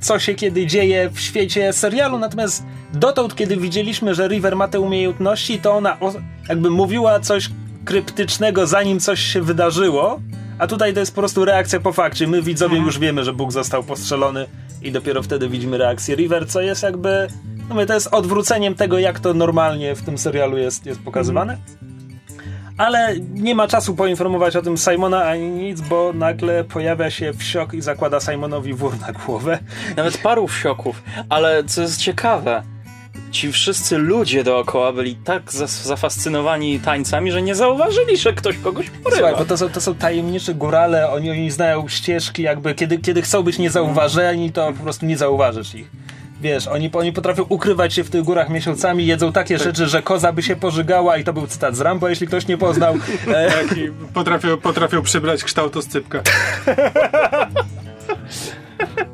co 0.00 0.18
się 0.18 0.34
kiedy 0.34 0.66
dzieje 0.66 1.10
w 1.12 1.20
świecie 1.20 1.72
serialu. 1.72 2.18
Natomiast 2.18 2.64
dotąd, 2.94 3.34
kiedy 3.34 3.56
widzieliśmy, 3.56 4.14
że 4.14 4.28
River 4.28 4.56
ma 4.56 4.68
te 4.68 4.80
umiejętności, 4.80 5.58
to 5.58 5.72
ona 5.72 6.00
o, 6.00 6.12
jakby 6.48 6.70
mówiła 6.70 7.20
coś 7.20 7.48
kryptycznego, 7.84 8.66
zanim 8.66 9.00
coś 9.00 9.20
się 9.20 9.42
wydarzyło. 9.42 10.20
A 10.58 10.66
tutaj 10.66 10.94
to 10.94 11.00
jest 11.00 11.14
po 11.14 11.20
prostu 11.20 11.44
reakcja 11.44 11.80
po 11.80 11.92
fakcie. 11.92 12.26
My 12.26 12.42
widzowie 12.42 12.78
już 12.78 12.98
wiemy, 12.98 13.24
że 13.24 13.32
Bóg 13.32 13.52
został 13.52 13.82
postrzelony 13.82 14.46
i 14.82 14.92
dopiero 14.92 15.22
wtedy 15.22 15.48
widzimy 15.48 15.78
reakcję 15.78 16.16
River, 16.16 16.48
co 16.48 16.60
jest 16.60 16.82
jakby... 16.82 17.28
No 17.68 17.74
mówię, 17.74 17.86
to 17.86 17.94
jest 17.94 18.08
odwróceniem 18.14 18.74
tego, 18.74 18.98
jak 18.98 19.20
to 19.20 19.34
normalnie 19.34 19.94
w 19.94 20.02
tym 20.02 20.18
serialu 20.18 20.58
jest, 20.58 20.86
jest 20.86 21.00
pokazywane. 21.00 21.58
Ale 22.78 23.14
nie 23.34 23.54
ma 23.54 23.68
czasu 23.68 23.94
poinformować 23.94 24.56
o 24.56 24.62
tym 24.62 24.78
Simona 24.78 25.24
ani 25.24 25.48
nic, 25.50 25.80
bo 25.80 26.12
nagle 26.14 26.64
pojawia 26.64 27.10
się 27.10 27.32
wsiok 27.32 27.74
i 27.74 27.80
zakłada 27.80 28.20
Simonowi 28.20 28.74
wór 28.74 29.00
na 29.00 29.12
głowę. 29.12 29.58
Nawet 29.96 30.18
paru 30.18 30.48
wsioków. 30.48 31.02
Ale 31.28 31.64
co 31.64 31.82
jest 31.82 32.00
ciekawe, 32.00 32.62
ci 33.30 33.52
wszyscy 33.52 33.98
ludzie 33.98 34.44
dookoła 34.44 34.92
byli 34.92 35.14
tak 35.16 35.52
zafascynowani 35.52 36.80
tańcami, 36.80 37.32
że 37.32 37.42
nie 37.42 37.54
zauważyli, 37.54 38.16
że 38.16 38.32
ktoś 38.32 38.58
kogoś 38.58 38.86
Słuchaj, 38.86 39.20
porywa. 39.20 39.38
bo 39.38 39.44
to 39.44 39.56
są, 39.56 39.68
to 39.68 39.80
są 39.80 39.94
tajemniczy 39.94 40.54
górale, 40.54 41.10
oni, 41.10 41.30
oni 41.30 41.50
znają 41.50 41.88
ścieżki, 41.88 42.42
jakby 42.42 42.74
kiedy, 42.74 42.98
kiedy 42.98 43.22
chcą 43.22 43.42
być 43.42 43.58
niezauważeni, 43.58 44.52
to 44.52 44.72
po 44.72 44.82
prostu 44.82 45.06
nie 45.06 45.16
zauważysz 45.16 45.74
ich. 45.74 45.90
Wiesz, 46.42 46.66
oni, 46.66 46.90
oni 46.92 47.12
potrafią 47.12 47.42
ukrywać 47.48 47.94
się 47.94 48.04
w 48.04 48.10
tych 48.10 48.22
górach 48.22 48.50
miesiącami, 48.50 49.06
jedzą 49.06 49.32
takie 49.32 49.58
rzeczy, 49.58 49.86
że 49.86 50.02
koza 50.02 50.32
by 50.32 50.42
się 50.42 50.56
pożygała 50.56 51.16
i 51.16 51.24
to 51.24 51.32
był 51.32 51.46
cytat 51.46 51.76
z 51.76 51.80
Rambo, 51.80 52.08
jeśli 52.08 52.26
ktoś 52.26 52.48
nie 52.48 52.58
poznał. 52.58 52.94
Tak, 53.32 53.76
i 53.76 53.90
potrafią, 54.14 54.56
potrafią 54.56 55.02
przybrać 55.02 55.44
kształt 55.44 55.76
oscypka. 55.76 56.22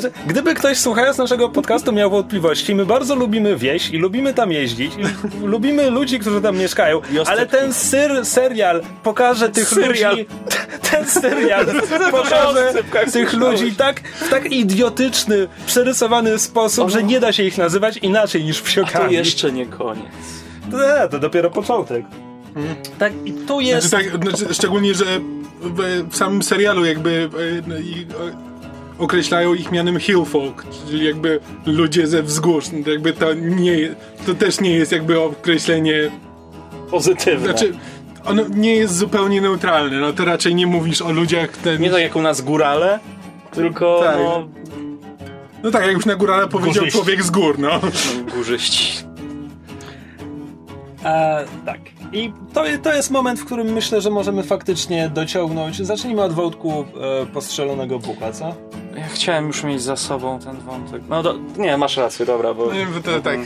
Znaczy, 0.00 0.16
gdyby 0.26 0.54
ktoś 0.54 0.78
słuchając 0.78 1.18
naszego 1.18 1.48
podcastu 1.48 1.92
miał 1.92 2.10
wątpliwości, 2.10 2.74
my 2.74 2.86
bardzo 2.86 3.14
lubimy 3.14 3.56
wieś 3.56 3.90
i 3.90 3.98
lubimy 3.98 4.34
tam 4.34 4.52
jeździć 4.52 4.92
i 4.94 5.02
lubimy 5.46 5.90
ludzi, 5.90 6.18
którzy 6.18 6.40
tam 6.40 6.56
mieszkają, 6.58 7.00
ale 7.26 7.46
ten 7.46 7.72
syr, 7.72 8.26
serial 8.26 8.82
pokaże 9.02 9.48
tych 9.48 9.68
Serial. 9.68 10.12
ludzi 10.16 10.26
ten 10.90 11.06
serial 11.06 11.66
pokaże 12.10 12.72
tych 13.12 13.32
ludzi 13.32 13.72
tak, 13.72 14.00
w 14.08 14.28
tak 14.30 14.52
idiotyczny, 14.52 15.48
przerysowany 15.66 16.38
sposób, 16.38 16.90
że 16.90 17.02
nie 17.02 17.20
da 17.20 17.32
się 17.32 17.42
ich 17.42 17.58
nazywać 17.58 17.96
inaczej 17.96 18.44
niż 18.44 18.58
To 18.60 18.64
wsiokami. 18.66 19.14
jeszcze 19.14 19.52
nie 19.52 19.66
koniec. 19.66 20.04
To, 20.70 21.08
to 21.10 21.18
dopiero 21.18 21.50
początek. 21.50 22.04
Tak, 22.98 23.12
i 23.24 23.32
tu 23.32 23.60
jest... 23.60 23.88
Znaczy, 23.88 24.10
tak, 24.10 24.22
znaczy, 24.22 24.54
szczególnie, 24.54 24.94
że 24.94 25.04
w, 25.60 26.04
w 26.10 26.16
samym 26.16 26.42
serialu 26.42 26.84
jakby 26.84 27.30
e, 27.58 27.68
no, 27.68 27.78
i, 27.78 28.06
określają 28.98 29.54
ich 29.54 29.72
mianem 29.72 30.00
hillfolk, 30.00 30.64
czyli 30.88 31.04
jakby 31.06 31.40
ludzie 31.66 32.06
ze 32.06 32.22
wzgórz. 32.22 32.64
No, 32.72 32.92
Jakby 32.92 33.12
to 33.12 33.34
nie, 33.34 33.76
to 34.26 34.34
też 34.34 34.60
nie 34.60 34.70
jest 34.70 34.92
jakby 34.92 35.20
określenie, 35.20 36.10
Pozytywne. 36.90 37.44
znaczy 37.48 37.72
ono 38.24 38.42
nie 38.54 38.76
jest 38.76 38.96
zupełnie 38.96 39.40
neutralne, 39.40 40.00
no 40.00 40.12
to 40.12 40.24
raczej 40.24 40.54
nie 40.54 40.66
mówisz 40.66 41.02
o 41.02 41.12
ludziach 41.12 41.50
ten, 41.56 41.82
Nie 41.82 41.90
tak 41.90 42.00
jak 42.02 42.16
u 42.16 42.22
nas 42.22 42.40
górale, 42.40 42.98
tylko 43.52 44.00
Tak. 44.04 44.16
no, 44.18 44.48
no 45.62 45.70
tak, 45.70 45.82
jak 45.86 45.92
już 45.94 46.06
na 46.06 46.14
górale 46.16 46.48
powiedział 46.48 46.74
Górzyści. 46.74 46.92
człowiek 46.98 47.22
z 47.22 47.30
gór, 47.30 47.58
no. 47.58 47.80
górzyści. 48.34 49.04
E, 51.04 51.44
tak. 51.66 51.78
I 52.14 52.32
to, 52.52 52.64
to 52.82 52.94
jest 52.94 53.10
moment, 53.10 53.40
w 53.40 53.44
którym 53.44 53.72
myślę, 53.72 54.00
że 54.00 54.10
możemy 54.10 54.42
faktycznie 54.42 55.08
dociągnąć. 55.08 55.76
Zacznijmy 55.76 56.22
od 56.22 56.32
wątku 56.32 56.84
e, 57.22 57.26
postrzelonego 57.26 57.98
Buka, 57.98 58.32
co? 58.32 58.54
Ja 58.96 59.08
chciałem 59.08 59.46
już 59.46 59.64
mieć 59.64 59.82
za 59.82 59.96
sobą 59.96 60.38
ten 60.38 60.56
wątek. 60.56 61.02
No 61.08 61.22
do, 61.22 61.34
nie, 61.56 61.76
masz 61.76 61.96
rację, 61.96 62.26
dobra, 62.26 62.54
bo... 62.54 62.72
Nie, 62.72 62.86
bo 62.86 63.00
to 63.00 63.20
tak. 63.20 63.38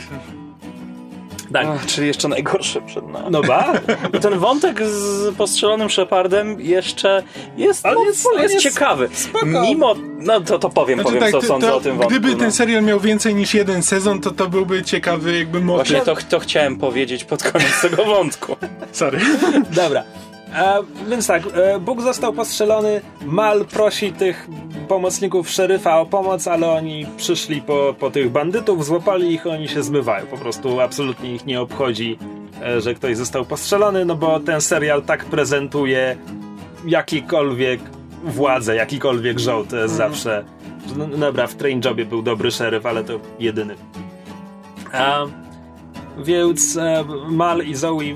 Tak. 1.53 1.67
Ach, 1.69 1.85
czyli 1.85 2.07
jeszcze 2.07 2.27
najgorsze 2.27 2.81
przed 2.81 3.07
nami. 3.07 3.25
No 3.31 3.41
ba? 3.41 3.73
I 4.17 4.19
ten 4.19 4.39
wątek 4.39 4.83
z 4.87 5.35
postrzelonym 5.35 5.89
Shepardem 5.89 6.61
jeszcze 6.61 7.23
jest, 7.57 7.83
no, 7.83 8.03
jest- 8.03 8.25
jest, 8.37 8.53
jest 8.53 8.63
ciekawy. 8.63 9.09
spoko. 9.13 9.45
Mimo, 9.45 9.95
no 10.19 10.41
to, 10.41 10.59
to 10.59 10.69
powiem, 10.69 10.99
Znaczy, 10.99 11.07
powiem 11.17 11.21
tak, 11.21 11.31
co 11.31 11.39
to- 11.41 11.47
sądzę 11.47 11.67
to 11.67 11.75
o 11.75 11.81
tym 11.81 11.91
wątku. 11.97 12.09
Gdyby 12.09 12.31
no. 12.33 12.37
ten 12.39 12.51
serial 12.51 12.83
miał 12.83 12.99
więcej 12.99 13.35
niż 13.35 13.53
jeden 13.53 13.83
sezon, 13.83 14.21
to 14.21 14.31
to 14.31 14.47
byłby 14.49 14.83
ciekawy 14.83 15.37
jakby 15.37 15.61
motyw. 15.61 15.87
Właśnie 15.87 16.05
to, 16.05 16.21
to 16.29 16.39
chciałem 16.39 16.77
powiedzieć 16.77 17.23
pod 17.23 17.43
koniec 17.43 17.81
tego 17.81 18.05
wątku. 18.05 18.55
Sorry. 18.91 19.19
Dobra. 19.71 20.03
E, 20.55 20.79
więc 21.09 21.27
tak, 21.27 21.43
e, 21.53 21.79
Bóg 21.79 22.01
został 22.01 22.33
postrzelony. 22.33 23.01
Mal 23.25 23.65
prosi 23.65 24.13
tych 24.13 24.47
pomocników 24.87 25.49
szeryfa 25.49 25.99
o 25.99 26.05
pomoc, 26.05 26.47
ale 26.47 26.71
oni 26.71 27.05
przyszli 27.17 27.61
po, 27.61 27.95
po 27.99 28.11
tych 28.11 28.31
bandytów, 28.31 28.85
złapali 28.85 29.33
ich, 29.33 29.47
oni 29.47 29.67
się 29.67 29.83
zmywają. 29.83 30.25
Po 30.25 30.37
prostu 30.37 30.79
absolutnie 30.79 31.35
ich 31.35 31.45
nie 31.45 31.61
obchodzi, 31.61 32.17
e, 32.63 32.81
że 32.81 32.93
ktoś 32.93 33.17
został 33.17 33.45
postrzelony, 33.45 34.05
no 34.05 34.15
bo 34.15 34.39
ten 34.39 34.61
serial 34.61 35.01
tak 35.01 35.25
prezentuje 35.25 36.17
jakikolwiek 36.85 37.79
władzę, 38.23 38.75
jakikolwiek 38.75 39.39
żołd. 39.39 39.69
To 39.69 39.77
jest 39.77 39.95
zawsze. 39.95 40.43
No, 40.97 41.07
dobra, 41.07 41.47
w 41.47 41.55
Train 41.55 41.81
Jobie 41.85 42.05
był 42.05 42.21
dobry 42.21 42.51
szeryf, 42.51 42.85
ale 42.85 43.03
to 43.03 43.19
jedyny. 43.39 43.75
A, 44.93 45.25
więc 46.23 46.77
e, 46.77 47.03
Mal 47.29 47.65
i 47.65 47.75
Zoe 47.75 48.01
e, 48.01 48.15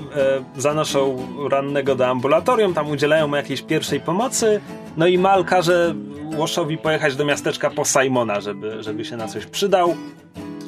zanoszą 0.56 1.26
rannego 1.50 1.94
do 1.94 2.06
ambulatorium, 2.06 2.74
tam 2.74 2.90
udzielają 2.90 3.28
mu 3.28 3.36
jakiejś 3.36 3.62
pierwszej 3.62 4.00
pomocy. 4.00 4.60
No 4.96 5.06
i 5.06 5.18
Mal 5.18 5.44
każe 5.44 5.94
Łoszowi 6.36 6.78
pojechać 6.78 7.16
do 7.16 7.24
miasteczka 7.24 7.70
po 7.70 7.84
Simona, 7.84 8.40
żeby, 8.40 8.82
żeby 8.82 9.04
się 9.04 9.16
na 9.16 9.28
coś 9.28 9.46
przydał. 9.46 9.94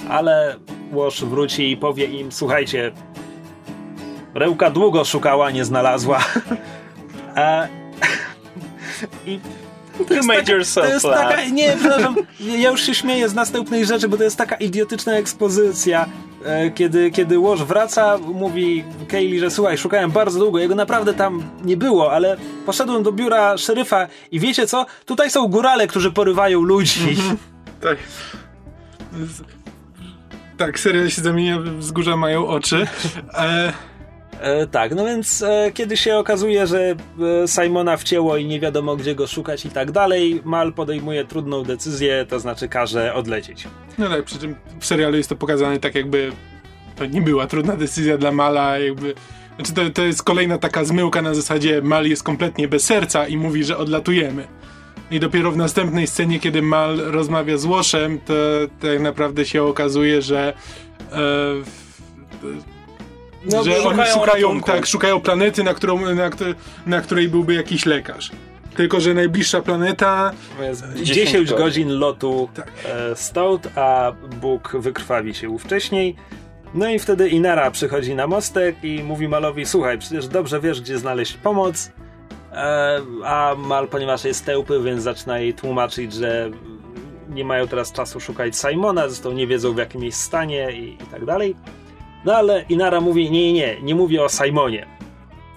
Ale 0.09 0.57
Łosz 0.93 1.25
wróci 1.25 1.71
i 1.71 1.77
powie 1.77 2.05
im: 2.05 2.33
Słuchajcie, 2.33 2.93
Rełka 4.35 4.71
długo 4.71 5.05
szukała, 5.05 5.51
nie 5.51 5.65
znalazła. 5.65 6.25
E, 7.37 7.69
I 9.27 9.41
to 10.05 10.15
jest, 10.15 10.29
made 10.29 10.41
taka, 10.41 10.53
yourself 10.53 10.87
to 10.87 10.93
jest 10.93 11.05
laugh. 11.05 11.29
taka, 11.29 11.45
nie, 11.45 11.77
przepraszam, 11.81 12.17
ja 12.41 12.71
już 12.71 12.83
się 12.83 12.95
śmieję 12.95 13.29
z 13.29 13.35
następnej 13.35 13.87
rzeczy, 13.87 14.09
bo 14.09 14.17
to 14.17 14.25
jest 14.25 14.37
taka 14.37 14.57
idiotyczna 14.57 15.13
ekspozycja, 15.13 16.07
e, 16.45 16.71
kiedy, 16.71 17.11
kiedy 17.11 17.39
Łoż 17.39 17.65
wraca, 17.65 18.19
mówi 18.19 18.85
Kaylee, 19.09 19.39
że 19.39 19.51
słuchaj, 19.51 19.79
szukałem 19.79 20.11
bardzo 20.11 20.39
długo, 20.39 20.59
jego 20.59 20.75
naprawdę 20.75 21.15
tam 21.15 21.43
nie 21.65 21.77
było, 21.77 22.13
ale 22.13 22.37
poszedłem 22.67 23.03
do 23.03 23.13
biura 23.13 23.57
szeryfa 23.57 24.07
i 24.31 24.41
wiecie 24.41 24.67
co? 24.67 24.87
Tutaj 25.05 25.31
są 25.31 25.49
górale, 25.49 25.87
którzy 25.87 26.13
porywają 26.13 26.63
ludzi. 26.63 27.17
Tak. 27.81 27.99
Tak, 30.57 30.81
serial 30.81 31.11
się 31.11 31.23
zamienia, 31.23 31.59
wzgórza 31.79 32.17
mają 32.17 32.47
oczy. 32.47 32.87
E, 33.35 33.73
E, 34.41 34.67
tak, 34.67 34.95
no 34.95 35.05
więc 35.05 35.43
e, 35.43 35.71
kiedy 35.75 35.97
się 35.97 36.17
okazuje, 36.17 36.67
że 36.67 36.91
e, 36.91 37.49
Simona 37.49 37.97
wcięło 37.97 38.37
i 38.37 38.45
nie 38.45 38.61
wiadomo 38.61 38.97
gdzie 38.97 39.15
go 39.15 39.27
szukać 39.27 39.67
i 39.67 39.71
tak 39.71 39.91
dalej, 39.91 40.43
Mal 40.45 40.73
podejmuje 40.73 41.25
trudną 41.25 41.63
decyzję, 41.63 42.27
to 42.29 42.41
znaczy 42.41 42.69
każe 42.69 43.15
odlecieć. 43.15 43.69
no 43.99 44.09
tak, 44.09 44.25
przy 44.25 44.39
czym 44.39 44.55
w 44.81 44.87
serialu 44.87 45.17
jest 45.17 45.29
to 45.29 45.37
pokazane 45.37 45.79
tak 45.79 45.95
jakby 45.95 46.33
to 46.97 47.07
nie 47.07 47.23
była 47.23 47.47
trudna 47.47 47.77
decyzja 47.77 48.19
dla 48.19 48.33
Mala, 48.33 48.79
jakby... 48.79 49.15
Znaczy 49.57 49.73
to, 49.73 49.91
to 49.91 50.03
jest 50.03 50.23
kolejna 50.23 50.59
taka 50.59 50.85
zmyłka 50.85 51.23
na 51.23 51.35
zasadzie 51.35 51.83
Mal 51.83 52.07
jest 52.07 52.23
kompletnie 52.23 52.69
bez 52.69 52.85
serca 52.85 53.29
i 53.29 53.37
mówi, 53.37 53.65
że 53.65 53.79
odlatujemy. 53.79 54.47
I 55.11 55.21
dopiero 55.21 55.53
w 55.53 55.57
następnej 55.57 56.07
scenie, 56.07 56.41
kiedy 56.41 56.63
Mal 56.63 56.99
rozmawia 56.99 57.57
z 57.57 57.65
Łoszem, 57.65 58.19
to 58.19 58.35
tak 58.81 59.01
naprawdę 59.01 59.45
się 59.45 59.63
okazuje, 59.63 60.23
że 60.23 60.55
e, 61.13 61.17
No, 63.53 63.65
że 63.65 63.71
bo 63.71 63.77
oni 63.77 63.85
szukają 63.91 64.15
szukają, 64.15 64.47
ratunku. 64.49 64.67
tak, 64.67 64.87
szukają 64.87 65.21
planety, 65.21 65.65
na, 65.65 65.75
którą, 65.75 66.15
na, 66.15 66.31
na 66.87 67.01
której 67.01 67.29
byłby 67.29 67.55
jakiś 67.55 67.87
lekarz. 67.87 68.31
Tylko, 68.77 69.01
że 69.01 69.15
najbliższa 69.15 69.61
planeta 69.63 70.33
To 70.59 70.63
jest 70.63 70.85
10 70.95 71.09
10 71.09 71.51
godzin. 71.55 71.89
lotu 71.99 72.49
Tak. 72.55 72.71
e, 72.89 73.17
stąd, 73.17 73.69
a 73.77 74.13
Bóg 74.41 74.77
wykrwawi 74.79 75.35
się 75.35 75.59
wcześniej. 75.59 76.17
No 76.75 76.89
i 76.91 76.99
wtedy 76.99 77.29
Inara 77.29 77.71
przychodzi 77.71 78.15
na 78.15 78.27
mostek 78.27 78.77
i 78.83 79.03
mówi 79.03 79.29
Malowi, 79.29 79.67
słuchaj, 79.67 79.99
przecież 79.99 80.29
dobrze 80.29 80.61
wiesz, 80.61 80.81
gdzie 80.81 80.99
znaleźć 80.99 81.33
pomoc. 81.33 81.91
E, 82.53 83.01
a 83.25 83.55
Mal, 83.59 83.89
ponieważ 83.89 84.25
jest 84.25 84.45
tełpy, 84.45 84.81
więc 84.83 85.03
zaczyna 85.03 85.39
jej 85.39 85.55
tłumaczyć, 85.55 86.13
że 86.13 86.51
nie 87.29 87.45
mają 87.45 87.69
teraz 87.69 87.93
czasu 87.93 88.21
szukać 88.21 88.57
Simona, 88.57 89.09
zresztą 89.09 89.33
nie 89.33 89.47
wiedzą 89.47 89.73
w 89.73 89.79
jakim 89.79 90.05
jest 90.05 90.21
stanie 90.21 90.73
i, 90.73 90.95
i 91.03 91.07
tak 91.07 91.25
dalej. 91.25 91.57
No 92.25 92.35
ale 92.35 92.65
Inara 92.69 93.01
mówi, 93.01 93.31
nie, 93.31 93.53
nie, 93.53 93.83
nie, 93.83 93.95
mówię 93.95 94.23
o 94.23 94.29
Simonie. 94.29 94.87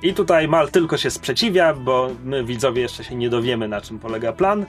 I 0.03 0.13
tutaj 0.13 0.47
Mal 0.47 0.71
tylko 0.71 0.97
się 0.97 1.09
sprzeciwia, 1.09 1.73
bo 1.73 2.09
my 2.23 2.43
widzowie 2.43 2.81
jeszcze 2.81 3.03
się 3.03 3.15
nie 3.15 3.29
dowiemy, 3.29 3.67
na 3.67 3.81
czym 3.81 3.99
polega 3.99 4.33
plan. 4.33 4.65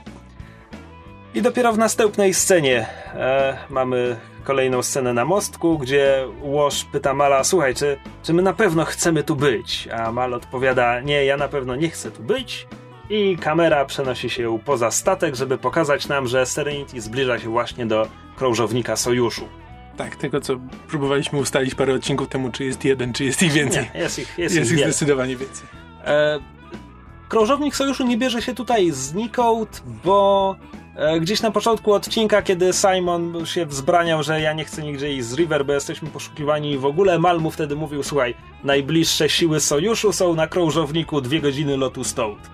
I 1.35 1.42
dopiero 1.42 1.72
w 1.72 1.79
następnej 1.79 2.35
scenie 2.35 2.87
e, 3.14 3.59
mamy 3.70 4.16
kolejną 4.44 4.83
scenę 4.83 5.12
na 5.12 5.24
mostku, 5.24 5.79
gdzie 5.79 6.26
Łoż 6.42 6.85
pyta 6.85 7.14
Mala, 7.14 7.44
słuchaj, 7.44 7.74
czy, 7.74 7.96
czy 8.22 8.33
my 8.33 8.42
na 8.42 8.53
pewno 8.53 8.85
chcemy 8.85 9.22
tu 9.22 9.37
być? 9.37 9.88
A 9.88 10.12
Mal 10.12 10.35
odpowiada, 10.35 11.00
nie, 11.00 11.24
ja 11.24 11.37
na 11.37 11.48
pewno 11.48 11.76
nie 11.76 11.90
chcę 11.90 12.11
tu 12.11 12.22
być. 12.22 12.66
I 13.11 13.37
kamera 13.37 13.85
przenosi 13.85 14.31
się 14.31 14.59
poza 14.64 14.90
statek, 14.90 15.35
żeby 15.35 15.59
pokazać 15.59 16.09
nam, 16.09 16.26
że 16.26 16.46
Serenity 16.46 17.00
zbliża 17.00 17.38
się 17.38 17.48
właśnie 17.48 17.87
do 17.87 18.07
krążownika 18.37 18.96
Sojuszu. 18.96 19.48
Tak, 19.96 20.16
tego 20.16 20.40
co 20.40 20.55
próbowaliśmy 20.88 21.38
ustalić 21.38 21.74
parę 21.74 21.94
odcinków 21.94 22.29
temu, 22.29 22.50
czy 22.50 22.64
jest 22.64 22.85
jeden, 22.85 23.12
czy 23.12 23.24
jest 23.24 23.42
ich 23.42 23.53
więcej. 23.53 23.90
Nie, 23.94 24.00
jest 24.00 24.18
ich, 24.18 24.38
jest 24.38 24.57
Jest, 24.57 24.70
ich 24.72 24.79
ich 24.79 24.85
zdecydowanie 24.85 25.37
więcej. 25.37 25.66
E, 26.05 26.38
krążownik 27.29 27.76
Sojuszu 27.76 28.07
nie 28.07 28.18
bierze 28.18 28.42
się 28.42 28.55
tutaj 28.55 28.90
znikąd, 28.90 29.83
bo 30.05 30.57
e, 30.96 31.20
gdzieś 31.20 31.42
na 31.42 31.50
początku 31.50 31.92
odcinka, 31.92 32.42
kiedy 32.42 32.70
Simon 32.72 33.46
się 33.46 33.66
wzbraniał, 33.66 34.22
że 34.22 34.40
ja 34.40 34.53
nie 34.53 34.64
chcę 34.64 34.83
nigdzie 34.83 35.12
iść 35.12 35.26
z 35.26 35.35
River, 35.37 35.66
bo 35.66 35.72
jesteśmy 35.72 36.09
poszukiwani 36.09 36.72
i 36.72 36.79
w 36.79 36.85
ogóle, 36.85 37.18
Mal 37.18 37.40
mu 37.40 37.50
wtedy 37.50 37.76
mówił, 37.76 38.03
słuchaj, 38.03 38.35
najbliższe 38.64 39.29
siły 39.29 39.61
Sojuszu 39.61 40.12
są 40.12 40.35
na 40.35 40.46
krążowniku 40.46 41.20
dwie 41.20 41.40
godziny 41.40 41.76
lotu 41.76 42.05
stąd. 42.05 42.50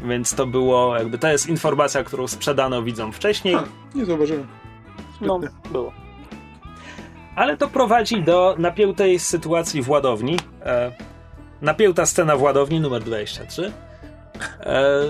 Więc 0.00 0.34
to 0.34 0.46
było, 0.46 0.96
jakby, 0.96 1.18
to 1.18 1.28
jest 1.28 1.48
informacja, 1.48 2.04
którą 2.04 2.28
sprzedano 2.28 2.82
widzom 2.82 3.12
wcześniej. 3.12 3.54
A, 3.54 3.64
nie 3.94 4.04
zauważyłem. 4.04 4.46
No, 5.20 5.40
było. 5.72 6.03
Ale 7.36 7.56
to 7.56 7.68
prowadzi 7.68 8.22
do 8.22 8.54
napiętej 8.58 9.18
sytuacji 9.18 9.82
w 9.82 9.90
ładowni. 9.90 10.36
E, 10.64 10.92
napięta 11.62 12.06
scena 12.06 12.36
w 12.36 12.42
ładowni 12.42 12.80
numer 12.80 13.02
23. 13.02 13.72
E, 14.60 15.00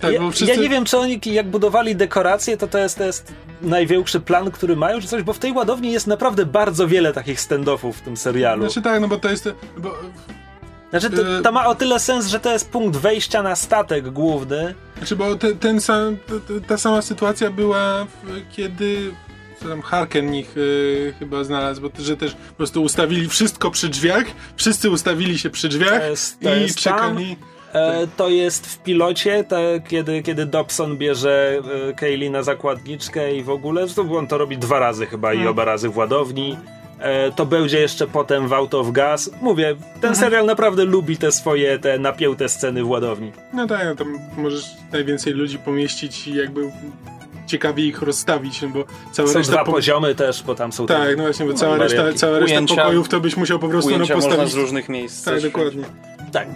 Tak, 0.00 0.12
ja, 0.12 0.30
wszyscy- 0.30 0.54
ja 0.54 0.60
nie 0.62 0.68
wiem, 0.68 0.84
czy 0.84 0.98
oni 0.98 1.20
jak 1.24 1.48
budowali 1.48 1.96
dekoracje, 1.96 2.56
to 2.56 2.66
to 2.68 2.78
jest, 2.78 2.98
to 2.98 3.04
jest 3.04 3.32
największy 3.62 4.20
plan, 4.20 4.50
który 4.50 4.76
mają, 4.76 5.00
czy 5.00 5.08
coś, 5.08 5.22
bo 5.22 5.32
w 5.32 5.38
tej 5.38 5.52
ładowni 5.52 5.92
jest 5.92 6.06
naprawdę 6.06 6.46
bardzo 6.46 6.88
wiele 6.88 7.12
takich 7.12 7.40
stand-offów 7.40 7.92
w 7.92 8.00
tym 8.00 8.16
serialu. 8.16 8.62
Znaczy 8.62 8.82
tak, 8.82 9.00
no 9.00 9.08
bo 9.08 9.16
to 9.16 9.30
jest... 9.30 9.48
Bo, 9.78 9.94
Znaczy, 10.90 11.10
to, 11.10 11.38
e- 11.38 11.42
to 11.42 11.52
ma 11.52 11.66
o 11.66 11.74
tyle 11.74 12.00
sens, 12.00 12.26
że 12.26 12.40
to 12.40 12.52
jest 12.52 12.70
punkt 12.70 12.96
wejścia 12.98 13.42
na 13.42 13.56
statek 13.56 14.10
główny. 14.10 14.74
znaczy, 14.98 15.16
bo 15.16 15.36
te, 15.36 15.54
ten 15.54 15.80
sam, 15.80 16.16
t- 16.16 16.40
t- 16.60 16.66
ta 16.66 16.76
sama 16.78 17.02
sytuacja 17.02 17.50
była, 17.50 18.04
w, 18.04 18.42
kiedy... 18.56 19.10
Co 19.62 19.68
tam 19.68 19.82
Harken 19.82 20.34
ich 20.34 20.56
y, 20.56 21.14
chyba 21.18 21.44
znalazł, 21.44 21.82
bo 21.82 21.90
że 21.98 22.16
też 22.16 22.32
po 22.34 22.54
prostu 22.56 22.82
ustawili 22.82 23.28
wszystko 23.28 23.70
przy 23.70 23.88
drzwiach, 23.88 24.24
wszyscy 24.56 24.90
ustawili 24.90 25.38
się 25.38 25.50
przy 25.50 25.68
drzwiach 25.68 26.00
To 26.00 26.06
jest- 26.06 26.40
to 26.40 26.56
i 26.56 26.60
jest 26.62 26.78
czekali... 26.78 27.36
E, 27.72 28.06
to 28.16 28.28
jest 28.28 28.66
w 28.66 28.82
pilocie, 28.82 29.44
te, 29.44 29.80
kiedy, 29.88 30.22
kiedy 30.22 30.46
Dobson 30.46 30.96
bierze 30.98 31.60
e, 31.88 31.92
Kaylee 31.94 32.30
na 32.30 32.42
zakładniczkę 32.42 33.34
i 33.36 33.42
w 33.42 33.50
ogóle, 33.50 33.86
zresztą 33.86 34.16
on 34.18 34.26
to 34.26 34.38
robi 34.38 34.58
dwa 34.58 34.78
razy 34.78 35.06
chyba 35.06 35.34
i 35.34 35.46
oba 35.46 35.64
razy 35.64 35.88
w 35.88 35.96
ładowni. 35.96 36.56
E, 37.00 37.32
to 37.32 37.46
będzie 37.46 37.80
jeszcze 37.80 38.06
potem 38.06 38.48
w 38.48 38.52
Out 38.52 38.74
of 38.74 38.90
Gas. 38.92 39.30
Mówię, 39.42 39.76
ten 40.00 40.16
serial 40.16 40.46
naprawdę 40.46 40.84
lubi 40.84 41.16
te 41.16 41.32
swoje, 41.32 41.78
te 41.78 41.98
napięte 41.98 42.48
sceny 42.48 42.84
w 42.84 42.88
ładowni. 42.90 43.32
No 43.52 43.66
tak, 43.66 43.84
no 43.84 43.94
tam 43.96 44.18
możesz 44.36 44.64
najwięcej 44.92 45.32
ludzi 45.32 45.58
pomieścić 45.58 46.28
i 46.28 46.34
jakby 46.34 46.72
ciekawie 47.50 47.86
ich 47.86 48.02
rozstawić, 48.02 48.62
no 48.62 48.68
bo 48.68 48.84
cała 49.12 49.28
Są 49.28 49.38
reszta... 49.38 49.52
dwa 49.52 49.64
po- 49.64 49.72
poziomy 49.72 50.14
też, 50.14 50.42
bo 50.42 50.54
tam 50.54 50.72
są 50.72 50.86
te- 50.86 50.94
Tak, 50.94 51.16
no 51.16 51.22
właśnie, 51.22 51.46
bo 51.46 51.54
cała 51.54 51.76
reszta, 51.76 52.12
cała 52.14 52.38
reszta 52.38 52.56
Ujęcia- 52.56 52.76
pokojów 52.76 53.08
to 53.08 53.20
byś 53.20 53.36
musiał 53.36 53.58
po 53.58 53.68
prostu 53.68 53.98
no, 53.98 54.06
postawić. 54.06 54.52
z 54.52 54.54
różnych 54.54 54.88
miejsc. 54.88 55.24
Tak, 55.24 55.42
dokładnie. 55.42 55.84
Tak. 56.32 56.48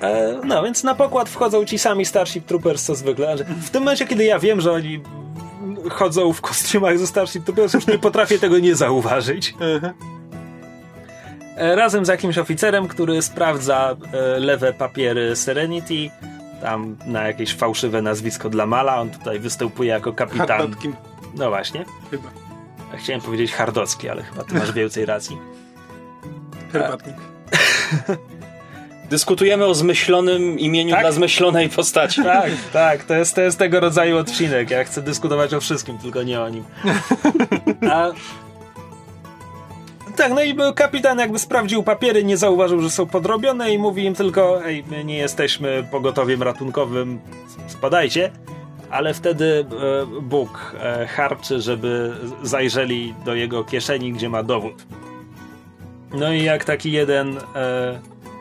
E, 0.00 0.40
no, 0.44 0.62
więc 0.62 0.84
na 0.84 0.94
pokład 0.94 1.28
wchodzą 1.28 1.64
ci 1.64 1.78
sami 1.78 2.04
Starship 2.04 2.46
Troopers, 2.46 2.82
co 2.84 2.94
zwykle. 2.94 3.36
W 3.62 3.70
tym 3.70 3.82
momencie, 3.82 4.06
kiedy 4.06 4.24
ja 4.24 4.38
wiem, 4.38 4.60
że 4.60 4.72
oni 4.72 5.00
chodzą 5.90 6.32
w 6.32 6.40
kostiumach 6.40 6.98
ze 6.98 7.06
Starship 7.06 7.44
Troopers, 7.44 7.74
już 7.74 7.86
nie 7.86 7.98
potrafię 7.98 8.38
tego 8.38 8.58
nie 8.58 8.74
zauważyć. 8.74 9.54
Aha. 9.78 9.92
E, 11.56 11.76
razem 11.76 12.04
z 12.04 12.08
jakimś 12.08 12.38
oficerem, 12.38 12.88
który 12.88 13.22
sprawdza 13.22 13.96
e, 14.12 14.38
lewe 14.38 14.72
papiery 14.72 15.36
Serenity, 15.36 16.10
tam 16.60 16.96
na 17.06 17.26
jakieś 17.26 17.54
fałszywe 17.54 18.02
nazwisko 18.02 18.50
dla 18.50 18.66
Mala, 18.66 18.96
on 19.00 19.10
tutaj 19.10 19.40
występuje 19.40 19.90
jako 19.90 20.12
kapitan. 20.12 20.46
Harbatkin 20.48 20.94
No 21.34 21.48
właśnie. 21.48 21.84
chyba. 22.10 22.28
Chciałem 22.98 23.20
powiedzieć 23.20 23.52
Hardocki, 23.52 24.08
ale 24.08 24.22
chyba 24.22 24.44
ty 24.44 24.54
masz 24.54 24.72
więcej 24.72 25.06
racji. 25.06 25.38
Herbatnik. 26.72 27.16
Dyskutujemy 29.10 29.64
o 29.64 29.74
zmyślonym 29.74 30.58
imieniu 30.58 30.90
Tak? 30.94 31.00
dla 31.00 31.12
zmyślonej 31.12 31.68
postaci. 31.68 32.22
Tak, 32.32 32.50
tak, 32.72 33.04
to 33.04 33.14
jest, 33.14 33.34
to 33.34 33.40
jest 33.40 33.58
tego 33.58 33.80
rodzaju 33.80 34.16
odcinek. 34.18 34.70
Ja 34.70 34.84
chcę 34.84 35.02
dyskutować 35.02 35.54
o 35.54 35.60
wszystkim, 35.60 35.98
tylko 35.98 36.22
nie 36.22 36.40
o 36.40 36.48
nim. 36.48 36.64
A... 37.90 38.10
Tak, 40.20 40.32
no 40.32 40.42
i 40.42 40.56
kapitan 40.74 41.18
jakby 41.18 41.38
sprawdził 41.38 41.82
papiery, 41.82 42.24
nie 42.24 42.36
zauważył, 42.36 42.80
że 42.80 42.90
są 42.90 43.06
podrobione 43.06 43.72
i 43.72 43.78
mówi 43.78 44.04
im 44.04 44.14
tylko, 44.14 44.64
ej, 44.64 44.84
my 44.90 45.04
nie 45.04 45.16
jesteśmy 45.18 45.84
pogotowiem 45.90 46.42
ratunkowym, 46.42 47.20
spadajcie. 47.66 48.30
Ale 48.90 49.14
wtedy 49.14 49.66
e, 49.82 50.20
Bóg 50.22 50.76
e, 50.80 51.06
harczy, 51.06 51.60
żeby 51.60 52.12
zajrzeli 52.42 53.14
do 53.24 53.34
jego 53.34 53.64
kieszeni, 53.64 54.12
gdzie 54.12 54.28
ma 54.28 54.42
dowód. 54.42 54.86
No 56.14 56.32
i 56.32 56.42
jak 56.42 56.64
taki 56.64 56.92
jeden 56.92 57.38
e, 57.54 58.00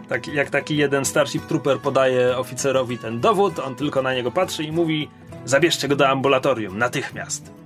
tak, 0.10 0.28
jak 0.28 0.50
taki 0.50 0.78
jeden 0.78 1.06
Starship 1.06 1.46
Trooper 1.46 1.80
podaje 1.80 2.38
oficerowi 2.38 2.98
ten 2.98 3.20
dowód, 3.20 3.60
on 3.60 3.76
tylko 3.76 4.02
na 4.02 4.13
niego 4.13 4.32
patrzy 4.32 4.63
i 4.63 4.72
mówi 4.72 5.10
zabierzcie 5.46 5.88
go 5.88 5.96
do 5.96 6.08
ambulatorium, 6.08 6.78
natychmiast. 6.78 7.59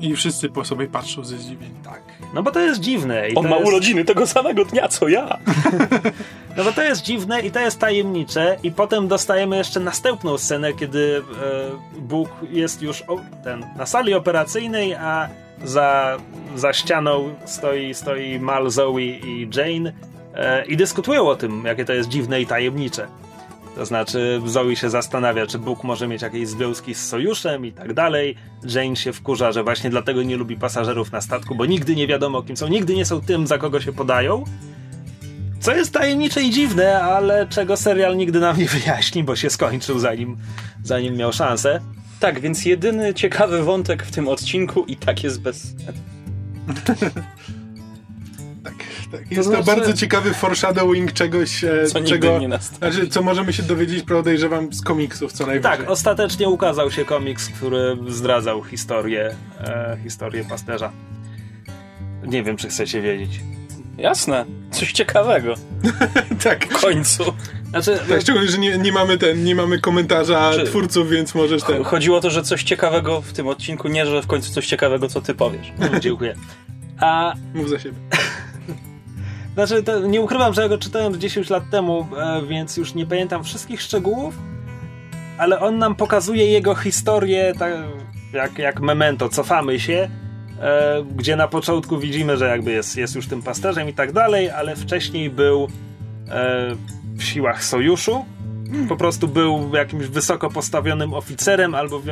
I 0.00 0.16
wszyscy 0.16 0.48
po 0.48 0.64
sobie 0.64 0.86
patrzą 0.86 1.24
ze 1.24 1.38
zdziwieniem. 1.38 1.76
Tak. 1.84 2.00
No 2.34 2.42
bo 2.42 2.50
to 2.50 2.60
jest 2.60 2.80
dziwne. 2.80 3.28
I 3.28 3.34
On 3.34 3.42
to 3.44 3.50
ma 3.50 3.56
jest, 3.56 3.68
urodziny 3.68 4.04
tego 4.04 4.26
samego 4.26 4.64
dnia, 4.64 4.88
co 4.88 5.08
ja. 5.08 5.28
No 6.56 6.64
bo 6.64 6.72
to 6.72 6.82
jest 6.82 7.02
dziwne 7.02 7.40
i 7.40 7.50
to 7.50 7.60
jest 7.60 7.78
tajemnicze 7.78 8.56
i 8.62 8.70
potem 8.70 9.08
dostajemy 9.08 9.56
jeszcze 9.56 9.80
następną 9.80 10.38
scenę, 10.38 10.72
kiedy 10.72 11.22
e, 11.96 12.00
Bóg 12.00 12.28
jest 12.50 12.82
już 12.82 13.02
o, 13.02 13.20
ten, 13.44 13.66
na 13.76 13.86
sali 13.86 14.14
operacyjnej, 14.14 14.94
a 14.94 15.28
za, 15.64 16.16
za 16.56 16.72
ścianą 16.72 17.34
stoi, 17.44 17.94
stoi 17.94 18.38
Mal, 18.40 18.70
Zoe 18.70 19.00
i 19.00 19.48
Jane. 19.56 19.92
e, 20.34 20.64
i 20.64 20.76
dyskutują 20.76 21.28
o 21.28 21.36
tym, 21.36 21.64
jakie 21.64 21.84
to 21.84 21.92
jest 21.92 22.08
dziwne 22.08 22.40
i 22.40 22.46
tajemnicze. 22.46 23.06
To 23.76 23.86
znaczy, 23.86 24.40
Zoe 24.46 24.76
się 24.76 24.90
zastanawia, 24.90 25.46
czy 25.46 25.58
Bóg 25.58 25.84
może 25.84 26.08
mieć 26.08 26.22
jakieś 26.22 26.48
związki 26.48 26.94
z 26.94 27.06
sojuszem 27.06 27.66
i 27.66 27.72
tak 27.72 27.94
dalej. 27.94 28.36
Jane 28.74 28.96
się 28.96 29.12
wkurza, 29.12 29.52
że 29.52 29.64
właśnie 29.64 29.90
dlatego 29.90 30.22
nie 30.22 30.36
lubi 30.36 30.56
pasażerów 30.56 31.12
na 31.12 31.20
statku, 31.20 31.54
bo 31.54 31.66
nigdy 31.66 31.96
nie 31.96 32.06
wiadomo, 32.06 32.42
kim 32.42 32.56
są, 32.56 32.68
nigdy 32.68 32.94
nie 32.94 33.04
są 33.04 33.20
tym, 33.20 33.46
za 33.46 33.58
kogo 33.58 33.80
się 33.80 33.92
podają. 33.92 34.44
Co 35.60 35.76
jest 35.76 35.92
tajemnicze 35.92 36.42
i 36.42 36.50
dziwne, 36.50 37.02
ale 37.02 37.46
czego 37.46 37.76
serial 37.76 38.16
nigdy 38.16 38.40
nam 38.40 38.58
nie 38.58 38.66
wyjaśni, 38.66 39.24
bo 39.24 39.36
się 39.36 39.50
skończył 39.50 39.98
zanim, 39.98 40.36
zanim 40.84 41.16
miał 41.16 41.32
szansę. 41.32 41.80
Tak, 42.20 42.40
więc 42.40 42.64
jedyny 42.64 43.14
ciekawy 43.14 43.62
wątek 43.62 44.02
w 44.02 44.10
tym 44.10 44.28
odcinku 44.28 44.84
i 44.84 44.96
tak 44.96 45.24
jest 45.24 45.40
bez... 45.40 45.66
Tak. 49.18 49.30
Jest 49.32 49.50
to, 49.50 49.56
znaczy- 49.56 49.80
bardzo 49.80 49.92
ciekawy 49.92 50.34
foreshadowing 50.34 51.12
czegoś, 51.12 51.64
e, 51.64 51.86
Co 51.86 51.98
nigdy 51.98 52.10
czego, 52.12 52.38
nie 52.38 52.58
znaczy, 52.78 53.08
co 53.08 53.22
możemy 53.22 53.52
się 53.52 53.62
dowiedzieć, 53.62 54.04
podejrzewam, 54.04 54.72
z 54.72 54.82
komiksów 54.82 55.32
co 55.32 55.46
najwyżej. 55.46 55.78
Tak, 55.78 55.90
ostatecznie 55.90 56.48
ukazał 56.48 56.90
się 56.90 57.04
komiks, 57.04 57.48
który 57.48 57.96
zdradzał 58.08 58.64
historię, 58.64 59.34
e, 59.60 59.96
historię 60.02 60.44
pasterza. 60.44 60.92
Nie 62.26 62.42
wiem, 62.42 62.56
czy 62.56 62.68
chcecie 62.68 63.00
wiedzieć. 63.02 63.40
Jasne, 63.98 64.44
coś 64.70 64.92
ciekawego. 64.92 65.54
tak. 66.44 66.66
W 66.66 66.80
końcu. 66.80 67.24
Znaczy, 67.70 67.98
Tak, 68.08 68.20
szczególnie, 68.22 68.48
że 68.48 68.58
nie, 68.58 68.78
nie 68.78 68.92
mamy 68.92 69.18
ten, 69.18 69.44
nie 69.44 69.54
mamy 69.54 69.78
komentarza 69.80 70.52
Czy- 70.54 70.64
twórców, 70.64 71.10
więc 71.10 71.34
możesz 71.34 71.62
ten. 71.62 71.84
Chodziło 71.84 72.18
o 72.18 72.20
to, 72.20 72.30
że 72.30 72.42
coś 72.42 72.62
ciekawego 72.62 73.20
w 73.20 73.32
tym 73.32 73.48
odcinku, 73.48 73.88
nie, 73.88 74.06
że 74.06 74.22
w 74.22 74.26
końcu 74.26 74.52
coś 74.52 74.66
ciekawego, 74.66 75.08
co 75.08 75.20
ty 75.20 75.34
powiesz. 75.34 75.72
Mm, 75.78 76.00
Dziękuję. 76.00 76.34
A 77.00 77.34
Mów 77.54 77.70
za 77.70 77.78
siebie. 77.78 77.96
Znaczy, 79.56 79.82
nie 80.08 80.20
ukrywam, 80.20 80.54
że 80.54 80.62
ja 80.62 80.68
go 80.68 80.78
czytałem 80.78 81.20
10 81.20 81.50
lat 81.50 81.70
temu, 81.70 82.06
e, 82.16 82.42
więc 82.46 82.76
już 82.76 82.94
nie 82.94 83.06
pamiętam 83.06 83.44
wszystkich 83.44 83.82
szczegółów, 83.82 84.34
ale 85.38 85.60
on 85.60 85.78
nam 85.78 85.94
pokazuje 85.94 86.46
jego 86.46 86.74
historię, 86.74 87.52
tak 87.58 87.72
jak, 88.32 88.58
jak 88.58 88.80
memento, 88.80 89.28
cofamy 89.28 89.80
się, 89.80 90.10
e, 90.60 91.04
gdzie 91.16 91.36
na 91.36 91.48
początku 91.48 91.98
widzimy, 91.98 92.36
że 92.36 92.48
jakby 92.48 92.72
jest, 92.72 92.96
jest 92.96 93.14
już 93.14 93.26
tym 93.26 93.42
pasterzem 93.42 93.88
i 93.88 93.94
tak 93.94 94.12
dalej, 94.12 94.50
ale 94.50 94.76
wcześniej 94.76 95.30
był 95.30 95.68
e, 96.28 96.76
w 97.16 97.22
siłach 97.22 97.64
sojuszu, 97.64 98.24
po 98.88 98.96
prostu 98.96 99.28
był 99.28 99.74
jakimś 99.74 100.06
wysoko 100.06 100.50
postawionym 100.50 101.14
oficerem 101.14 101.74
albo 101.74 102.02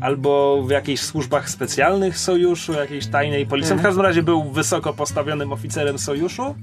albo 0.00 0.62
w 0.62 0.70
jakichś 0.70 1.02
służbach 1.02 1.50
specjalnych 1.50 2.18
sojuszu, 2.18 2.72
jakiejś 2.72 3.06
tajnej 3.06 3.46
policji. 3.46 3.76
W 3.76 3.82
każdym 3.82 4.02
razie 4.04 4.22
był 4.22 4.44
wysoko 4.52 4.92
postawionym 4.92 5.52
oficerem 5.52 5.98
sojuszu, 5.98 6.54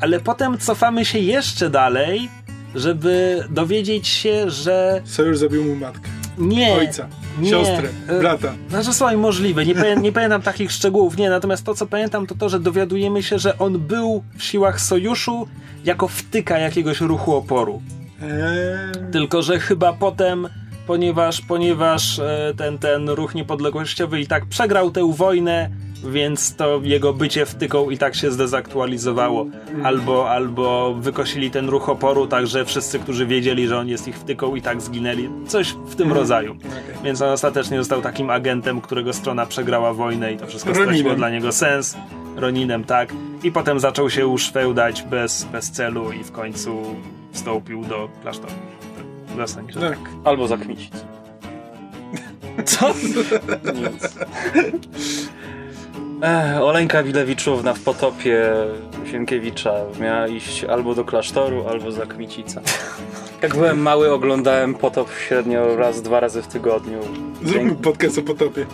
ale 0.00 0.20
potem 0.20 0.58
cofamy 0.58 1.04
się 1.04 1.18
jeszcze 1.18 1.70
dalej, 1.70 2.28
żeby 2.74 3.44
dowiedzieć 3.50 4.08
się, 4.08 4.50
że 4.50 5.02
Sojusz 5.04 5.38
zabił 5.38 5.64
mu 5.64 5.76
matkę, 5.76 6.08
nie. 6.38 6.72
ojca, 6.72 7.08
nie, 7.38 7.50
siostrę, 7.50 7.88
e, 8.08 8.18
brata. 8.18 8.52
Znaczy, 8.70 8.92
słuchaj, 8.94 9.16
możliwe. 9.16 9.66
Nie, 9.66 9.74
pamię- 9.74 10.00
nie 10.02 10.12
pamiętam 10.12 10.42
takich 10.42 10.72
szczegółów, 10.72 11.16
nie. 11.16 11.30
Natomiast 11.30 11.64
to, 11.64 11.74
co 11.74 11.86
pamiętam, 11.86 12.26
to 12.26 12.34
to, 12.34 12.48
że 12.48 12.60
dowiadujemy 12.60 13.22
się, 13.22 13.38
że 13.38 13.58
on 13.58 13.78
był 13.78 14.24
w 14.36 14.42
siłach 14.42 14.80
sojuszu 14.80 15.48
jako 15.84 16.08
wtyka 16.08 16.58
jakiegoś 16.58 17.00
ruchu 17.00 17.34
oporu. 17.34 17.82
Eee, 18.22 18.28
Tylko, 19.12 19.42
że 19.42 19.58
chyba 19.60 19.92
potem, 19.92 20.48
ponieważ, 20.90 21.40
ponieważ 21.40 22.18
e, 22.18 22.54
ten, 22.56 22.78
ten 22.78 23.08
ruch 23.08 23.34
niepodległościowy 23.34 24.20
i 24.20 24.26
tak 24.26 24.46
przegrał 24.46 24.90
tę 24.90 25.12
wojnę, 25.12 25.70
więc 26.04 26.56
to 26.56 26.80
jego 26.82 27.12
bycie 27.12 27.46
wtyką 27.46 27.90
i 27.90 27.98
tak 27.98 28.14
się 28.14 28.30
zdezaktualizowało. 28.30 29.46
Albo, 29.82 30.30
albo 30.30 30.94
wykosili 30.94 31.50
ten 31.50 31.68
ruch 31.68 31.88
oporu, 31.88 32.26
tak 32.26 32.46
że 32.46 32.64
wszyscy, 32.64 32.98
którzy 32.98 33.26
wiedzieli, 33.26 33.68
że 33.68 33.78
on 33.78 33.88
jest 33.88 34.08
ich 34.08 34.16
wtyką 34.16 34.54
i 34.54 34.62
tak 34.62 34.82
zginęli. 34.82 35.28
Coś 35.46 35.72
w 35.86 35.94
tym 35.94 36.12
rodzaju. 36.12 36.56
Więc 37.04 37.22
on 37.22 37.28
ostatecznie 37.28 37.78
został 37.78 38.02
takim 38.02 38.30
agentem, 38.30 38.80
którego 38.80 39.12
strona 39.12 39.46
przegrała 39.46 39.94
wojnę 39.94 40.32
i 40.32 40.36
to 40.36 40.46
wszystko 40.46 40.74
straciło 40.74 41.14
dla 41.14 41.30
niego 41.30 41.52
sens. 41.52 41.96
Roninem, 42.36 42.84
tak. 42.84 43.12
I 43.42 43.52
potem 43.52 43.80
zaczął 43.80 44.10
się 44.10 44.26
uszwełdać 44.26 45.02
bez, 45.02 45.44
bez 45.44 45.70
celu 45.70 46.12
i 46.12 46.24
w 46.24 46.32
końcu 46.32 46.82
wstąpił 47.32 47.84
do 47.84 48.08
klasztoru. 48.22 48.79
Że 49.68 49.80
tak. 49.80 49.98
Albo 50.24 50.48
zakmicić. 50.48 50.92
Co? 52.64 52.94
Nic. 53.74 54.14
Ech, 56.22 56.62
Oleńka 56.62 57.02
Wilewiczówna 57.02 57.74
w 57.74 57.80
potopie 57.80 58.52
Sienkiewicza 59.10 59.74
miała 60.00 60.28
iść 60.28 60.64
albo 60.64 60.94
do 60.94 61.04
klasztoru, 61.04 61.68
albo 61.68 61.92
za 61.92 62.06
Kmicica. 62.06 62.60
Jak 63.42 63.54
byłem 63.54 63.82
mały, 63.82 64.12
oglądałem 64.12 64.74
potop 64.74 65.10
średnio 65.28 65.76
raz, 65.76 66.02
dwa 66.02 66.20
razy 66.20 66.42
w 66.42 66.46
tygodniu. 66.46 66.98
Zróbmy 67.44 67.74
podcast 67.74 68.18
o 68.18 68.22
potopie. 68.22 68.66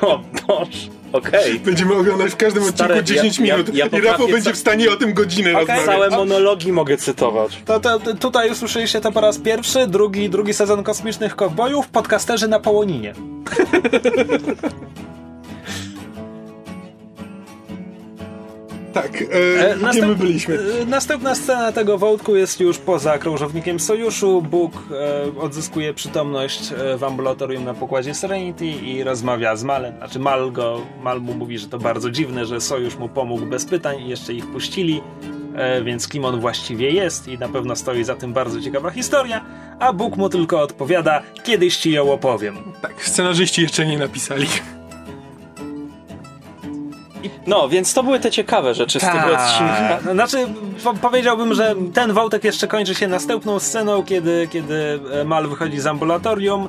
O 0.00 0.20
Boże, 0.46 0.70
okej. 1.12 1.60
Będziemy 1.60 1.94
oglądać 1.94 2.32
w 2.32 2.36
każdym 2.36 2.62
odcinku 2.62 3.02
10 3.02 3.38
ja- 3.38 3.46
ja- 3.46 3.56
minut 3.56 3.74
ja 3.74 3.86
i 3.86 4.00
Rafał 4.00 4.28
będzie 4.28 4.52
w 4.52 4.56
stanie 4.56 4.90
o 4.90 4.96
tym 4.96 5.14
godzinę 5.14 5.52
rozmawiać. 5.52 5.84
Całe 5.86 6.10
monologi 6.10 6.72
mogę 6.72 6.96
cytować. 6.96 7.62
To, 7.66 7.80
to, 7.80 8.00
to 8.00 8.14
tutaj 8.14 8.50
usłyszeliście 8.50 9.00
to 9.00 9.12
po 9.12 9.20
raz 9.20 9.38
pierwszy, 9.38 9.86
drugi, 9.86 10.30
drugi 10.30 10.54
sezon 10.54 10.82
Kosmicznych 10.82 11.36
Kowbojów, 11.36 11.88
podcasterzy 11.88 12.48
na 12.48 12.60
Połoninie. 12.60 13.12
Tak, 19.02 19.22
e, 19.22 19.70
E, 19.70 19.76
gdzie 19.76 19.86
następ- 19.86 20.06
my 20.08 20.14
byliśmy? 20.14 20.58
E, 20.82 20.86
Następna 20.86 21.34
scena 21.34 21.72
tego 21.72 21.98
wątku 21.98 22.36
jest 22.36 22.60
już 22.60 22.78
poza 22.78 23.18
krążownikiem 23.18 23.80
sojuszu. 23.80 24.42
Bóg 24.42 24.72
e, 25.36 25.40
odzyskuje 25.40 25.94
przytomność 25.94 26.72
e, 26.72 26.96
w 26.96 27.04
ambulatorium 27.04 27.64
na 27.64 27.74
pokładzie 27.74 28.14
Serenity 28.14 28.66
i 28.66 29.02
rozmawia 29.04 29.56
z 29.56 29.64
Malem. 29.64 29.96
Znaczy 29.96 30.18
Mal 30.18 30.52
go, 30.52 30.80
Mal 31.02 31.20
mu 31.20 31.34
mówi, 31.34 31.58
że 31.58 31.66
to 31.68 31.78
bardzo 31.78 32.10
dziwne, 32.10 32.46
że 32.46 32.60
sojusz 32.60 32.96
mu 32.96 33.08
pomógł 33.08 33.46
bez 33.46 33.64
pytań 33.64 34.00
i 34.02 34.08
jeszcze 34.08 34.32
ich 34.34 34.46
puścili. 34.46 35.00
E, 35.56 35.82
więc 35.82 36.08
kim 36.08 36.24
on 36.24 36.40
właściwie 36.40 36.90
jest 36.90 37.28
i 37.28 37.38
na 37.38 37.48
pewno 37.48 37.76
stoi 37.76 38.04
za 38.04 38.14
tym 38.14 38.32
bardzo 38.32 38.60
ciekawa 38.60 38.90
historia, 38.90 39.44
a 39.78 39.92
Bóg 39.92 40.16
mu 40.16 40.28
tylko 40.28 40.60
odpowiada, 40.60 41.22
kiedyś 41.44 41.76
ci 41.76 41.92
ją 41.92 42.12
opowiem. 42.12 42.56
Tak, 42.82 43.04
scenarzyści 43.04 43.62
jeszcze 43.62 43.86
nie 43.86 43.98
napisali. 43.98 44.46
No, 47.46 47.68
więc 47.68 47.94
to 47.94 48.02
były 48.02 48.20
te 48.20 48.30
ciekawe 48.30 48.74
rzeczy 48.74 49.00
z 49.00 49.02
tego 49.02 49.18
odcinka. 49.18 49.98
No, 50.04 50.12
Znaczy, 50.12 50.46
po 50.84 50.94
powiedziałbym, 50.94 51.54
że 51.54 51.74
ten 51.94 52.12
wątek 52.12 52.44
jeszcze 52.44 52.68
kończy 52.68 52.94
się 52.94 53.08
następną 53.08 53.58
sceną, 53.58 54.02
kiedy, 54.02 54.48
kiedy 54.50 55.00
e, 55.12 55.24
Mal 55.24 55.48
wychodzi 55.48 55.80
z 55.80 55.86
ambulatorium. 55.86 56.68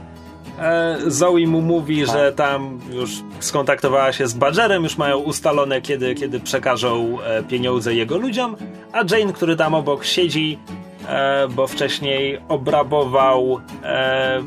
E, 0.59 0.97
Zoe 1.07 1.47
mu 1.47 1.61
mówi, 1.61 2.05
że 2.05 2.33
tam 2.33 2.79
już 2.91 3.11
skontaktowała 3.39 4.13
się 4.13 4.27
z 4.27 4.33
Badgerem, 4.33 4.83
już 4.83 4.97
mają 4.97 5.17
ustalone, 5.17 5.81
kiedy, 5.81 6.15
kiedy 6.15 6.39
przekażą 6.39 7.17
e, 7.21 7.43
pieniądze 7.43 7.95
jego 7.95 8.17
ludziom, 8.17 8.55
a 8.93 8.97
Jane, 8.97 9.33
który 9.33 9.55
tam 9.55 9.73
obok 9.75 10.05
siedzi, 10.05 10.59
bo 11.49 11.67
wcześniej 11.67 12.39
obrabował 12.47 13.61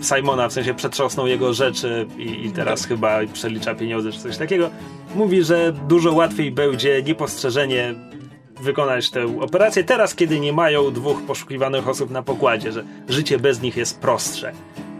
Simona, 0.03 0.49
w 0.49 0.53
sensie 0.53 0.75
przetrząsnął 0.75 1.27
jego 1.27 1.53
rzeczy 1.53 2.07
i, 2.19 2.47
i 2.47 2.51
teraz 2.51 2.85
chyba 2.85 3.19
przelicza 3.33 3.75
pieniądze 3.75 4.13
czy 4.13 4.19
coś 4.19 4.37
takiego, 4.37 4.71
mówi, 5.15 5.45
że 5.45 5.73
dużo 5.89 6.13
łatwiej 6.13 6.51
będzie 6.51 7.03
niepostrzeżenie 7.03 7.95
wykonać 8.61 9.11
tę 9.11 9.41
operację 9.41 9.85
teraz, 9.85 10.15
kiedy 10.15 10.41
nie 10.41 10.53
mają 10.53 10.91
dwóch 10.91 11.23
poszukiwanych 11.23 11.89
osób 11.89 12.11
na 12.11 12.23
pokładzie, 12.23 12.73
że 12.73 12.85
życie 13.09 13.39
bez 13.39 13.63
nich 13.63 13.77
jest 13.77 14.01
prostsze. 14.01 14.53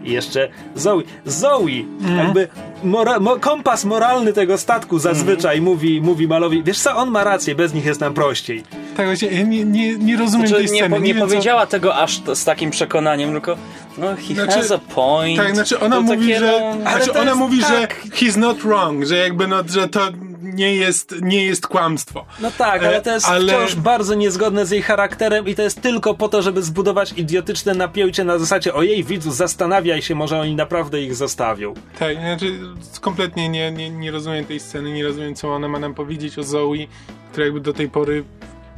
I 0.03 0.11
jeszcze 0.11 0.49
Zoe. 0.75 1.01
Zoe! 1.25 1.69
Jakby 2.17 2.47
mora, 2.83 3.19
mo, 3.19 3.35
kompas 3.39 3.85
moralny 3.85 4.33
tego 4.33 4.57
statku 4.57 4.99
zazwyczaj 4.99 5.61
mówi, 5.61 6.01
mówi 6.01 6.27
Malowi, 6.27 6.63
wiesz 6.63 6.79
co, 6.79 6.95
on 6.95 7.09
ma 7.11 7.23
rację, 7.23 7.55
bez 7.55 7.73
nich 7.73 7.85
jest 7.85 8.01
nam 8.01 8.13
prościej. 8.13 8.63
Tak, 8.97 9.05
właśnie, 9.05 9.43
nie, 9.43 9.65
nie, 9.65 9.97
nie 9.97 10.17
rozumiem 10.17 10.47
Znaczy, 10.47 10.63
tej 10.63 10.71
nie, 10.73 10.79
sceny. 10.79 10.95
po, 10.95 11.01
nie 11.05 11.13
co- 11.13 11.19
powiedziała 11.19 11.65
tego 11.65 11.95
aż 11.95 12.21
z 12.33 12.45
takim 12.45 12.71
przekonaniem, 12.71 13.31
tylko 13.31 13.57
no 13.97 14.07
he 14.27 14.33
Znaczy- 14.33 14.51
has 14.51 14.71
a 14.71 14.77
point. 14.77 15.37
Tak, 15.39 15.55
znaczy 15.55 15.79
ona 15.79 15.95
To 15.95 16.01
mówi, 16.01 16.17
takie, 16.27 16.39
że, 16.39 16.75
no, 16.75 16.81
znaczy 16.81 17.13
ona 17.19 17.35
mówi, 17.35 17.61
że 17.61 17.81
tak- 17.81 18.05
he's 18.05 18.37
not 18.37 18.57
wrong, 18.57 19.05
że 19.05 19.17
jakby 19.17 19.47
no, 19.47 19.57
że 19.69 19.87
to 19.89 20.01
nie 20.41 20.75
jest, 20.75 21.15
nie 21.21 21.45
jest 21.45 21.67
kłamstwo. 21.67 22.25
No 22.39 22.51
tak, 22.57 22.83
ale 22.83 23.01
to 23.01 23.11
jest 23.11 23.25
E, 23.27 23.29
ale- 23.31 23.53
wciąż 23.53 23.75
bardzo 23.75 24.13
niezgodne 24.15 24.65
z 24.65 24.71
jej 24.71 24.81
charakterem 24.81 25.47
i 25.47 25.55
to 25.55 25.61
jest 25.61 25.81
tylko 25.81 26.13
po 26.13 26.29
to, 26.29 26.41
żeby 26.41 26.63
zbudować 26.63 27.13
idiotyczne 27.17 27.73
napięcie 27.73 28.23
na 28.23 28.39
zasadzie 28.39 28.73
ojej 28.73 29.03
widzu, 29.03 29.31
zastanawiaj 29.31 30.01
się, 30.01 30.15
może 30.15 30.39
oni 30.39 30.55
naprawdę 30.55 31.01
ich 31.01 31.15
zostawią. 31.15 31.73
Tak, 31.99 32.15
znaczy 32.17 32.59
kompletnie 33.01 33.49
nie, 33.49 33.71
nie, 33.71 33.89
nie 33.89 34.11
rozumiem 34.11 34.45
tej 34.45 34.59
sceny, 34.59 34.91
nie 34.91 35.03
rozumiem 35.03 35.35
co 35.35 35.53
ona 35.55 35.67
ma 35.67 35.79
nam 35.79 35.93
powiedzieć 35.93 36.37
o 36.39 36.43
Zoe, 36.43 36.87
która 37.31 37.45
jakby 37.45 37.59
do 37.61 37.73
tej 37.73 37.89
pory... 37.89 38.23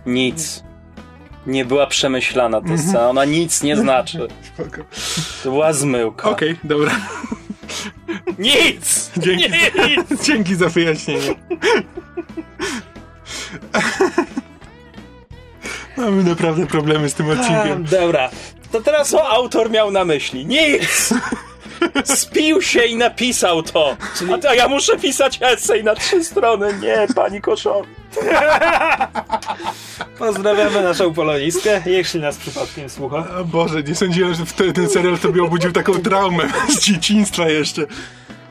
Nic. 0.05 0.64
Nie 1.47 1.66
była 1.66 1.88
przemyślana 1.88 2.57
Mhm. 2.57 2.78
ta 2.78 2.84
scena, 2.84 3.09
ona 3.09 3.26
nic 3.26 3.64
nie 3.64 3.78
znaczy. 3.78 4.20
To 5.43 5.51
była 5.51 5.74
zmyłka. 5.74 6.30
Okej, 6.30 6.57
dobra. 6.64 6.91
Nic! 8.39 9.11
Dzięki, 9.18 9.49
Nic! 9.51 10.26
dzięki 10.26 10.55
za 10.55 10.70
wyjaśnienie. 10.76 11.36
Mamy 15.97 16.24
naprawdę 16.24 16.68
problemy 16.68 17.09
z 17.09 17.14
tym 17.14 17.30
A, 17.30 17.34
odcinkiem. 17.34 17.84
dobra. 17.84 18.30
To 18.72 18.82
teraz 18.82 19.09
Co 19.09 19.30
autor 19.30 19.72
miał 19.72 19.91
na 19.91 20.05
myśli? 20.05 20.45
Nic! 20.45 21.14
Spił 22.03 22.61
się 22.61 22.86
i 22.86 22.95
napisał 22.95 23.63
to. 23.63 23.97
A 24.34 24.38
to 24.38 24.53
ja 24.53 24.67
muszę 24.67 24.97
pisać 24.97 25.39
esej 25.41 25.84
na 25.84 25.95
trzy 25.95 26.23
strony. 26.23 26.79
Nie, 26.81 27.07
pani 27.15 27.41
Koszowi. 27.41 27.89
pozdrawiamy 30.19 30.84
naszą 30.84 31.13
polonistkę, 31.13 31.81
jeśli 31.86 32.19
nas 32.19 32.38
przypadkiem 32.38 32.89
słucha. 32.89 33.25
O 33.39 33.45
Boże, 33.45 33.84
nie 33.84 33.95
sądziłem, 33.95 34.34
że 34.34 34.45
wtedy 34.45 34.73
ten 34.73 34.89
serial 34.89 35.17
tobie 35.17 35.43
obudził 35.43 35.71
taką 35.71 35.93
traumę 35.93 36.43
z 36.69 36.79
dzieciństwa 36.79 37.49
jeszcze. 37.49 37.81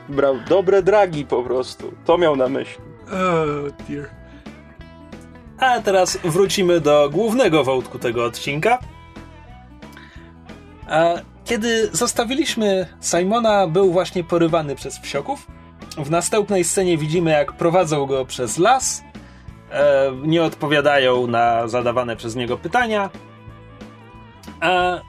Brał 0.09 0.39
dobre 0.49 0.83
dragi 0.83 1.25
po 1.25 1.43
prostu. 1.43 1.93
To 2.05 2.17
miał 2.17 2.35
na 2.35 2.47
myśli. 2.47 2.83
Oh 3.05 3.75
dear. 3.89 4.09
A 5.59 5.79
teraz 5.81 6.17
wrócimy 6.23 6.79
do 6.79 7.09
głównego 7.09 7.63
wątku 7.63 7.99
tego 7.99 8.25
odcinka. 8.25 8.79
Kiedy 11.45 11.89
zostawiliśmy 11.91 12.87
Simona, 13.01 13.67
był 13.67 13.91
właśnie 13.91 14.23
porywany 14.23 14.75
przez 14.75 14.99
wsioków. 14.99 15.47
W 15.97 16.09
następnej 16.11 16.63
scenie 16.63 16.97
widzimy, 16.97 17.31
jak 17.31 17.53
prowadzą 17.53 18.05
go 18.05 18.25
przez 18.25 18.57
las. 18.57 19.03
E, 19.71 20.11
nie 20.23 20.43
odpowiadają 20.43 21.27
na 21.27 21.67
zadawane 21.67 22.15
przez 22.15 22.35
niego 22.35 22.57
pytania. 22.57 23.09
A, 24.61 24.95
e, 24.95 25.01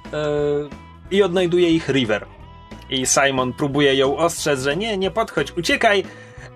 I 1.10 1.22
odnajduje 1.22 1.70
ich 1.70 1.88
River. 1.88 2.26
I 2.90 3.06
Simon 3.06 3.52
próbuje 3.52 3.94
ją 3.94 4.16
ostrzec, 4.16 4.62
że 4.62 4.76
nie, 4.76 4.96
nie 4.96 5.10
podchodź, 5.10 5.52
uciekaj. 5.56 6.04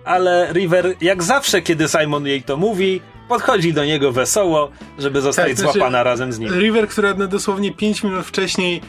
Ale 0.04 0.52
River, 0.52 0.94
jak 1.00 1.22
zawsze, 1.22 1.62
kiedy 1.62 1.88
Simon 1.88 2.26
jej 2.26 2.42
to 2.42 2.56
mówi, 2.56 3.00
podchodzi 3.28 3.72
do 3.72 3.84
niego 3.84 4.12
wesoło, 4.12 4.70
żeby 4.98 5.20
zostać 5.20 5.46
Tak, 5.48 5.56
znaczy- 5.56 5.72
złapana 5.72 6.02
razem 6.02 6.32
z 6.32 6.38
nim. 6.38 6.50
River, 6.60 6.88
która 6.88 7.14
dosłownie 7.14 7.72
5 7.72 8.02
minut 8.02 8.26
wcześniej, 8.26 8.80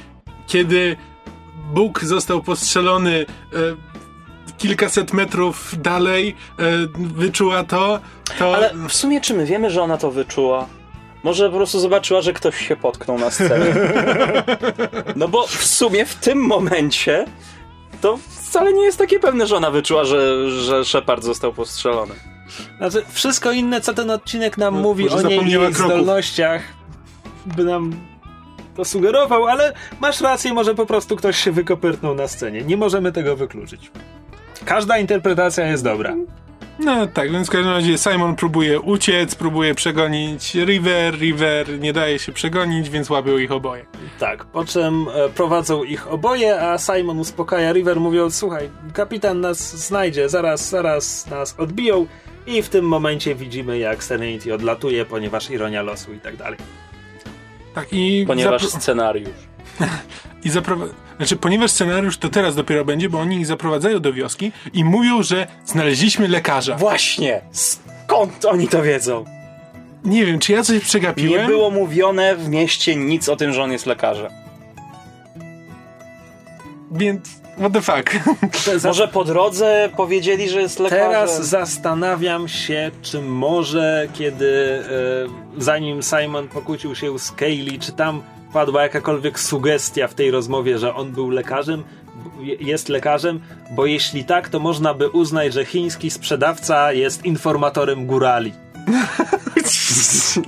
kiedy 0.49 0.97
Bóg 1.73 2.03
został 2.03 2.43
postrzelony 2.43 3.25
e, 3.53 3.57
kilkaset 4.57 5.13
metrów 5.13 5.75
dalej, 5.81 6.35
e, 6.59 6.63
wyczuła 6.99 7.63
to, 7.63 7.99
to... 8.39 8.55
Ale 8.55 8.73
w 8.87 8.93
sumie 8.93 9.21
czy 9.21 9.33
my 9.33 9.45
wiemy, 9.45 9.71
że 9.71 9.81
ona 9.81 9.97
to 9.97 10.11
wyczuła? 10.11 10.65
Może 11.23 11.49
po 11.49 11.55
prostu 11.55 11.79
zobaczyła, 11.79 12.21
że 12.21 12.33
ktoś 12.33 12.67
się 12.67 12.75
potknął 12.75 13.19
na 13.19 13.31
scenie. 13.31 13.75
No 15.15 15.27
bo 15.27 15.47
w 15.47 15.65
sumie 15.65 16.05
w 16.05 16.15
tym 16.15 16.37
momencie 16.37 17.25
to 18.01 18.19
wcale 18.29 18.73
nie 18.73 18.83
jest 18.83 18.97
takie 18.97 19.19
pewne, 19.19 19.47
że 19.47 19.55
ona 19.55 19.71
wyczuła, 19.71 20.05
że, 20.05 20.49
że 20.51 20.85
Shepard 20.85 21.23
został 21.23 21.53
postrzelony. 21.53 22.13
Znaczy, 22.77 23.05
wszystko 23.11 23.51
inne, 23.51 23.81
co 23.81 23.93
ten 23.93 24.11
odcinek 24.11 24.57
nam 24.57 24.75
No, 24.75 24.81
mówi 24.81 25.09
o 25.09 25.21
niej 25.21 25.73
zdolnościach, 25.73 26.61
by 27.45 27.63
nam 27.63 28.09
to 28.79 28.85
sugerował, 28.85 29.47
ale 29.47 29.73
masz 30.01 30.21
rację, 30.21 30.53
może 30.53 30.75
po 30.75 30.85
prostu 30.85 31.15
ktoś 31.15 31.37
się 31.37 31.51
wykopyrtnął 31.51 32.15
na 32.15 32.27
scenie. 32.27 32.61
Nie 32.61 32.77
możemy 32.77 33.11
tego 33.11 33.35
wykluczyć. 33.35 33.91
Każda 34.65 34.97
interpretacja 34.97 35.67
jest 35.67 35.83
dobra. 35.83 36.15
No 36.79 37.07
tak, 37.07 37.31
więc 37.31 37.47
w 37.47 37.51
każdym 37.51 37.71
razie 37.71 37.97
Simon 37.97 38.35
próbuje 38.35 38.79
uciec, 38.79 39.35
próbuje 39.35 39.75
przegonić 39.75 40.55
River, 40.55 41.13
River 41.13 41.79
nie 41.79 41.93
daje 41.93 42.19
się 42.19 42.31
przegonić, 42.31 42.89
więc 42.89 43.09
łapią 43.09 43.37
ich 43.37 43.51
oboje. 43.51 43.85
Tak, 44.19 44.45
po 44.45 44.65
czym 44.65 45.07
e, 45.13 45.29
prowadzą 45.29 45.83
ich 45.83 46.11
oboje, 46.11 46.61
a 46.61 46.77
Simon 46.77 47.19
uspokaja 47.19 47.73
River, 47.73 47.99
mówiąc: 47.99 48.35
Słuchaj, 48.35 48.69
kapitan 48.93 49.41
nas 49.41 49.75
znajdzie, 49.87 50.29
zaraz, 50.29 50.69
zaraz 50.69 51.27
nas 51.27 51.55
odbiją. 51.57 52.07
I 52.47 52.61
w 52.61 52.69
tym 52.69 52.85
momencie 52.85 53.35
widzimy, 53.35 53.79
jak 53.79 54.03
Serenity 54.03 54.53
odlatuje, 54.53 55.05
ponieważ 55.05 55.49
ironia 55.49 55.81
losu 55.81 56.13
i 56.13 56.19
tak 56.19 56.37
dalej. 56.37 56.59
Tak, 57.79 57.87
i 57.93 58.23
Ponieważ 58.27 58.63
zapro- 58.63 58.79
scenariusz. 58.79 59.29
I 60.45 60.49
zaprowa- 60.49 60.87
znaczy, 61.17 61.35
ponieważ 61.35 61.71
scenariusz 61.71 62.17
to 62.17 62.29
teraz 62.29 62.55
dopiero 62.55 62.85
będzie, 62.85 63.09
bo 63.09 63.19
oni 63.19 63.35
ich 63.37 63.45
zaprowadzają 63.45 63.99
do 63.99 64.13
wioski 64.13 64.51
i 64.73 64.83
mówią, 64.83 65.23
że 65.23 65.47
znaleźliśmy 65.65 66.27
lekarza. 66.27 66.75
Właśnie! 66.75 67.41
Skąd 67.51 68.45
oni 68.45 68.67
to 68.67 68.83
wiedzą? 68.83 69.25
Nie 70.03 70.25
wiem, 70.25 70.39
czy 70.39 70.51
ja 70.51 70.63
coś 70.63 70.79
przegapiłem? 70.79 71.41
Nie 71.41 71.47
było 71.47 71.69
mówione 71.71 72.35
w 72.35 72.49
mieście 72.49 72.95
nic 72.95 73.29
o 73.29 73.35
tym, 73.35 73.53
że 73.53 73.63
on 73.63 73.71
jest 73.71 73.85
lekarzem. 73.85 74.31
Więc, 76.91 77.38
what 77.59 77.73
the 77.73 77.81
fuck? 77.81 78.19
Może 78.83 79.07
po 79.07 79.23
drodze 79.23 79.89
powiedzieli, 79.97 80.49
że 80.49 80.61
jest 80.61 80.79
lekarzem? 80.79 81.11
Teraz 81.11 81.45
zastanawiam 81.45 82.47
się, 82.47 82.91
czy 83.01 83.21
może 83.21 84.07
kiedy, 84.13 84.83
e, 85.57 85.61
zanim 85.61 86.03
Simon 86.03 86.47
pokłócił 86.47 86.95
się 86.95 87.19
z 87.19 87.31
Kaylee, 87.31 87.79
czy 87.79 87.91
tam 87.91 88.21
padła 88.53 88.83
jakakolwiek 88.83 89.39
sugestia 89.39 90.07
w 90.07 90.13
tej 90.13 90.31
rozmowie, 90.31 90.77
że 90.77 90.95
on 90.95 91.11
był 91.11 91.29
lekarzem, 91.29 91.83
jest 92.59 92.89
lekarzem, 92.89 93.39
bo 93.71 93.85
jeśli 93.85 94.23
tak, 94.23 94.49
to 94.49 94.59
można 94.59 94.93
by 94.93 95.09
uznać, 95.09 95.53
że 95.53 95.65
chiński 95.65 96.09
sprzedawca 96.09 96.93
jest 96.93 97.25
informatorem 97.25 98.05
górali. 98.05 98.53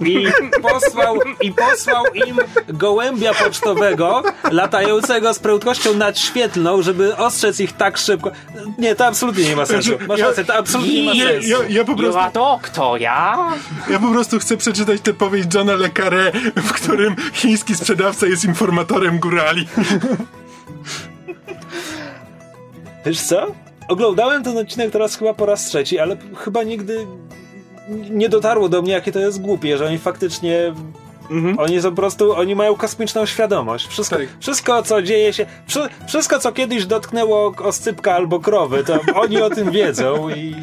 I 0.05 0.27
posłał, 0.61 1.19
I 1.41 1.51
posłał 1.51 2.03
im 2.13 2.37
gołębia 2.69 3.33
pocztowego, 3.33 4.23
latającego 4.51 5.33
z 5.33 5.39
prędkością 5.39 5.93
nadświetlną, 5.93 6.81
żeby 6.81 7.17
ostrzec 7.17 7.59
ich 7.59 7.73
tak 7.73 7.97
szybko. 7.97 8.31
Nie, 8.77 8.95
to 8.95 9.05
absolutnie 9.05 9.43
nie 9.43 9.55
ma 9.55 9.65
sensu. 9.65 9.91
Masz 10.07 10.19
Ja- 10.19 10.27
rację, 10.27 10.45
to 10.45 10.55
absolutnie 10.55 11.01
nie 11.01 11.05
ma 11.23 11.31
sensu. 11.31 11.49
ja, 11.49 11.57
ja, 11.69 11.83
po 11.85 11.95
prostu, 11.95 12.19
to 12.33 12.59
kto 12.61 12.97
ja? 12.97 13.49
ja 13.89 13.99
po 13.99 14.07
prostu 14.11 14.39
chcę 14.39 14.57
przeczytać 14.57 15.01
tę 15.01 15.13
powieść 15.13 15.47
Johna 15.53 15.73
Le 15.75 15.87
Carré, 15.89 16.31
w 16.55 16.73
którym 16.73 17.15
chiński 17.33 17.75
sprzedawca 17.75 18.27
jest 18.27 18.45
informatorem 18.45 19.19
górali. 19.19 19.67
Wiesz 23.05 23.21
co? 23.21 23.47
Oglądałem 23.87 24.43
ten 24.43 24.57
odcinek 24.57 24.91
teraz 24.91 25.17
chyba 25.17 25.33
po 25.33 25.45
raz 25.45 25.65
trzeci, 25.65 25.99
ale 25.99 26.17
chyba 26.37 26.63
nigdy 26.63 27.07
nie 28.09 28.29
dotarło 28.29 28.69
do 28.69 28.81
mnie, 28.81 28.91
jakie 28.93 29.11
to 29.11 29.19
jest 29.19 29.41
głupie, 29.41 29.77
że 29.77 29.85
oni 29.87 29.97
faktycznie. 29.97 30.73
Oni 31.57 31.81
są 31.81 31.89
po 31.89 31.95
prostu, 31.95 32.35
oni 32.35 32.55
mają 32.55 32.75
kosmiczną 32.75 33.25
świadomość. 33.25 33.87
Wszystko, 33.87 34.15
Tak. 34.15 34.27
wszystko 34.39 34.83
co 34.83 35.01
dzieje 35.01 35.33
się, 35.33 35.45
wszy, 35.67 35.79
wszystko 36.07 36.39
co 36.39 36.51
kiedyś 36.51 36.85
dotknęło 36.85 37.53
oscypka 37.57 38.13
albo 38.13 38.39
krowy, 38.39 38.83
to 38.83 38.99
oni 39.23 39.41
o 39.41 39.49
tym 39.49 39.71
wiedzą 39.71 40.29
i... 40.29 40.55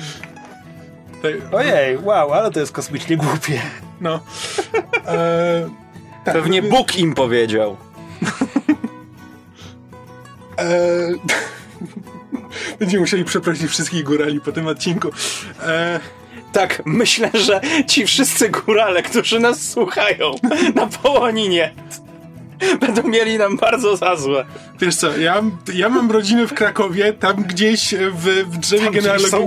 Tak, 1.23 1.55
Ojej, 1.55 1.99
wow, 1.99 2.33
ale 2.33 2.51
to 2.51 2.61
jest 2.61 2.73
kosmicznie 2.73 3.17
głupie. 3.17 3.61
no. 4.01 4.21
E, 5.07 5.69
tak, 6.25 6.35
Pewnie 6.35 6.63
Bóg 6.63 6.97
im 6.97 7.15
powiedział. 7.15 7.77
E, 10.59 11.09
Będziemy 12.79 13.01
musieli 13.01 13.25
przeprosić 13.25 13.71
wszystkich 13.71 14.05
górali 14.05 14.41
po 14.41 14.53
tym 14.53 14.67
odcinku. 14.67 15.09
E, 15.67 16.01
Tak, 16.53 16.83
myślę, 16.85 17.31
że 17.35 17.61
ci 17.87 18.07
wszyscy 18.07 18.49
górale, 18.49 19.03
którzy 19.03 19.41
nas 19.41 19.71
słuchają 19.71 20.35
na 20.75 20.87
Połoninie, 20.87 21.75
będą 22.81 23.03
mieli 23.03 23.39
nam 23.39 23.57
bardzo 23.57 23.97
za 23.97 24.17
złe. 24.17 24.45
wiesz 24.81 24.97
co, 24.97 25.17
ja, 25.17 25.43
ja 25.75 25.89
mam 25.89 26.11
rodzinę 26.11 26.47
w 26.47 26.55
Krakowie, 26.55 27.13
tam 27.13 27.43
gdzieś 27.43 27.95
w, 28.13 28.45
w 28.51 28.59
drzewie 28.59 28.91
genealogicznym. 28.91 29.43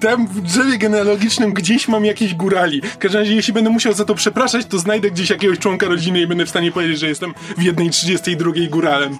Tam 0.00 0.26
w 0.26 0.40
drzewie 0.40 0.78
genealogicznym 0.78 1.52
gdzieś 1.52 1.88
mam 1.88 2.04
jakieś 2.04 2.34
górali. 2.34 2.80
W 2.82 2.98
każdym 2.98 3.20
razie, 3.20 3.34
jeśli 3.34 3.52
będę 3.52 3.70
musiał 3.70 3.92
za 3.92 4.04
to 4.04 4.14
przepraszać, 4.14 4.66
to 4.66 4.78
znajdę 4.78 5.10
gdzieś 5.10 5.30
jakiegoś 5.30 5.58
członka 5.58 5.86
rodziny 5.86 6.20
i 6.20 6.26
będę 6.26 6.46
w 6.46 6.50
stanie 6.50 6.72
powiedzieć, 6.72 6.98
że 6.98 7.08
jestem 7.08 7.34
w 7.58 7.62
jednej 7.62 7.90
32 7.90 8.52
góralem. 8.70 9.18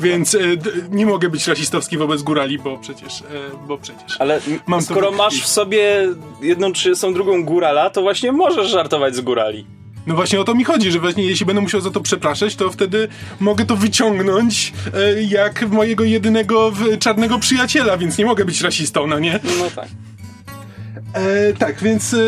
Więc 0.00 0.34
e, 0.34 0.38
nie 0.90 1.06
mogę 1.06 1.28
być 1.28 1.46
rasistowski 1.46 1.98
wobec 1.98 2.22
górali, 2.22 2.58
bo 2.58 2.78
przecież, 2.78 3.20
e, 3.20 3.24
bo 3.68 3.78
przecież. 3.78 4.20
Ale 4.20 4.40
Mam 4.66 4.82
skoro 4.82 5.10
masz 5.10 5.42
w 5.42 5.46
sobie 5.46 6.08
jedną 6.42 6.72
trzydziestą 6.72 7.14
drugą 7.14 7.44
górala, 7.44 7.90
to 7.90 8.02
właśnie 8.02 8.32
możesz 8.32 8.70
żartować 8.70 9.16
z 9.16 9.20
górali. 9.20 9.66
No 10.06 10.14
właśnie 10.14 10.40
o 10.40 10.44
to 10.44 10.54
mi 10.54 10.64
chodzi, 10.64 10.92
że 10.92 10.98
właśnie 10.98 11.24
jeśli 11.24 11.46
będę 11.46 11.62
musiał 11.62 11.80
za 11.80 11.90
to 11.90 12.00
przepraszać, 12.00 12.56
to 12.56 12.70
wtedy 12.70 13.08
mogę 13.40 13.64
to 13.64 13.76
wyciągnąć 13.76 14.72
e, 14.94 15.22
jak 15.22 15.68
mojego 15.68 16.04
jedynego 16.04 16.72
czarnego 16.98 17.38
przyjaciela, 17.38 17.96
więc 17.96 18.18
nie 18.18 18.24
mogę 18.24 18.44
być 18.44 18.60
rasistą, 18.60 19.06
no 19.06 19.18
nie? 19.18 19.40
No 19.58 19.70
tak. 19.76 19.88
E, 21.14 21.52
tak, 21.52 21.80
więc 21.82 22.14
e, 22.14 22.18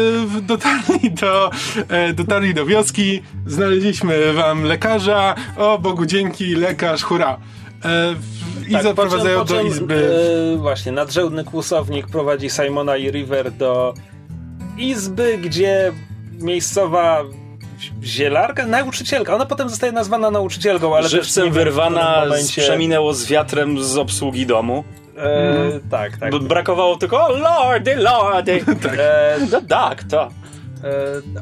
dotarli 0.43 1.11
do, 1.20 1.51
e, 1.89 2.12
dotarli 2.12 2.55
do 2.55 2.66
wioski, 2.66 3.22
znaleźliśmy 3.47 4.32
wam 4.32 4.62
lekarza, 4.64 5.35
o 5.57 5.78
Bogu 5.78 6.07
dzięki, 6.07 6.55
lekarz, 6.55 7.03
hurra. 7.03 7.37
E, 7.85 8.14
w- 8.14 8.68
I 8.68 8.72
Tak, 8.72 8.82
zaprowadzają 8.82 9.39
po 9.41 9.45
czym- 9.45 9.57
po 9.57 9.62
do 9.62 9.68
czym, 9.70 9.72
izby. 9.82 10.11
E, 10.55 10.57
właśnie, 10.57 10.93
nadrzędny 10.93 11.45
kłusownik 11.45 12.07
prowadzi 12.09 12.51
Simona 12.51 12.97
i 12.97 13.11
River 13.11 13.53
do 13.53 13.95
izby, 14.78 15.39
gdzie 15.39 15.93
miejscowa 16.41 17.22
zielarka, 18.03 18.66
nauczycielka, 18.66 19.35
ona 19.35 19.47
potem 19.47 19.68
zostaje 19.68 19.93
nazwana 19.93 20.30
nauczycielką, 20.30 20.95
ale 20.95 21.03
też 21.03 21.11
Żywcem 21.12 21.45
nie 21.45 21.51
w 21.51 21.55
wyrwana, 21.55 22.20
momencie, 22.20 22.62
przeminęło 22.62 23.14
z 23.14 23.26
wiatrem 23.26 23.85
z 23.85 23.97
obsługi 23.97 24.47
domu. 24.47 24.85
E, 25.19 25.81
Tak, 25.91 26.17
tak. 26.19 26.31
B- 26.31 26.41
Brakowało 26.41 26.97
tylko, 26.97 27.27
o 27.27 27.33
lordy, 27.33 27.97
lordy. 27.97 28.61
E, 28.99 29.37
No 29.53 29.61
tak, 29.69 30.05
to. 30.05 30.23
e, 30.25 30.31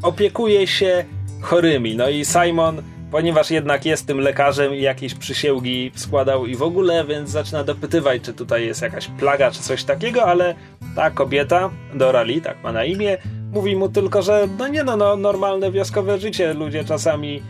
opiekuje 0.02 0.66
się 0.66 1.04
chorymi. 1.40 1.96
No 1.96 2.08
i 2.08 2.24
Simon, 2.24 2.82
ponieważ 3.10 3.50
jednak 3.50 3.86
jest 3.86 4.06
tym 4.06 4.18
lekarzem 4.20 4.74
i 4.74 4.80
jakieś 4.80 5.14
przysięgi 5.14 5.92
składał 5.94 6.46
i 6.46 6.56
w 6.56 6.62
ogóle, 6.62 7.04
więc 7.04 7.30
zaczyna 7.30 7.64
dopytywać, 7.64 8.22
czy 8.22 8.32
tutaj 8.34 8.66
jest 8.66 8.82
jakaś 8.82 9.08
plaga, 9.08 9.50
czy 9.50 9.60
coś 9.62 9.84
takiego, 9.84 10.24
ale 10.24 10.54
ta 10.96 11.10
kobieta, 11.10 11.70
Dora 11.94 12.22
Lee, 12.22 12.40
tak 12.40 12.62
ma 12.62 12.72
na 12.72 12.84
imię, 12.84 13.18
mówi 13.52 13.76
mu 13.76 13.88
tylko, 13.88 14.22
że 14.22 14.48
no 14.58 14.68
nie 14.68 14.84
no, 14.84 14.96
no 14.96 15.16
normalne 15.16 15.72
wioskowe 15.72 16.18
życie, 16.18 16.54
ludzie 16.54 16.84
czasami 16.84 17.42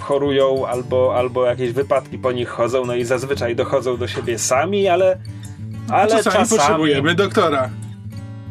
chorują 0.00 0.66
albo, 0.66 1.14
albo 1.16 1.46
jakieś 1.46 1.72
wypadki 1.72 2.18
po 2.18 2.32
nich 2.32 2.48
chodzą, 2.48 2.84
no 2.84 2.94
i 2.94 3.04
zazwyczaj 3.04 3.56
dochodzą 3.56 3.96
do 3.96 4.08
siebie 4.08 4.38
sami, 4.38 4.88
ale 4.88 5.18
ale 5.90 6.06
czasami, 6.10 6.22
czasami 6.24 6.48
potrzebujemy 6.48 7.14
doktora. 7.14 7.70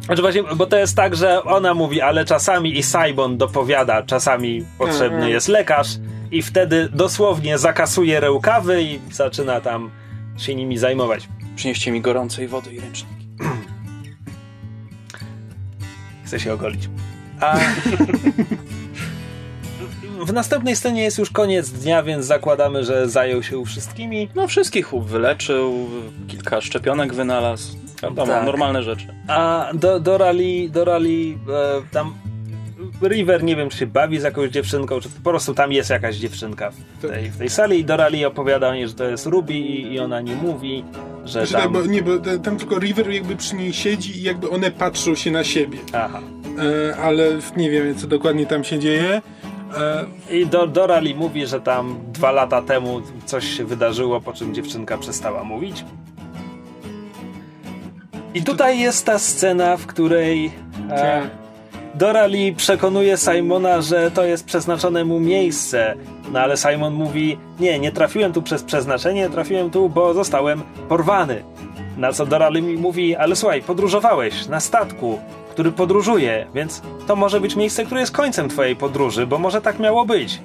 znaczy 0.05 0.21
właśnie, 0.21 0.43
bo 0.55 0.65
to 0.65 0.77
jest 0.77 0.95
tak, 0.95 1.15
że 1.15 1.43
ona 1.43 1.73
mówi, 1.73 2.01
ale 2.01 2.25
czasami 2.25 2.77
i 2.79 2.83
Simon 2.83 3.37
dopowiada, 3.37 4.03
czasami 4.03 4.65
potrzebny 4.77 5.05
Mhm. 5.17 5.31
jest 5.31 5.47
lekarz 5.47 5.87
i 6.31 6.41
wtedy 6.41 6.89
dosłownie 6.93 7.57
zakasuje 7.57 8.19
rękawy 8.19 8.83
i 8.83 8.99
zaczyna 9.11 9.61
tam 9.61 9.91
się 10.37 10.55
nimi 10.55 10.77
zajmować. 10.77 11.27
Przynieście 11.55 11.91
mi 11.91 12.01
gorącej 12.01 12.47
wody 12.47 12.73
i 12.73 12.79
ręczniki. 12.79 13.27
Chce 16.25 16.39
się 16.39 16.53
ogolić. 16.53 16.89
A 17.41 17.57
w 20.25 20.33
następnej 20.33 20.75
scenie 20.75 21.03
jest 21.03 21.17
już 21.17 21.29
koniec 21.31 21.69
dnia, 21.69 22.03
więc 22.03 22.25
zakładamy, 22.25 22.83
że 22.83 23.09
zajął 23.09 23.43
się 23.43 23.65
wszystkimi. 23.65 24.29
No 24.35 24.47
wszystkich 24.47 24.89
wyleczył, 24.93 25.89
kilka 26.27 26.61
szczepionek 26.61 27.13
wynalazł. 27.13 27.77
Wiadomo, 28.03 28.33
Tak. 28.33 28.45
normalne 28.45 28.83
rzeczy. 28.83 29.07
A 29.27 29.69
do, 29.73 29.99
Dora 29.99 30.31
Lee, 30.31 30.69
Dora 30.69 30.97
Lee 30.97 31.37
e, 31.49 31.81
tam 31.91 32.13
River 33.03 33.43
nie 33.43 33.55
wiem, 33.55 33.69
czy 33.69 33.77
się 33.77 33.87
bawi 33.87 34.19
z 34.19 34.23
jakąś 34.23 34.49
dziewczynką, 34.49 34.99
czy 34.99 35.09
po 35.09 35.29
prostu 35.29 35.53
tam 35.53 35.71
jest 35.71 35.89
jakaś 35.89 36.15
dziewczynka 36.15 36.71
w 36.71 37.07
tej, 37.07 37.29
w 37.29 37.37
tej 37.37 37.49
sali 37.49 37.79
i 37.79 37.85
Dora 37.85 38.07
Lee 38.07 38.25
opowiada 38.25 38.73
mi, 38.73 38.87
że 38.87 38.93
to 38.93 39.03
jest 39.03 39.25
Ruby 39.25 39.53
i, 39.53 39.93
i 39.93 39.99
ona 39.99 40.21
nie 40.21 40.35
mówi, 40.35 40.83
że 41.25 41.31
Znaczy, 41.31 41.53
tak, 41.53 41.63
tam... 41.63 41.73
bo, 41.73 41.81
nie, 41.85 42.01
bo 42.01 42.19
tam 42.43 42.57
tylko 42.57 42.79
River 42.79 43.11
jakby 43.11 43.35
przy 43.35 43.55
niej 43.55 43.73
siedzi 43.73 44.17
i 44.17 44.23
jakby 44.23 44.49
one 44.49 44.71
patrzą 44.71 45.15
się 45.15 45.31
na 45.31 45.43
siebie. 45.43 45.77
Aha. 45.93 46.19
E, 46.91 46.97
ale 46.97 47.27
nie 47.57 47.71
wiem, 47.71 47.95
co 47.95 48.07
dokładnie 48.07 48.45
tam 48.45 48.63
się 48.63 48.79
dzieje. 48.79 49.21
E, 49.77 50.05
I 50.35 50.45
do, 50.45 50.67
Dora 50.67 50.99
Lee 50.99 51.15
mówi, 51.15 51.47
że 51.47 51.61
tam 51.61 51.99
dwa 52.13 52.31
lata 52.31 52.61
temu 52.61 53.01
coś 53.25 53.45
się 53.57 53.65
wydarzyło, 53.65 54.21
po 54.21 54.33
czym 54.33 54.53
dziewczynka 54.53 54.97
przestała 54.97 55.43
mówić. 55.43 55.85
I 58.33 58.43
tutaj 58.43 58.79
jest 58.79 59.05
ta 59.05 59.19
scena, 59.19 59.77
w 59.77 59.85
której 59.85 60.51
e. 60.91 61.29
Dora 61.95 62.25
Lee 62.25 62.53
przekonuje 62.53 63.17
Simona, 63.17 63.81
że 63.81 64.11
to 64.11 64.25
jest 64.25 64.45
przeznaczone 64.45 65.05
mu 65.05 65.19
miejsce. 65.19 65.95
No 66.31 66.39
ale 66.39 66.57
Simon 66.57 66.93
mówi, 66.93 67.37
nie, 67.59 67.79
nie 67.79 67.91
trafiłem 67.91 68.33
tu 68.33 68.41
przez 68.41 68.63
przeznaczenie, 68.63 69.29
trafiłem 69.29 69.69
tu, 69.69 69.89
bo 69.89 70.13
zostałem 70.13 70.61
porwany. 70.89 71.43
Na 71.97 72.13
co 72.13 72.25
Dora 72.25 72.49
Lee 72.49 72.61
mi 72.61 72.77
mówi, 72.77 73.15
ale 73.15 73.35
słuchaj, 73.35 73.61
podróżowałeś 73.61 74.47
na 74.47 74.59
statku, 74.59 75.19
który 75.57 75.71
podróżuje, 75.71 76.47
więc 76.55 76.81
to 77.07 77.15
może 77.15 77.41
być 77.41 77.55
miejsce, 77.55 77.85
które 77.85 78.01
jest 78.01 78.11
końcem 78.11 78.49
twojej 78.49 78.75
podróży, 78.75 79.27
bo 79.27 79.39
może 79.39 79.61
tak 79.61 79.79
miało 79.79 80.05
być. 80.05 80.39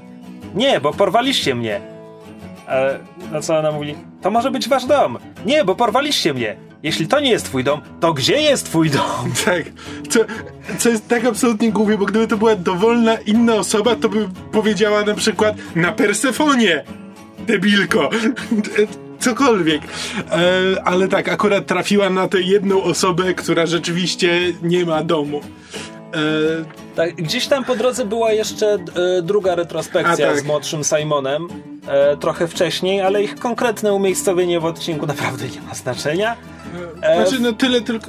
Nie, 0.54 0.80
bo 0.80 0.92
porwaliście 0.92 1.54
mnie. 1.54 1.80
Ale 2.66 2.98
na 3.32 3.40
co 3.40 3.58
ona 3.58 3.72
mówi? 3.72 3.94
To 4.22 4.30
może 4.30 4.50
być 4.50 4.68
wasz 4.68 4.86
dom. 4.86 5.18
Nie, 5.46 5.64
bo 5.64 5.74
porwaliście 5.74 6.34
mnie. 6.34 6.56
Jeśli 6.82 7.06
to 7.06 7.20
nie 7.20 7.30
jest 7.30 7.44
twój 7.44 7.64
dom, 7.64 7.80
to 8.00 8.12
gdzie 8.12 8.40
jest 8.40 8.66
twój 8.66 8.90
dom? 8.90 9.32
tak. 9.44 9.62
Co, 10.08 10.20
co 10.78 10.88
jest 10.88 11.08
tak 11.08 11.24
absolutnie 11.24 11.72
głupie, 11.72 11.98
bo 11.98 12.06
gdyby 12.06 12.26
to 12.28 12.36
była 12.36 12.56
dowolna 12.56 13.14
inna 13.14 13.54
osoba, 13.54 13.96
to 13.96 14.08
by 14.08 14.28
powiedziała 14.52 15.04
na 15.04 15.14
przykład 15.14 15.56
na 15.74 15.92
Persefonie. 15.92 16.84
Debilko. 17.38 18.10
Cokolwiek. 19.22 19.82
E, 20.30 20.38
ale 20.84 21.08
tak, 21.08 21.28
akurat 21.28 21.66
trafiła 21.66 22.10
na 22.10 22.28
tę 22.28 22.40
jedną 22.40 22.82
osobę, 22.82 23.34
która 23.34 23.66
rzeczywiście 23.66 24.40
nie 24.62 24.84
ma 24.86 25.02
domu. 25.04 25.40
E, 25.40 26.94
Tak, 26.96 27.14
gdzieś 27.14 27.46
tam 27.46 27.64
po 27.64 27.76
drodze 27.76 28.04
była 28.04 28.32
jeszcze 28.32 28.66
e, 29.18 29.22
druga 29.22 29.54
retrospekcja 29.54 30.26
tak. 30.26 30.40
z 30.40 30.44
młodszym 30.44 30.84
Simonem, 30.84 31.48
e, 31.88 32.16
trochę 32.16 32.48
wcześniej, 32.48 33.00
ale 33.00 33.22
ich 33.22 33.38
konkretne 33.38 33.92
umiejscowienie 33.92 34.60
w 34.60 34.64
odcinku 34.64 35.06
naprawdę 35.06 35.44
nie 35.48 35.60
ma 35.62 35.74
znaczenia. 35.74 36.36
E, 37.02 37.16
Znaczy, 37.26 37.42
no 37.42 37.52
tyle 37.52 37.80
tylko. 37.80 38.06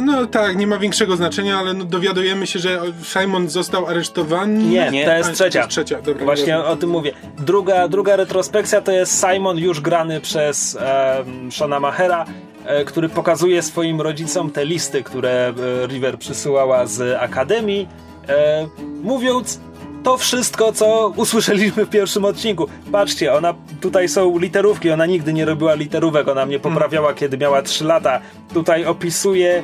No 0.00 0.26
tak, 0.26 0.56
nie 0.56 0.66
ma 0.66 0.78
większego 0.78 1.16
znaczenia, 1.16 1.58
ale 1.58 1.74
no, 1.74 1.84
dowiadujemy 1.84 2.46
się, 2.46 2.58
że 2.58 2.80
Simon 3.02 3.48
został 3.48 3.86
aresztowany. 3.86 4.64
Nie, 4.64 4.90
Nie, 4.90 5.04
to 5.04 5.12
jest 5.12 5.32
trzecia. 5.32 5.58
To 5.60 5.64
jest 5.64 5.70
trzecia, 5.70 6.02
dobra. 6.02 6.24
Właśnie 6.24 6.52
dobra. 6.52 6.70
o 6.70 6.76
tym 6.76 6.90
mówię. 6.90 7.12
Druga, 7.38 7.88
druga 7.88 8.16
retrospekcja 8.16 8.80
to 8.80 8.92
jest 8.92 9.20
Simon 9.20 9.58
już 9.58 9.80
grany 9.80 10.20
przez 10.20 10.78
um, 11.16 11.52
Shona 11.52 11.80
Mahera, 11.80 12.24
e, 12.64 12.84
który 12.84 13.08
pokazuje 13.08 13.62
swoim 13.62 14.00
rodzicom 14.00 14.50
te 14.50 14.64
listy, 14.64 15.02
które 15.02 15.30
e, 15.48 15.86
River 15.86 16.18
przysyłała 16.18 16.86
z 16.86 17.22
Akademii, 17.22 17.88
e, 18.28 18.68
mówiąc 19.02 19.60
to 20.02 20.16
wszystko, 20.16 20.72
co 20.72 21.12
usłyszeliśmy 21.16 21.86
w 21.86 21.90
pierwszym 21.90 22.24
odcinku. 22.24 22.66
Patrzcie, 22.92 23.32
ona 23.32 23.54
tutaj 23.80 24.08
są 24.08 24.38
literówki, 24.38 24.90
ona 24.90 25.06
nigdy 25.06 25.32
nie 25.32 25.44
robiła 25.44 25.74
literówek, 25.74 26.28
ona 26.28 26.46
mnie 26.46 26.58
poprawiała, 26.58 27.14
kiedy 27.14 27.38
miała 27.38 27.62
3 27.62 27.84
lata. 27.84 28.20
Tutaj 28.54 28.84
opisuje 28.84 29.62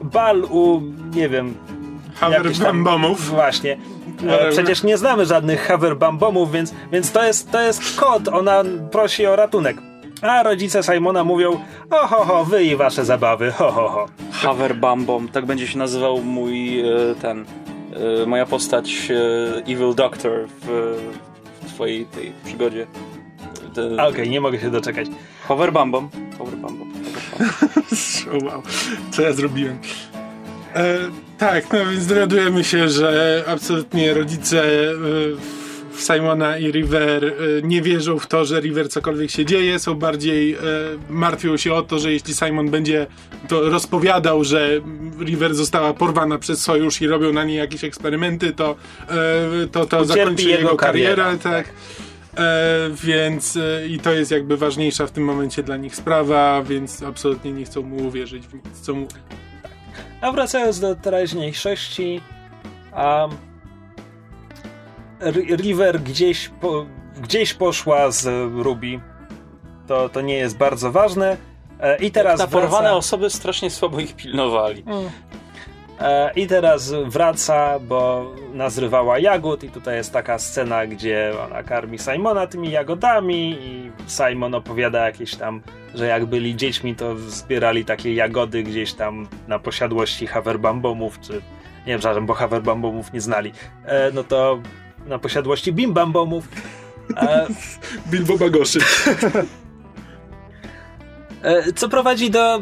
bal 0.00 0.44
u, 0.44 0.80
nie 1.14 1.28
wiem, 1.28 1.54
Haver 2.20 2.42
jakichś 2.44 2.58
tam- 2.58 2.84
Bambomów. 2.84 3.26
Właśnie. 3.30 3.72
E, 3.72 3.76
Whatever. 4.16 4.52
przecież 4.52 4.82
nie 4.82 4.98
znamy 4.98 5.26
żadnych 5.26 5.60
Haverbambomów, 5.66 6.52
więc, 6.52 6.74
więc 6.92 7.12
to, 7.12 7.24
jest, 7.24 7.50
to 7.50 7.60
jest 7.60 8.00
kot. 8.00 8.28
Ona 8.28 8.62
prosi 8.90 9.26
o 9.26 9.36
ratunek. 9.36 9.76
A 10.22 10.42
rodzice 10.42 10.82
Simona 10.82 11.24
mówią: 11.24 11.60
O 11.90 12.06
ho, 12.06 12.24
ho, 12.24 12.44
wy 12.44 12.64
i 12.64 12.76
wasze 12.76 13.04
zabawy, 13.04 13.50
ho, 13.50 13.72
ho, 13.72 13.88
ho. 13.88 14.06
Haverbambom, 14.32 15.28
tak 15.28 15.46
będzie 15.46 15.66
się 15.66 15.78
nazywał 15.78 16.22
mój 16.22 16.80
e, 16.80 16.84
ten, 17.22 17.44
e, 18.22 18.26
moja 18.26 18.46
postać 18.46 19.10
e, 19.10 19.56
Evil 19.72 19.94
Doctor 19.94 20.32
w, 20.62 20.96
w 21.62 21.72
twojej 21.74 22.04
tej 22.06 22.32
przygodzie. 22.44 22.86
Okej, 24.08 24.30
nie 24.30 24.40
mogę 24.40 24.60
się 24.60 24.70
doczekać. 24.70 25.06
Hoverbambom. 25.48 26.08
Hoverbambom. 26.38 26.92
Hoverbambom. 26.92 27.82
O, 28.42 28.44
wow, 28.46 28.62
co 29.10 29.22
ja 29.22 29.32
zrobiłem? 29.32 29.78
E, 30.74 30.98
tak, 31.38 31.72
no 31.72 31.86
więc 31.86 32.06
dowiadujemy 32.06 32.64
się, 32.64 32.88
że 32.88 33.44
absolutnie 33.46 34.14
rodzice 34.14 34.62
e, 34.90 34.94
Simona 35.98 36.58
i 36.58 36.70
River 36.72 37.24
e, 37.24 37.32
nie 37.62 37.82
wierzą 37.82 38.18
w 38.18 38.26
to, 38.26 38.44
że 38.44 38.60
River 38.60 38.88
cokolwiek 38.88 39.30
się 39.30 39.44
dzieje, 39.44 39.78
są 39.78 39.94
bardziej 39.94 40.54
e, 40.54 40.58
martwią 41.08 41.56
się 41.56 41.74
o 41.74 41.82
to, 41.82 41.98
że 41.98 42.12
jeśli 42.12 42.34
Simon 42.34 42.70
będzie 42.70 43.06
to 43.48 43.70
rozpowiadał, 43.70 44.44
że 44.44 44.80
River 45.20 45.54
została 45.54 45.94
porwana 45.94 46.38
przez 46.38 46.62
sojusz 46.62 47.02
i 47.02 47.06
robią 47.06 47.32
na 47.32 47.44
niej 47.44 47.56
jakieś 47.56 47.84
eksperymenty, 47.84 48.52
to 48.52 48.76
to, 49.72 49.86
to 49.86 50.02
Ucierpi 50.02 50.06
zakończy 50.06 50.48
jego 50.48 50.62
jego 50.62 50.76
karierę, 50.76 51.16
kariera, 51.16 51.38
tak. 51.42 51.72
E, 52.38 52.90
więc 53.04 53.56
e, 53.56 53.86
i 53.86 53.98
to 53.98 54.12
jest 54.12 54.30
jakby 54.30 54.56
ważniejsza 54.56 55.06
w 55.06 55.10
tym 55.10 55.24
momencie 55.24 55.62
dla 55.62 55.76
nich 55.76 55.96
sprawa, 55.96 56.62
więc 56.62 57.02
absolutnie 57.02 57.52
nie 57.52 57.64
chcą 57.64 57.82
mu 57.82 58.06
uwierzyć 58.06 58.46
w 58.46 58.54
nic, 58.54 58.80
co 58.82 58.94
mówi. 58.94 59.14
A 60.20 60.32
wracając 60.32 60.80
do 60.80 60.94
teraźniejszości, 60.96 62.20
um, 62.96 63.30
River 65.56 66.00
gdzieś, 66.00 66.48
po, 66.48 66.86
gdzieś 67.20 67.54
poszła 67.54 68.10
z 68.10 68.26
Ruby. 68.62 69.00
To, 69.86 70.08
to 70.08 70.20
nie 70.20 70.34
jest 70.34 70.56
bardzo 70.56 70.92
ważne. 70.92 71.36
E, 71.80 71.96
I 71.96 72.10
teraz 72.10 72.38
Na 72.40 72.46
porwane 72.46 72.88
wraca- 72.88 72.96
osoby 72.96 73.30
strasznie 73.30 73.70
słabo 73.70 74.00
ich 74.00 74.16
pilnowali. 74.16 74.84
E, 74.86 75.10
I 76.36 76.46
teraz 76.46 76.92
wraca, 77.06 77.78
bo 77.78 78.32
nazrywała 78.52 79.18
jagód 79.18 79.64
i 79.64 79.70
tutaj 79.70 79.96
jest 79.96 80.12
taka 80.12 80.38
scena, 80.38 80.86
gdzie 80.86 81.32
ona 81.46 81.62
karmi 81.62 81.98
Simona 81.98 82.46
tymi 82.46 82.70
jagodami 82.70 83.50
i 83.60 83.90
Simon 84.06 84.54
opowiada 84.54 85.06
jakieś 85.06 85.34
tam, 85.34 85.62
że 85.94 86.06
jak 86.06 86.26
byli 86.26 86.56
dziećmi, 86.56 86.94
to 86.94 87.16
zbierali 87.16 87.84
takie 87.84 88.14
jagody 88.14 88.62
gdzieś 88.62 88.92
tam 88.92 89.28
na 89.48 89.58
posiadłości 89.58 90.26
Haverbambomów, 90.26 91.20
czy 91.20 91.32
nie 91.32 91.92
wiem, 91.92 91.98
przepraszam, 91.98 92.26
bo 92.26 92.34
Haverbambomów 92.34 93.12
nie 93.12 93.20
znali. 93.20 93.52
E, 93.84 94.10
no 94.12 94.24
to 94.24 94.58
na 95.06 95.18
posiadłości 95.18 95.72
Bimbambomów. 95.72 96.48
E, 97.16 97.46
Bilbo 98.10 98.38
Bagoszy. 98.38 98.78
E, 101.42 101.72
Co 101.72 101.88
prowadzi 101.88 102.30
do 102.30 102.60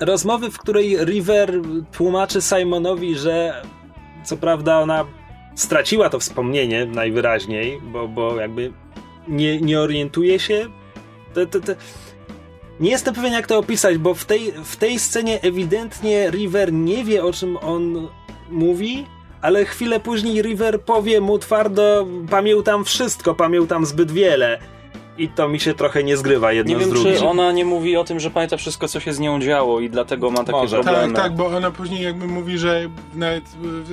rozmowy, 0.00 0.50
w 0.50 0.58
której 0.58 1.04
River 1.04 1.52
tłumaczy 1.92 2.42
Simonowi, 2.42 3.14
że 3.14 3.62
co 4.24 4.36
prawda 4.36 4.80
ona 4.80 5.04
straciła 5.54 6.10
to 6.10 6.18
wspomnienie 6.18 6.86
najwyraźniej, 6.86 7.80
bo, 7.92 8.08
bo 8.08 8.36
jakby 8.36 8.72
nie, 9.28 9.60
nie 9.60 9.80
orientuje 9.80 10.38
się. 10.38 10.66
To, 11.34 11.46
to, 11.46 11.60
to... 11.60 11.72
Nie 12.80 12.90
jestem 12.90 13.14
pewien, 13.14 13.32
jak 13.32 13.46
to 13.46 13.58
opisać, 13.58 13.98
bo 13.98 14.14
w 14.14 14.24
tej, 14.24 14.52
w 14.64 14.76
tej 14.76 14.98
scenie 14.98 15.42
ewidentnie 15.42 16.30
River 16.30 16.72
nie 16.72 17.04
wie, 17.04 17.24
o 17.24 17.32
czym 17.32 17.56
on 17.56 18.08
mówi, 18.50 19.06
ale 19.40 19.64
chwilę 19.64 20.00
później 20.00 20.42
River 20.42 20.80
powie 20.80 21.20
mu 21.20 21.38
twardo, 21.38 22.06
pamiętam 22.30 22.84
wszystko, 22.84 23.34
pamiętam 23.34 23.86
zbyt 23.86 24.10
wiele. 24.10 24.58
I 25.18 25.28
to 25.28 25.48
mi 25.48 25.60
się 25.60 25.74
trochę 25.74 26.04
nie 26.04 26.16
zgrywa 26.16 26.52
jedno 26.52 26.72
Nie 26.72 26.78
wiem, 26.80 26.88
z 26.88 26.92
drugim. 26.92 27.12
czy 27.18 27.26
ona 27.26 27.52
nie 27.52 27.64
mówi 27.64 27.96
o 27.96 28.04
tym, 28.04 28.20
że 28.20 28.30
pamięta 28.30 28.56
wszystko, 28.56 28.88
co 28.88 29.00
się 29.00 29.12
z 29.12 29.18
nią 29.20 29.40
działo 29.40 29.80
i 29.80 29.90
dlatego 29.90 30.30
ma 30.30 30.38
takie 30.38 30.52
Może. 30.52 30.76
Tak, 30.76 30.84
problemy. 30.86 31.14
tak, 31.14 31.34
bo 31.36 31.46
ona 31.46 31.70
później 31.70 32.02
jakby 32.02 32.26
mówi, 32.26 32.58
że 32.58 32.88
nawet 33.14 33.44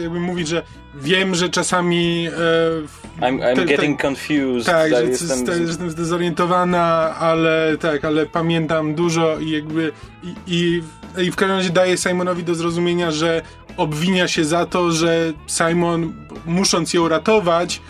jakby 0.01 0.19
mówi, 0.19 0.45
że 0.45 0.63
wiem, 0.95 1.35
że 1.35 1.49
czasami 1.49 2.27
e, 2.27 3.21
I'm, 3.25 3.39
I'm 3.39 3.55
te- 3.55 3.65
getting 3.65 4.01
confused. 4.05 4.65
Tak, 4.65 4.91
że 4.91 5.05
jestem... 5.05 5.45
że 5.45 5.59
jestem 5.59 5.89
zdezorientowana, 5.89 7.15
ale 7.19 7.77
tak, 7.79 8.05
ale 8.05 8.25
pamiętam 8.25 8.95
dużo 8.95 9.39
i 9.39 9.49
jakby 9.49 9.91
i, 10.23 10.33
i, 10.47 10.83
i 11.23 11.31
w 11.31 11.35
każdym 11.35 11.57
razie 11.57 11.69
daje 11.69 11.97
Simonowi 11.97 12.43
do 12.43 12.55
zrozumienia, 12.55 13.11
że 13.11 13.41
obwinia 13.77 14.27
się 14.27 14.45
za 14.45 14.65
to, 14.65 14.91
że 14.91 15.33
Simon 15.47 16.13
musząc 16.45 16.93
ją 16.93 17.07
ratować 17.07 17.81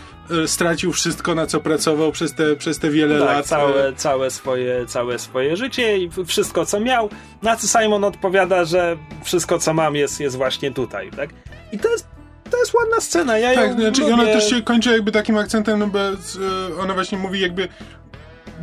stracił 0.45 0.91
wszystko 0.91 1.35
na 1.35 1.45
co 1.47 1.59
pracował 1.59 2.11
przez 2.11 2.33
te, 2.33 2.55
przez 2.55 2.79
te 2.79 2.89
wiele 2.89 3.19
tak, 3.19 3.27
lat. 3.27 3.45
całe, 3.45 3.93
całe, 3.93 4.31
swoje, 4.31 4.85
całe 4.85 5.19
swoje 5.19 5.57
życie 5.57 5.97
i 5.97 6.09
wszystko 6.25 6.65
co 6.65 6.79
miał. 6.79 7.09
Na 7.41 7.55
co 7.55 7.79
Simon 7.79 8.03
odpowiada, 8.03 8.65
że 8.65 8.97
wszystko 9.23 9.59
co 9.59 9.73
mam 9.73 9.95
jest, 9.95 10.19
jest 10.19 10.35
właśnie 10.35 10.71
tutaj, 10.71 11.11
tak? 11.11 11.29
I 11.71 11.79
to 11.79 11.89
jest, 11.89 12.07
to 12.51 12.57
jest 12.57 12.73
ładna 12.73 13.01
scena. 13.01 13.37
Ja 13.37 13.55
Tak, 13.55 13.69
ją 13.69 13.75
znaczy 13.75 14.01
lubię. 14.01 14.13
ona 14.13 14.25
też 14.25 14.49
się 14.49 14.61
kończy 14.61 14.91
jakby 14.91 15.11
takim 15.11 15.37
akcentem, 15.37 15.79
no 15.79 15.87
bo 15.87 15.99
e, 15.99 16.13
ona 16.79 16.93
właśnie 16.93 17.17
mówi 17.17 17.39
jakby 17.39 17.67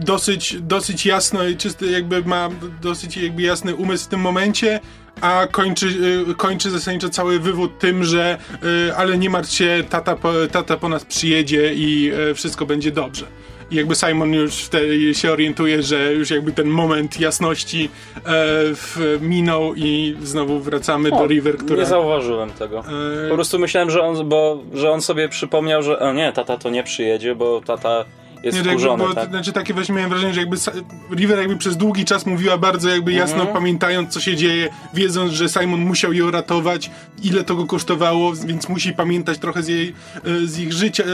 dosyć, 0.01 0.57
dosyć 0.61 1.07
jasno 1.07 1.45
i 1.45 1.57
czysty, 1.57 1.91
jakby 1.91 2.25
ma 2.25 2.49
dosyć 2.83 3.17
jakby 3.17 3.43
jasny 3.43 3.75
umysł 3.75 4.05
w 4.05 4.09
tym 4.09 4.21
momencie, 4.21 4.81
a 5.21 5.47
kończy, 5.51 5.87
e, 6.31 6.35
kończy 6.35 6.71
zasadniczo 6.71 7.09
cały 7.11 7.39
wywód 7.41 7.79
tym, 7.79 8.05
że 8.05 8.39
e, 8.89 8.97
ale 8.97 9.19
nie 9.19 9.31
martw 9.31 9.53
się, 9.53 9.85
tata 9.91 10.17
po, 10.17 10.33
tata 10.53 10.77
po 10.77 10.89
nas 10.89 11.05
przyjedzie 11.05 11.75
i 11.75 12.13
e, 12.31 12.35
wszystko 12.35 12.67
będzie 12.67 12.91
dobrze. 12.91 13.27
I 13.71 13.75
jakby 13.75 13.95
Simon 13.95 14.33
już 14.33 14.55
wtedy 14.55 15.15
się 15.15 15.33
orientuje, 15.33 15.83
że 15.83 16.13
już 16.15 16.31
jakby 16.31 16.53
ten 16.53 16.67
moment 16.69 17.21
jasności 17.21 17.85
e, 17.85 18.21
w, 18.75 19.19
minął 19.21 19.75
i 19.75 20.17
znowu 20.23 20.61
wracamy 20.61 21.11
do 21.11 21.17
O, 21.17 21.27
River, 21.27 21.57
która... 21.57 21.81
Nie 21.81 21.87
zauważyłem 21.87 22.51
tego. 22.51 22.79
e, 23.27 23.29
Po 23.29 23.35
prostu 23.35 23.59
myślałem, 23.59 23.91
że 23.91 24.03
on, 24.03 24.29
bo, 24.29 24.63
że 24.75 24.91
on 24.91 25.03
sobie 25.03 25.29
przypomniał, 25.29 25.83
że 25.83 25.99
o 25.99 26.13
nie, 26.13 26.33
tata 26.33 26.57
to 26.59 26.71
nie 26.71 26.83
przyjedzie, 26.83 27.35
bo 27.35 27.61
tata 27.61 28.05
jest 28.43 28.59
Nie, 28.59 28.65
to 28.65 28.69
jakby, 28.71 28.83
wkurzony, 28.85 29.05
bo, 29.09 29.15
tak? 29.15 29.29
Znaczy 29.31 29.53
takie 29.53 29.75
właśnie 29.75 29.95
miałem 29.95 30.11
wrażenie, 30.11 30.35
że 30.35 30.41
jakby 30.41 30.57
River 31.17 31.39
jakby 31.39 31.57
przez 31.57 31.77
długi 31.77 32.05
czas 32.05 32.27
mówiła 32.27 32.59
bardzo 32.59 32.89
jakby 32.89 33.13
jasno, 33.13 33.37
Mhm. 33.37 33.55
pamiętając 33.55 34.13
co 34.15 34.21
się 34.21 34.37
dzieje, 34.37 34.69
wiedząc, 34.95 35.33
że 35.33 35.49
Simon 35.49 35.81
musiał 35.81 36.13
ją 36.13 36.31
ratować, 36.31 36.91
ile 37.23 37.45
to 37.45 37.55
go 37.55 37.67
kosztowało, 37.67 38.33
więc 38.33 38.69
musi 38.69 38.93
pamiętać 38.93 39.39
trochę 39.39 39.63
z, 39.63 39.69
jej, 39.69 39.95
e, 40.43 40.47
z, 40.47 40.59
ich, 40.59 40.73
życia, 40.73 41.05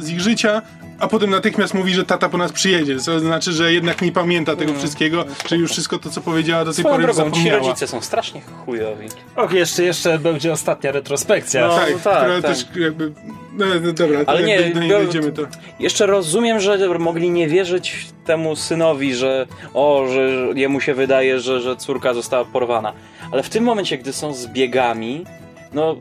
e, 0.00 0.02
z 0.04 0.10
ich 0.10 0.20
życia, 0.20 0.62
a 0.98 1.08
potem 1.08 1.30
natychmiast 1.30 1.74
mówi, 1.74 1.94
że 1.94 2.04
tata 2.04 2.28
po 2.28 2.38
nas 2.38 2.52
przyjedzie, 2.52 2.98
co 2.98 3.20
znaczy, 3.20 3.52
że 3.52 3.72
jednak 3.72 4.02
nie 4.02 4.12
pamięta 4.12 4.56
tego 4.56 4.74
wszystkiego, 4.74 5.24
że 5.48 5.56
już 5.56 5.70
wszystko 5.70 5.98
to, 5.98 6.10
co 6.10 6.20
powiedziała 6.20 6.64
do 6.64 6.72
tej 6.72 6.84
Mhm. 6.84 6.94
Swoją 7.02 7.06
pory 7.06 7.14
drogą, 7.14 7.30
ci 7.36 7.42
zapomniała. 7.42 7.68
rodzice 7.68 7.86
są 7.86 8.00
strasznie 8.00 8.40
chujowi. 8.66 9.06
Och, 9.36 9.52
jeszcze, 9.52 9.82
jeszcze 9.84 10.18
będzie 10.18 10.52
ostatnia 10.52 10.92
retrospekcja. 10.92 11.66
No. 11.68 11.74
Tak, 11.76 11.88
tak, 12.02 12.18
która 12.18 12.42
tak. 12.42 12.50
też 12.56 12.66
jakby... 12.76 13.12
No, 13.56 13.64
no 13.84 13.92
dobra, 13.92 14.24
to 14.24 14.30
Ale 14.30 14.42
nie, 14.42 14.58
biorąc- 14.58 14.88
dojdziemy 14.88 15.32
to... 15.32 15.42
Jeszcze 15.80 16.06
rozumiem, 16.06 16.60
że 16.60 16.71
mogli 16.98 17.30
nie 17.30 17.48
wierzyć 17.48 18.06
temu 18.24 18.56
synowi, 18.56 19.14
że 19.14 19.46
o, 19.74 20.06
że 20.12 20.28
jemu 20.54 20.80
się 20.80 20.94
wydaje, 20.94 21.40
że, 21.40 21.60
że 21.60 21.76
córka 21.76 22.14
została 22.14 22.44
porwana. 22.44 22.92
Ale 23.32 23.42
w 23.42 23.48
tym 23.48 23.64
momencie, 23.64 23.98
gdy 23.98 24.12
są 24.12 24.34
zbiegami, 24.34 25.24
no 25.72 25.96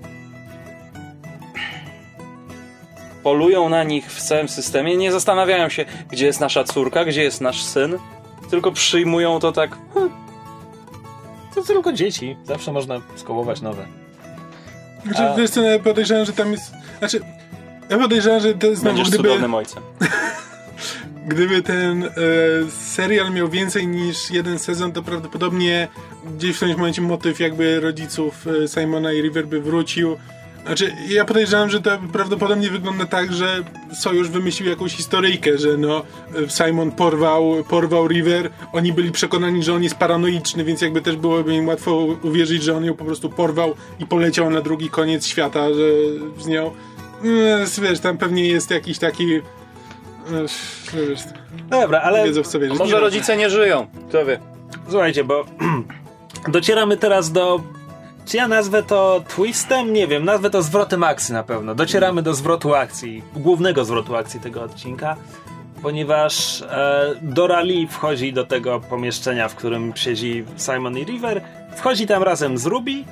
polują 3.24 3.69
na 3.69 3.84
nich 3.84 4.11
w 4.11 4.22
całym 4.22 4.49
systemie, 4.49 4.97
nie 4.97 5.11
zastanawiają 5.11 5.69
się, 5.69 5.86
gdzie 6.09 6.26
jest 6.26 6.39
nasza 6.39 6.63
córka, 6.63 7.05
gdzie 7.05 7.24
jest 7.24 7.41
nasz 7.41 7.63
syn, 7.63 7.97
tylko 8.49 8.72
przyjmują 8.72 9.39
to 9.39 9.51
tak, 9.51 9.78
To 11.55 11.61
tylko 11.63 11.93
dzieci. 11.93 12.38
Zawsze 12.43 12.72
można 12.72 13.01
skołować 13.15 13.61
nowe. 13.61 13.86
Znaczy, 15.03 15.24
A- 15.24 15.36
wiesz 15.36 15.49
co, 15.49 15.61
ja 15.61 15.80
podejrzewam, 15.80 16.26
że 16.26 16.34
tam 16.34 16.51
jest... 16.51 16.72
Znaczy, 16.99 17.22
ja 17.89 17.97
podejrzewam, 17.97 18.39
że 18.39 18.53
to 18.53 18.76
znowu, 18.76 18.84
będziesz 18.84 19.09
gdyby... 19.09 19.24
cudownym 19.24 19.53
ojcem. 19.53 19.84
Gdyby 21.28 21.61
ten 21.61 22.03
e, 22.03 22.09
serial 22.69 23.34
miał 23.34 23.49
więcej 23.49 23.88
niż 23.88 24.32
jeden 24.32 24.59
sezon, 24.59 24.91
to 24.91 25.03
prawdopodobnie 25.03 25.88
gdzieś 26.38 26.53
w 26.53 26.55
którymś 26.55 26.78
momencie 26.78 27.01
motyw 27.01 27.39
jakby 27.39 27.80
rodziców 27.80 28.47
e, 28.47 28.67
Simona 28.67 29.13
i 29.13 29.22
River 29.22 29.47
by 29.47 29.61
wrócił. 29.61 30.17
Znaczy, 30.65 30.95
ja 31.09 31.26
podejrzewam, 31.26 31.69
że 31.69 31.82
to 31.82 31.99
prawdopodobnie 32.13 32.69
wygląda 32.69 33.05
tak, 33.05 33.34
że 33.34 33.63
Sojusz 33.93 34.30
wymyślił 34.30 34.69
jakąś 34.69 34.95
historyjkę, 34.95 35.57
że 35.57 35.78
no 35.78 36.03
Simon 36.47 36.91
porwał, 36.91 37.63
porwał 37.69 38.07
River, 38.07 38.49
oni 38.74 38.93
byli 38.93 39.11
przekonani, 39.11 39.63
że 39.63 39.74
on 39.74 39.84
jest 39.84 39.95
paranoiczny, 39.95 40.63
więc 40.63 40.82
jakby 40.82 41.01
też 41.01 41.15
byłoby 41.15 41.55
im 41.55 41.67
łatwo 41.67 42.07
uwierzyć, 42.24 42.63
że 42.63 42.78
on 42.78 42.86
ją 42.86 42.93
po 42.93 43.05
prostu 43.05 43.30
porwał 43.30 43.76
i 43.99 44.05
poleciał 44.05 44.49
na 44.49 44.61
drugi 44.61 44.89
koniec 44.89 45.26
świata, 45.26 45.74
że 45.74 45.84
z 46.43 46.47
nią. 46.47 46.72
No, 47.24 47.32
wiesz, 47.82 47.99
tam 47.99 48.17
pewnie 48.17 48.47
jest 48.47 48.72
jakiś 48.72 48.99
taki... 48.99 49.41
Wiesz, 50.30 51.24
Dobra, 51.69 52.01
ale 52.01 52.26
wiedzą 52.26 52.43
co. 52.43 52.59
Może 52.78 52.99
rodzice 52.99 53.38
nie 53.38 53.49
żyją, 53.49 53.88
kto 54.09 54.26
wie. 54.26 54.39
słuchajcie, 54.89 55.24
bo 55.24 55.45
docieramy 56.47 56.97
teraz 56.97 57.32
do. 57.32 57.61
Czy 58.26 58.38
ja 58.38 58.47
nazwę 58.47 58.84
to 58.84 59.24
twistem? 59.28 59.93
Nie 59.93 60.07
wiem, 60.07 60.26
nazwę 60.26 60.49
to 60.49 60.61
zwrotem 60.61 61.03
akcji 61.03 61.34
na 61.34 61.43
pewno. 61.43 61.76
Docieramy 61.76 62.22
do 62.22 62.34
zwrotu 62.34 62.76
akcji, 62.76 63.24
głównego 63.36 63.86
zwrotu 63.86 64.15
akcji 64.15 64.39
tego 64.39 64.63
odcinka, 64.63 65.15
ponieważ 65.82 66.61
e, 66.61 67.15
Dora 67.22 67.61
Lee 67.61 67.88
wchodzi 67.88 68.34
do 68.34 68.45
tego 68.45 68.80
pomieszczenia, 68.80 69.47
w 69.49 69.55
którym 69.55 69.93
siedzi 69.95 70.45
Simon 70.57 70.97
i 70.97 71.05
River. 71.05 71.41
Wchodzi 71.76 72.07
tam 72.07 72.24
razem 72.24 72.57
z 72.57 72.65
Ruby, 72.65 73.03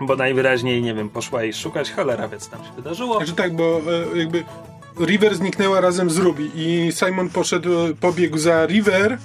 bo 0.00 0.16
najwyraźniej, 0.16 0.82
nie 0.82 0.94
wiem, 0.94 1.08
poszła 1.10 1.42
jej 1.42 1.52
szukać, 1.52 1.90
cholera, 1.92 2.28
więc 2.28 2.48
tam 2.48 2.64
się 2.64 2.72
wydarzyło. 2.76 3.16
Znaczy 3.16 3.32
tak, 3.32 3.56
bo 3.56 3.80
e, 4.14 4.18
jakby 4.18 4.44
River 5.00 5.34
zniknęła 5.34 5.80
razem 5.80 6.10
z 6.10 6.18
Ruby 6.18 6.48
i 6.54 6.92
Simon 6.92 7.28
poszedł, 7.28 7.70
pobiegł 8.00 8.38
za 8.38 8.66
River, 8.66 9.18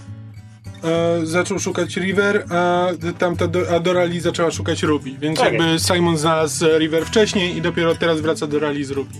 e, 0.83 1.25
zaczął 1.25 1.59
szukać 1.59 1.97
River, 1.97 2.45
a 2.49 2.87
tamta 3.17 3.47
do, 3.47 3.75
a 3.75 3.79
Dora 3.79 4.03
Lee 4.03 4.19
zaczęła 4.19 4.51
szukać 4.51 4.83
Ruby, 4.83 5.11
więc 5.19 5.39
Tak 5.39 5.53
jakby 5.53 5.79
Simon 5.79 6.17
znalazł 6.17 6.65
River 6.77 7.05
wcześniej 7.05 7.57
i 7.57 7.61
dopiero 7.61 7.95
teraz 7.95 8.21
wraca 8.21 8.47
Dora 8.47 8.69
Lee 8.71 8.83
z 8.83 8.91
Ruby. 8.91 9.13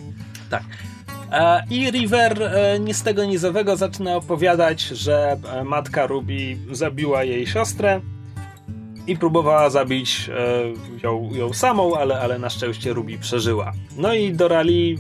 Tak. 0.49 0.63
E, 1.31 1.63
I 1.69 1.91
River 1.91 2.43
e, 2.43 2.79
ni 2.79 2.93
z 2.93 3.03
tego 3.03 3.25
nizowego 3.25 3.75
zaczyna 3.75 4.15
opowiadać, 4.15 4.81
że 4.81 5.37
e, 5.53 5.63
matka 5.63 6.07
Ruby 6.07 6.57
zabiła 6.71 7.23
jej 7.23 7.47
siostrę 7.47 8.01
i 9.07 9.17
próbowała 9.17 9.69
zabić 9.69 10.29
e, 10.29 11.03
ją, 11.03 11.29
ją 11.33 11.53
samą, 11.53 11.95
ale, 11.95 12.19
ale 12.19 12.39
na 12.39 12.49
szczęście 12.49 12.93
Ruby 12.93 13.17
przeżyła. 13.17 13.73
No 13.97 14.13
i 14.13 14.33
Dorali 14.33 14.97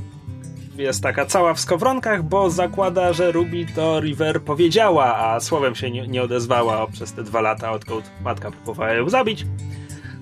jest 0.77 1.03
taka 1.03 1.25
cała 1.25 1.53
w 1.53 1.59
skowronkach, 1.59 2.23
bo 2.23 2.49
zakłada, 2.49 3.13
że 3.13 3.31
Ruby 3.31 3.65
to 3.75 3.99
River 3.99 4.41
powiedziała, 4.41 5.17
a 5.17 5.39
słowem 5.39 5.75
się 5.75 5.91
nie, 5.91 6.07
nie 6.07 6.23
odezwała 6.23 6.87
przez 6.87 7.13
te 7.13 7.23
dwa 7.23 7.41
lata, 7.41 7.71
odkąd 7.71 8.11
matka 8.23 8.51
próbowała 8.51 8.93
ją 8.93 9.09
zabić. 9.09 9.45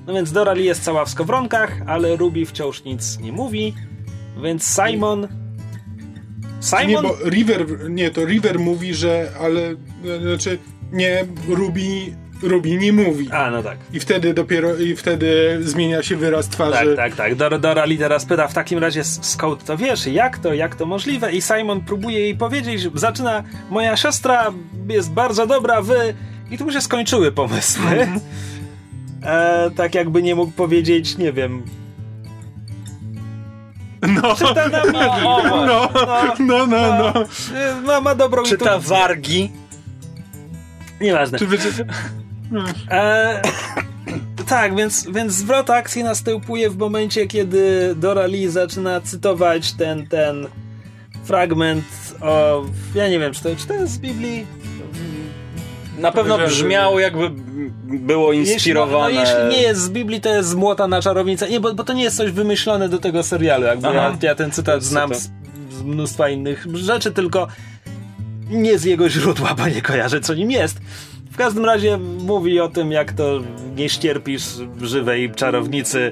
No 0.07 0.13
więc 0.13 0.31
Dorali 0.31 0.65
jest 0.65 0.83
cała 0.83 1.05
w 1.05 1.09
skowronkach, 1.09 1.81
ale 1.87 2.15
Ruby 2.15 2.45
wciąż 2.45 2.83
nic 2.83 3.19
nie 3.19 3.31
mówi, 3.31 3.73
więc 4.43 4.63
Simon 4.63 5.27
Simon? 6.61 6.89
Nie, 6.89 7.09
bo 7.09 7.29
River, 7.29 7.89
nie, 7.89 8.11
to 8.11 8.25
River 8.25 8.59
mówi, 8.59 8.93
że, 8.93 9.31
ale, 9.41 9.75
znaczy, 10.21 10.57
nie, 10.91 11.25
Ruby, 11.47 12.15
Ruby 12.47 12.69
nie 12.77 12.93
mówi. 12.93 13.31
A, 13.31 13.49
no 13.51 13.63
tak. 13.63 13.77
I 13.93 13.99
wtedy 13.99 14.33
dopiero, 14.33 14.75
i 14.75 14.95
wtedy 14.95 15.57
zmienia 15.61 16.03
się 16.03 16.15
wyraz 16.15 16.45
Tak, 16.45 16.53
twarzy. 16.53 16.95
tak, 16.95 17.15
tak. 17.15 17.35
Dora, 17.35 17.59
Dora 17.59 17.83
teraz 17.97 18.25
pyta 18.25 18.47
w 18.47 18.53
takim 18.53 18.79
razie 18.79 19.03
skąd 19.03 19.63
to 19.63 19.77
wiesz, 19.77 20.07
jak 20.07 20.37
to, 20.39 20.53
jak 20.53 20.75
to 20.75 20.85
możliwe? 20.85 21.31
I 21.33 21.41
Simon 21.41 21.81
próbuje 21.81 22.19
jej 22.19 22.35
powiedzieć, 22.37 22.81
że 22.81 22.89
zaczyna, 22.93 23.43
moja 23.69 23.97
siostra 23.97 24.51
jest 24.89 25.11
bardzo 25.11 25.47
dobra, 25.47 25.81
wy... 25.81 26.13
I 26.51 26.57
tu 26.57 26.71
się 26.71 26.81
skończyły 26.81 27.31
pomysły. 27.31 27.85
E, 29.25 29.71
tak 29.75 29.95
jakby 29.95 30.23
nie 30.23 30.35
mógł 30.35 30.51
powiedzieć, 30.51 31.17
nie 31.17 31.33
wiem... 31.33 31.63
No, 34.07 34.35
Czy 34.35 34.55
ta 34.55 34.69
nami... 34.69 34.97
O, 35.27 35.65
no, 35.65 35.89
no, 36.39 36.67
no, 36.67 36.67
no. 36.67 37.13
E, 37.59 37.81
Ma, 37.81 38.01
ma 38.01 38.15
dobrą 38.15 38.43
Czy 38.43 38.57
ta 38.57 38.65
intuicję. 38.75 38.89
wargi? 38.97 39.51
Nieważne. 41.01 41.39
Czy 41.39 41.47
wiecie, 41.47 41.69
E, 42.91 43.41
tak, 44.49 44.75
więc, 44.75 45.07
więc 45.11 45.33
zwrot 45.33 45.69
akcji 45.69 46.03
następuje 46.03 46.69
w 46.69 46.77
momencie, 46.77 47.27
kiedy 47.27 47.95
Dora 47.95 48.25
Lee 48.25 48.47
zaczyna 48.47 49.01
cytować 49.01 49.73
ten, 49.73 50.07
ten 50.07 50.47
fragment 51.23 51.85
o... 52.21 52.63
Ja 52.95 53.09
nie 53.09 53.19
wiem, 53.19 53.33
czy 53.33 53.43
to, 53.43 53.55
czy 53.55 53.67
to 53.67 53.73
jest 53.73 53.93
z 53.93 53.97
Biblii? 53.97 54.45
Na 55.99 56.11
pewno 56.11 56.37
brzmiało 56.37 56.99
jakby 56.99 57.29
było 57.83 58.33
inspirowane. 58.33 59.13
Jeśli, 59.13 59.35
no, 59.35 59.39
jeśli 59.41 59.57
nie 59.57 59.67
jest 59.67 59.81
z 59.81 59.89
Biblii, 59.89 60.21
to 60.21 60.29
jest 60.29 60.49
z 60.49 60.55
Młota 60.55 60.87
na 60.87 61.01
czarownicę. 61.01 61.49
Nie, 61.49 61.59
bo, 61.59 61.73
bo 61.73 61.83
to 61.83 61.93
nie 61.93 62.03
jest 62.03 62.17
coś 62.17 62.31
wymyślone 62.31 62.89
do 62.89 62.97
tego 62.97 63.23
serialu. 63.23 63.65
Jakby 63.65 63.87
ja, 63.87 64.17
ja 64.21 64.35
ten 64.35 64.51
cytat 64.51 64.83
znam 64.83 65.15
z, 65.15 65.29
z 65.71 65.81
mnóstwa 65.83 66.29
innych 66.29 66.67
rzeczy, 66.73 67.11
tylko 67.11 67.47
nie 68.49 68.79
z 68.79 68.83
jego 68.83 69.09
źródła, 69.09 69.53
bo 69.53 69.67
nie 69.67 69.81
kojarzę, 69.81 70.21
co 70.21 70.33
nim 70.33 70.51
jest. 70.51 70.77
W 71.35 71.37
każdym 71.37 71.65
razie 71.65 71.97
mówi 71.97 72.59
o 72.59 72.67
tym, 72.67 72.91
jak 72.91 73.13
to 73.13 73.39
nie 73.75 73.89
ścierpisz 73.89 74.43
żywej 74.81 75.31
czarownicy. 75.31 76.11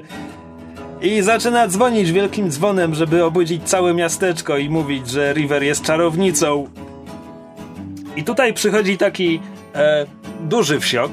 I 1.02 1.22
zaczyna 1.22 1.68
dzwonić 1.68 2.12
wielkim 2.12 2.50
dzwonem, 2.50 2.94
żeby 2.94 3.24
obudzić 3.24 3.62
całe 3.62 3.94
miasteczko 3.94 4.56
i 4.56 4.70
mówić, 4.70 5.10
że 5.10 5.32
River 5.32 5.62
jest 5.62 5.82
czarownicą. 5.82 6.68
I 8.16 8.24
tutaj 8.24 8.54
przychodzi 8.54 8.98
taki 8.98 9.40
e, 9.74 10.06
duży 10.40 10.80
wsiok, 10.80 11.12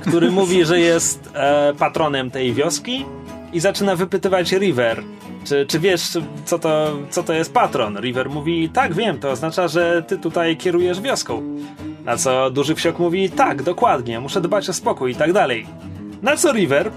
który 0.00 0.30
mówi, 0.30 0.64
że 0.64 0.80
jest 0.80 1.30
e, 1.34 1.72
patronem 1.78 2.30
tej 2.30 2.54
wioski 2.54 3.04
i 3.52 3.60
zaczyna 3.60 3.96
wypytywać 3.96 4.52
River, 4.52 5.02
czy, 5.44 5.66
czy 5.66 5.80
wiesz, 5.80 6.18
co 6.44 6.58
to, 6.58 6.98
co 7.10 7.22
to 7.22 7.32
jest 7.32 7.52
patron? 7.52 7.98
River 8.00 8.30
mówi, 8.30 8.68
tak, 8.68 8.94
wiem, 8.94 9.18
to 9.18 9.30
oznacza, 9.30 9.68
że 9.68 10.02
ty 10.08 10.18
tutaj 10.18 10.56
kierujesz 10.56 11.00
wioską. 11.00 11.42
Na 12.04 12.16
co 12.16 12.50
duży 12.50 12.74
wsiok 12.74 12.98
mówi, 12.98 13.30
tak, 13.30 13.62
dokładnie, 13.62 14.20
muszę 14.20 14.40
dbać 14.40 14.68
o 14.68 14.72
spokój 14.72 15.12
i 15.12 15.14
tak 15.14 15.32
dalej. 15.32 15.66
Na 16.22 16.36
co 16.36 16.52
River, 16.52 16.90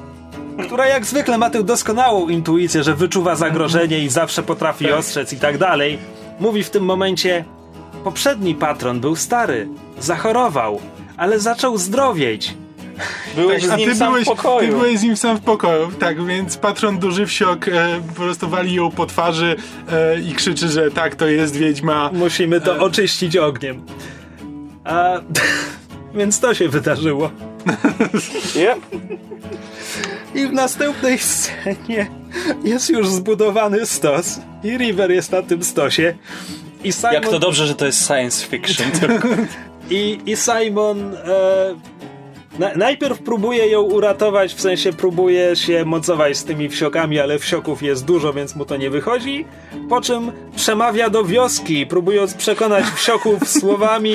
która 0.66 0.88
jak 0.88 1.06
zwykle 1.06 1.38
ma 1.38 1.50
tę 1.50 1.64
doskonałą 1.64 2.30
intuicję, 2.30 2.84
że 2.84 2.96
wyczuwa 2.96 3.36
zagrożenie 3.36 4.00
i 4.00 4.10
zawsze 4.10 4.44
potrafi 4.44 4.92
ostrzec 4.92 5.34
i 5.34 5.38
tak 5.38 5.58
dalej, 5.58 5.98
mówi 6.40 6.64
w 6.64 6.70
tym 6.70 6.86
momencie, 6.86 7.46
poprzedni 8.04 8.56
patron 8.56 9.00
był 9.00 9.16
stary, 9.16 9.68
zachorował, 10.00 10.80
ale 11.18 11.40
zaczął 11.40 11.78
zdrowieć. 11.78 12.54
Byłeś 13.36 13.62
Tak, 13.64 13.72
a 13.72 13.76
z 13.76 13.80
nim 13.80 13.90
ty 13.90 13.96
sam 13.96 14.08
byłeś, 14.08 14.26
w 14.26 14.30
pokoju. 14.30 14.60
ty 14.70 14.76
byłeś 14.76 15.00
z 15.00 15.04
nim 15.04 15.18
sam 15.18 15.38
w 15.38 15.42
pokoju, 15.42 15.92
tak, 16.00 16.26
więc 16.26 16.58
patron 16.58 17.00
duży 17.00 17.26
wsiok 17.26 17.68
e, 17.68 18.02
po 18.08 18.14
prostu 18.14 18.50
wali 18.50 18.74
ją 18.74 18.92
po 18.92 19.06
twarzy 19.06 19.56
e, 19.92 20.20
i 20.20 20.34
krzyczy, 20.34 20.68
że 20.70 20.92
tak, 20.92 21.16
to 21.16 21.28
jest 21.28 21.56
wiedźma. 21.56 22.10
Musimy 22.14 22.62
to 22.62 22.80
oczyścić 22.80 23.38
ogniem. 23.38 23.86
A, 24.84 25.14
więc 26.18 26.40
to 26.40 26.54
się 26.54 26.70
wydarzyło. 26.70 27.32
Yep. 28.56 28.80
I 30.36 30.48
w 30.48 30.54
następnej 30.54 31.20
scenie 31.20 32.08
jest 32.64 32.90
już 32.90 33.10
zbudowany 33.10 33.86
stos. 33.86 34.40
I 34.64 34.78
River 34.78 35.12
jest 35.12 35.32
na 35.32 35.42
tym 35.42 35.64
stosie. 35.64 36.16
I 36.84 36.92
Simon, 36.92 37.14
Jak 37.14 37.30
to 37.30 37.40
dobrze, 37.40 37.68
że 37.68 37.76
to 37.76 37.86
jest 37.86 38.08
science 38.08 38.48
fiction. 38.48 38.92
I, 39.90 40.20
i 40.26 40.36
Simon 40.36 41.16
e, 41.16 41.18
na, 42.60 42.76
najpierw 42.76 43.20
próbuje 43.20 43.68
ją 43.68 43.82
uratować, 43.82 44.54
w 44.54 44.62
sensie 44.62 44.94
próbuje 44.94 45.56
się 45.56 45.86
mocować 45.86 46.38
z 46.38 46.44
tymi 46.44 46.70
wsiokami, 46.70 47.20
ale 47.20 47.40
wsioków 47.40 47.84
jest 47.84 48.06
dużo, 48.06 48.34
więc 48.34 48.56
mu 48.56 48.66
to 48.66 48.78
nie 48.78 48.90
wychodzi. 48.90 49.46
Po 49.90 50.02
czym 50.02 50.32
przemawia 50.56 51.10
do 51.10 51.24
wioski, 51.24 51.86
próbując 51.86 52.34
przekonać 52.34 52.86
wsioków 52.86 53.50
słowami. 53.60 54.14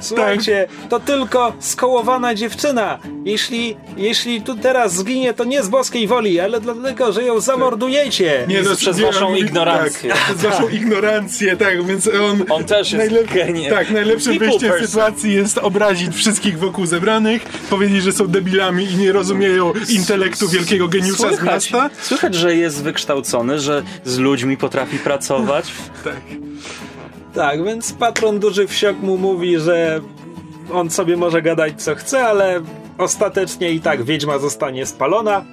Słuchajcie, 0.00 0.66
to 0.88 1.00
tylko 1.00 1.52
skołowana 1.60 2.34
dziewczyna. 2.34 2.98
Jeśli, 3.24 3.76
jeśli 3.96 4.42
tu 4.42 4.56
teraz 4.56 4.94
zginie, 4.94 5.34
to 5.34 5.44
nie 5.44 5.62
z 5.62 5.68
boskiej 5.68 6.06
woli, 6.06 6.40
ale 6.40 6.60
dlatego, 6.60 7.12
że 7.12 7.22
ją 7.22 7.40
zamordujecie. 7.40 8.44
Nie, 8.48 8.54
Jest 8.54 8.76
przez 8.76 8.98
nie, 8.98 9.04
waszą 9.06 9.34
ignorancję. 9.34 10.10
Tak, 10.10 10.20
przez 10.24 10.42
waszą 10.42 10.68
ignorancję, 10.68 11.56
tak, 11.56 11.86
więc 11.86 12.06
on... 12.08 12.44
On 12.48 12.64
też 12.64 12.92
jest 12.92 13.14
geniem. 13.34 13.70
Tak, 13.70 13.90
najlepszym 13.90 14.32
People 14.32 14.48
wyjściem 14.48 14.70
z 14.70 14.72
person. 14.72 14.88
sytuacji 14.88 15.34
jest 15.34 15.58
obrazić 15.58 16.14
wszystkich 16.14 16.58
wokół 16.58 16.86
zebranych, 16.86 17.42
powiedzieć, 17.70 18.02
że 18.02 18.12
są 18.12 18.26
debilami 18.26 18.84
i 18.84 18.96
nie 18.96 19.12
rozumieją 19.12 19.72
intelektu 19.88 20.48
wielkiego 20.48 20.88
geniusza 20.88 21.16
z 21.16 21.36
Słychać, 21.36 21.72
miasta. 21.72 21.90
słychać, 22.02 22.34
że 22.34 22.56
jest 22.56 22.82
wykształcony, 22.82 23.58
że 23.60 23.82
z 24.04 24.18
ludźmi 24.18 24.56
potrafi 24.56 24.98
pracować. 24.98 25.66
Tak. 26.04 26.14
Tak, 27.34 27.64
więc 27.64 27.92
patron 27.92 28.38
duży 28.38 28.66
wsiok 28.66 29.00
mu 29.00 29.18
mówi, 29.18 29.58
że 29.58 30.00
on 30.72 30.90
sobie 30.90 31.16
może 31.16 31.42
gadać 31.42 31.82
co 31.82 31.94
chce, 31.94 32.24
ale 32.24 32.60
ostatecznie 32.98 33.72
i 33.72 33.80
tak 33.80 34.02
wiedźma 34.02 34.38
zostanie 34.38 34.86
spalona. 34.86 35.44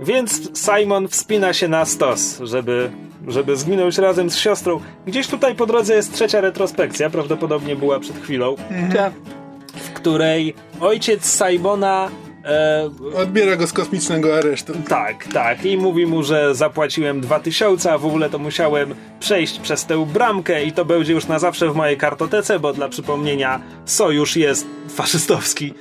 Więc 0.00 0.50
Simon 0.58 1.08
wspina 1.08 1.52
się 1.52 1.68
na 1.68 1.84
stos, 1.84 2.38
żeby, 2.42 2.90
żeby 3.28 3.56
zginąć 3.56 3.98
razem 3.98 4.30
z 4.30 4.36
siostrą. 4.36 4.80
Gdzieś 5.06 5.26
tutaj 5.26 5.54
po 5.54 5.66
drodze 5.66 5.94
jest 5.94 6.14
trzecia 6.14 6.40
retrospekcja, 6.40 7.10
prawdopodobnie 7.10 7.76
była 7.76 8.00
przed 8.00 8.22
chwilą, 8.22 8.56
w 9.74 9.92
której 9.92 10.54
ojciec 10.80 11.38
Simona 11.38 12.10
e, 12.44 12.90
Odbiera 13.16 13.56
go 13.56 13.66
z 13.66 13.72
kosmicznego 13.72 14.36
aresztu. 14.36 14.72
tak, 14.88 15.26
tak. 15.32 15.64
I 15.64 15.76
mówi 15.76 16.06
mu, 16.06 16.22
że 16.22 16.54
zapłaciłem 16.54 17.20
2000, 17.20 17.92
a 17.92 17.98
w 17.98 18.06
ogóle 18.06 18.30
to 18.30 18.38
musiałem 18.38 18.94
przejść 19.20 19.58
przez 19.60 19.86
tę 19.86 20.06
bramkę 20.06 20.64
i 20.64 20.72
to 20.72 20.84
będzie 20.84 21.12
już 21.12 21.26
na 21.26 21.38
zawsze 21.38 21.70
w 21.70 21.76
mojej 21.76 21.96
kartotece, 21.96 22.58
bo 22.58 22.72
dla 22.72 22.88
przypomnienia 22.88 23.60
sojusz 23.84 24.36
jest 24.36 24.66
faszystowski. 24.88 25.74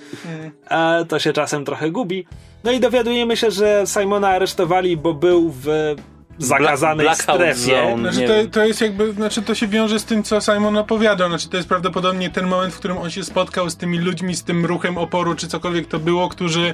A 0.70 0.98
to 1.08 1.20
się 1.20 1.34
czasem 1.34 1.66
trochę 1.66 1.92
gubi. 1.92 2.26
No 2.64 2.72
i 2.72 2.80
dowiadujemy 2.80 3.38
się, 3.38 3.52
że 3.52 3.84
Simona 3.86 4.30
aresztowali, 4.30 4.98
bo 4.98 5.14
był 5.14 5.54
w 5.64 5.96
zakazanej 6.38 7.06
Blackout 7.06 7.36
strefie. 7.36 7.62
zone. 7.90 8.14
Znaczy 8.14 8.28
to, 8.28 8.34
to 8.60 8.66
jest 8.66 8.82
jakby, 8.82 9.14
znaczy 9.14 9.42
to 9.42 9.56
się 9.56 9.68
wiąże 9.68 10.00
z 10.00 10.06
tym, 10.06 10.24
co 10.24 10.42
Simon 10.42 10.78
opowiadał. 10.78 11.30
Znaczy 11.30 11.50
to 11.50 11.58
jest 11.58 11.70
prawdopodobnie 11.70 12.30
ten 12.30 12.48
moment, 12.48 12.74
w 12.74 12.78
którym 12.80 12.98
on 12.98 13.10
się 13.12 13.24
spotkał 13.24 13.70
z 13.70 13.76
tymi 13.76 14.00
ludźmi, 14.00 14.36
z 14.36 14.44
tym 14.44 14.66
ruchem 14.66 14.98
oporu, 14.98 15.36
czy 15.36 15.48
cokolwiek 15.48 15.88
to 15.88 16.00
było, 16.00 16.30
którzy 16.30 16.74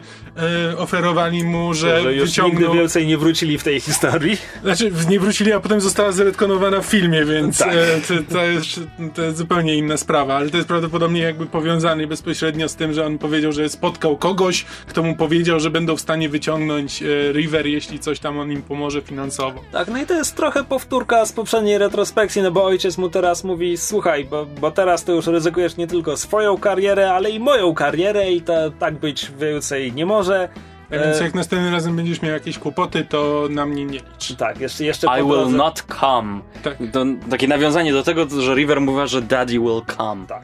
e, 0.72 0.78
oferowali 0.78 1.44
mu, 1.44 1.74
że, 1.74 2.02
Że 2.02 2.14
już 2.14 2.30
wyciągną... 2.30 2.60
nigdy 2.60 2.78
więcej 2.78 3.08
nie 3.08 3.18
wrócili 3.18 3.58
w 3.58 3.64
tej 3.64 3.80
historii. 3.80 4.38
Znaczy, 4.64 4.92
nie 5.10 5.20
wrócili, 5.20 5.54
a 5.54 5.60
potem 5.60 5.82
została 5.82 6.12
zretkonowana 6.12 6.82
w 6.82 6.86
filmie, 6.86 7.26
więc 7.26 7.58
Tak. 7.58 7.70
e, 7.74 7.76
to, 8.08 8.34
to, 8.34 8.44
jest, 8.46 8.80
to 9.16 9.22
jest 9.22 9.38
zupełnie 9.38 9.76
inna 9.76 9.98
sprawa, 9.98 10.36
ale 10.36 10.50
to 10.50 10.58
jest 10.58 10.70
prawdopodobnie 10.70 11.22
jakby 11.22 11.46
powiązane 11.46 12.08
bezpośrednio 12.08 12.70
z 12.70 12.76
tym, 12.76 12.94
że 12.94 13.06
on 13.06 13.18
powiedział, 13.18 13.52
że 13.52 13.70
spotkał 13.70 14.18
kogoś, 14.18 14.66
kto 14.88 15.04
mu 15.04 15.16
powiedział, 15.16 15.60
że 15.60 15.70
będą 15.70 15.96
w 15.96 16.02
stanie 16.02 16.30
wyciągnąć 16.30 17.04
e, 17.04 17.06
River, 17.34 17.68
jeśli 17.68 18.00
coś 18.00 18.20
tam 18.20 18.40
on 18.40 18.52
im 18.52 18.62
pomoże 18.62 19.02
finansowo. 19.02 19.49
Tak, 19.72 19.88
no 19.88 19.98
i 19.98 20.06
to 20.06 20.14
jest 20.14 20.36
trochę 20.36 20.64
powtórka 20.64 21.26
z 21.26 21.32
poprzedniej 21.32 21.78
retrospekcji, 21.78 22.42
no 22.42 22.52
bo 22.52 22.64
ojciec 22.66 22.98
mu 22.98 23.10
teraz 23.10 23.44
mówi, 23.44 23.78
słuchaj, 23.78 24.26
bo, 24.26 24.46
bo 24.46 24.72
teraz 24.72 25.04
to 25.04 25.12
już 25.12 25.28
ryzykujesz 25.28 25.78
nie 25.78 25.88
tylko 25.88 26.18
swoją 26.18 26.58
karierę, 26.58 27.12
ale 27.14 27.30
i 27.30 27.40
moją 27.40 27.74
karierę 27.74 28.32
i 28.32 28.42
to 28.42 28.54
tak 28.80 28.94
być 28.96 29.32
więcej 29.40 29.94
nie 29.94 30.06
może. 30.06 30.50
Tak 30.90 31.02
więc 31.04 31.22
E, 31.22 31.24
jak 31.24 31.34
następnym 31.36 31.74
razem 31.74 31.96
będziesz 31.96 32.22
miał 32.22 32.32
jakieś 32.32 32.58
kłopoty, 32.60 33.04
to 33.10 33.48
na 33.50 33.66
mnie 33.66 33.86
nie 33.86 34.00
licz. 34.00 34.36
tak, 34.38 34.60
jeszcze, 34.60 34.86
jeszcze 34.86 35.08
I 35.20 35.24
will 35.24 35.32
drodze- 35.32 35.56
not 35.56 35.84
come. 36.00 36.40
Tak. 36.64 36.78
To, 36.92 37.06
takie 37.30 37.48
nawiązanie 37.48 37.94
do 37.94 38.04
tego, 38.04 38.26
że 38.42 38.56
River 38.56 38.82
mówiła, 38.82 39.08
że 39.08 39.22
Daddy 39.22 39.60
will 39.60 39.82
come. 39.98 40.26
Tak, 40.28 40.42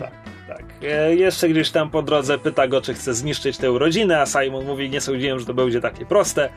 tak, 0.00 0.10
tak. 0.48 0.64
E, 0.82 1.14
jeszcze 1.14 1.48
gdzieś 1.48 1.70
tam 1.70 1.90
po 1.90 2.02
drodze 2.02 2.38
pyta 2.38 2.68
go, 2.68 2.80
czy 2.80 2.94
chce 2.94 3.14
zniszczyć 3.14 3.58
tę 3.58 3.68
rodzinę, 3.78 4.20
a 4.20 4.26
Simon 4.26 4.64
mówi, 4.64 4.90
nie 4.90 5.00
sądziłem, 5.00 5.40
że 5.40 5.46
to 5.46 5.54
będzie 5.54 5.80
takie 5.80 6.06
proste. 6.06 6.48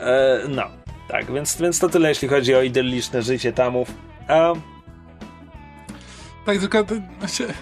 E, 0.00 0.40
no, 0.48 0.62
tak, 1.08 1.32
więc, 1.32 1.56
więc 1.60 1.78
to 1.78 1.88
tyle, 1.88 2.08
jeśli 2.08 2.28
chodzi 2.28 2.54
o 2.54 2.62
idylliczne 2.62 3.22
życie 3.22 3.52
tamów. 3.52 3.88
A, 4.28 4.52
Tak, 6.46 6.58
tylko 6.58 6.84
to, 6.84 6.94
znaczy, 7.18 7.54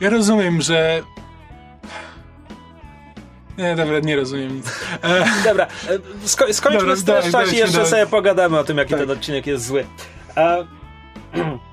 ja 0.00 0.10
rozumiem, 0.10 0.60
że... 0.62 1.02
Nie, 3.58 3.76
dobra, 3.76 3.98
nie 4.00 4.16
rozumiem 4.16 4.56
nic. 4.56 4.66
E, 5.02 5.24
Dobra, 5.44 5.66
e, 5.88 5.98
sko- 6.26 6.52
skończmy 6.52 6.80
Dobra, 6.80 6.96
z 6.96 7.04
daj- 7.04 7.52
i 7.54 7.56
jeszcze 7.56 7.72
dalej. 7.76 7.90
sobie 7.90 8.06
pogadamy 8.06 8.58
o 8.58 8.64
tym, 8.64 8.78
jaki 8.78 8.90
Tak. 8.90 9.00
ten 9.00 9.10
odcinek 9.10 9.46
jest 9.46 9.66
zły. 9.66 9.86
A... 10.36 10.56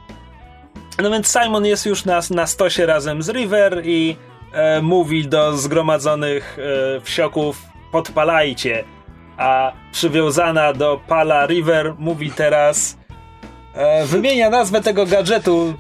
No 1.02 1.10
więc 1.12 1.28
Simon 1.32 1.66
jest 1.66 1.86
już 1.86 2.06
na, 2.06 2.20
na 2.30 2.48
stosie 2.48 2.86
razem 2.86 3.24
z 3.24 3.30
River 3.30 3.82
i 3.86 4.16
e, 4.54 4.82
mówi 4.82 5.28
do 5.28 5.58
zgromadzonych 5.58 6.58
e, 6.98 7.02
wsioków 7.02 7.62
podpalajcie, 7.92 8.84
a 9.38 9.72
przywiązana 9.92 10.74
do 10.74 11.00
pala 11.08 11.46
River 11.46 11.94
mówi 11.98 12.32
teraz 12.32 12.98
e, 13.74 14.06
wymienia 14.06 14.50
nazwę 14.50 14.82
tego 14.82 15.06
gadżetu 15.06 15.74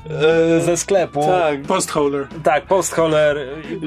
e, 0.58 0.62
ze 0.62 0.78
sklepu. 0.78 1.26
Tak. 1.26 1.62
Postholer. 1.62 2.28
Tak, 2.44 2.66
postholer 2.66 3.38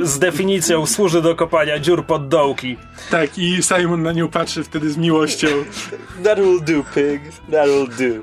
z 0.02 0.18
definicją 0.18 0.86
służy 0.86 1.22
do 1.22 1.34
kopania 1.36 1.78
dziur 1.78 2.06
pod 2.06 2.28
dołki. 2.28 2.76
Tak, 3.10 3.38
i 3.38 3.62
Simon 3.62 4.02
na 4.02 4.12
nią 4.12 4.28
patrzy 4.28 4.64
wtedy 4.64 4.90
z 4.90 4.96
miłością. 4.96 5.48
That 6.24 6.38
will 6.40 6.60
do, 6.60 6.84
pig. 6.94 7.20
That 7.50 7.66
will 7.66 7.88
do. 7.88 8.22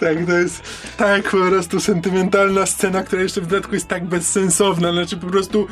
Tak, 0.00 0.26
to 0.26 0.32
jest 0.32 0.62
tak 0.96 1.22
po 1.22 1.36
prostu 1.36 1.80
sentymentalna 1.80 2.66
scena, 2.66 3.02
która 3.02 3.22
jeszcze 3.22 3.40
w 3.40 3.46
dodatku 3.46 3.74
jest 3.74 3.88
tak 3.88 4.04
bezsensowna. 4.04 4.92
Znaczy 4.92 5.16
po 5.16 5.26
prostu. 5.26 5.66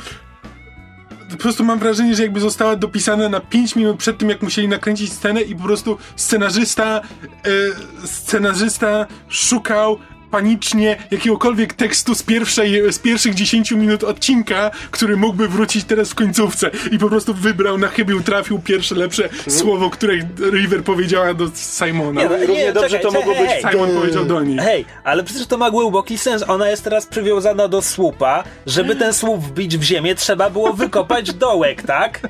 Po 1.33 1.39
prostu 1.43 1.64
mam 1.64 1.78
wrażenie, 1.78 2.14
że 2.14 2.22
jakby 2.22 2.41
została 2.41 2.76
dopisana 2.76 3.28
na 3.28 3.41
5 3.41 3.76
minut 3.76 3.97
przed 3.97 4.18
tym, 4.18 4.28
jak 4.28 4.43
musieli 4.43 4.68
nakręcić 4.68 5.12
scenę 5.12 5.43
i 5.43 5.57
po 5.57 5.64
prostu 5.64 5.99
scenarzysta 6.16 7.01
e, 7.01 8.07
scenarzysta 8.07 9.07
szukał 9.28 9.99
panicznie 10.33 10.97
jakiegokolwiek 11.11 11.74
tekstu 11.74 12.14
z, 12.14 12.22
pierwszej, 12.22 12.93
z 12.93 12.99
pierwszych 12.99 13.35
10 13.35 13.72
minut 13.72 14.05
odcinka, 14.05 14.70
który 14.91 15.16
mógłby 15.16 15.49
wrócić 15.49 15.85
teraz 15.85 16.11
w 16.11 16.14
końcówce 16.14 16.70
i 16.91 16.99
po 16.99 17.09
prostu 17.09 17.35
wybrał 17.35 17.78
na 17.78 17.89
chybił, 17.89 18.22
trafił 18.22 18.59
pierwsze 18.59 18.95
lepsze 18.95 19.28
słowo, 19.49 19.91
które 19.91 20.14
River 20.51 20.85
powiedziała 20.85 21.35
do 21.35 21.49
Simona. 21.55 22.22
Nie, 22.22 22.28
no, 22.28 22.37
równie 22.37 22.64
nie, 22.64 22.72
dobrze 22.72 22.91
czekaj, 22.91 23.12
to 23.12 23.18
mogło 23.18 23.35
być 23.35 23.51
hej. 23.51 23.72
Simon 23.72 23.91
powiedział 23.91 24.24
do 24.24 24.43
niej. 24.43 24.59
Hej, 24.59 24.85
ale 25.05 25.24
przecież 25.24 25.47
to 25.47 25.59
ma 25.59 25.70
głęboki 25.70 26.18
sens. 26.18 26.45
Ona 26.49 26.70
jest 26.70 26.85
teraz 26.85 27.07
przywiązana 27.07 27.68
do 27.68 27.83
słupa. 27.83 28.45
Żeby 28.66 28.97
ten 28.97 29.14
słup 29.14 29.41
wbić 29.41 29.78
w 29.78 29.83
ziemię, 29.83 30.14
trzeba 30.14 30.51
było 30.51 30.72
wykopać 30.72 31.33
dołek, 31.35 31.83
tak? 31.83 32.20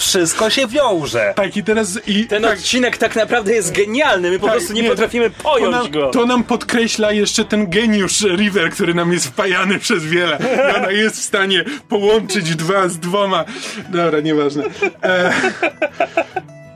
Wszystko 0.00 0.50
się 0.50 0.66
wiąże. 0.66 1.32
Tak, 1.36 1.56
i 1.56 1.64
teraz... 1.64 1.98
I, 2.06 2.26
Ten 2.26 2.42
tak, 2.42 2.58
odcinek 2.58 2.98
tak 2.98 3.16
naprawdę 3.16 3.52
jest 3.52 3.72
genialny, 3.72 4.30
my 4.30 4.38
po 4.38 4.46
Tak, 4.46 4.56
prostu 4.56 4.72
nie, 4.72 4.82
nie, 4.82 4.88
potrafimy 4.90 5.30
to 5.30 5.42
pojąć 5.42 5.72
nam, 5.72 5.90
go. 5.90 6.10
to 6.10 6.26
nam 6.26 6.44
podkreśla 6.44 7.12
jeszcze 7.12 7.44
ten 7.44 7.70
geniusz 7.70 8.20
River, 8.20 8.70
który 8.70 8.94
nam 8.94 9.12
jest 9.12 9.26
wpajany 9.26 9.78
przez 9.78 10.04
wiele. 10.04 10.38
Ona 10.76 10.90
jest 10.90 11.16
w 11.16 11.22
stanie 11.22 11.64
połączyć 11.88 12.56
dwa 12.56 12.88
z 12.88 12.98
dwoma. 12.98 13.44
Dobra, 13.88 14.20
nieważne. 14.20 14.64
E, 15.02 15.32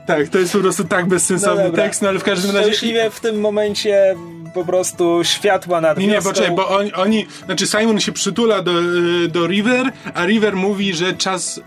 tak, 0.07 0.27
to 0.29 0.37
jest 0.39 0.53
po 0.53 0.59
prostu 0.59 0.83
tak 0.83 1.07
bezsensowny 1.07 1.63
dobra. 1.63 1.83
tekst, 1.83 2.01
no 2.01 2.09
ale 2.09 2.19
w 2.19 2.23
każdym 2.23 2.55
razie... 2.55 2.67
Szczęśliwie 2.67 3.09
w 3.09 3.19
tym 3.19 3.39
momencie 3.39 4.15
po 4.53 4.65
prostu 4.65 5.19
światła 5.23 5.81
nad 5.81 5.97
Nie, 5.97 6.07
nie, 6.07 6.21
poczekaj, 6.21 6.55
bo 6.55 6.69
oni, 6.69 6.93
oni, 6.93 7.27
znaczy 7.45 7.67
Simon 7.67 7.99
się 7.99 8.11
przytula 8.11 8.61
do, 8.61 8.71
y, 8.71 9.27
do 9.27 9.47
River, 9.47 9.91
a 10.13 10.25
River 10.25 10.55
mówi, 10.55 10.93
że 10.93 11.13
czas... 11.13 11.57
y, 11.57 11.61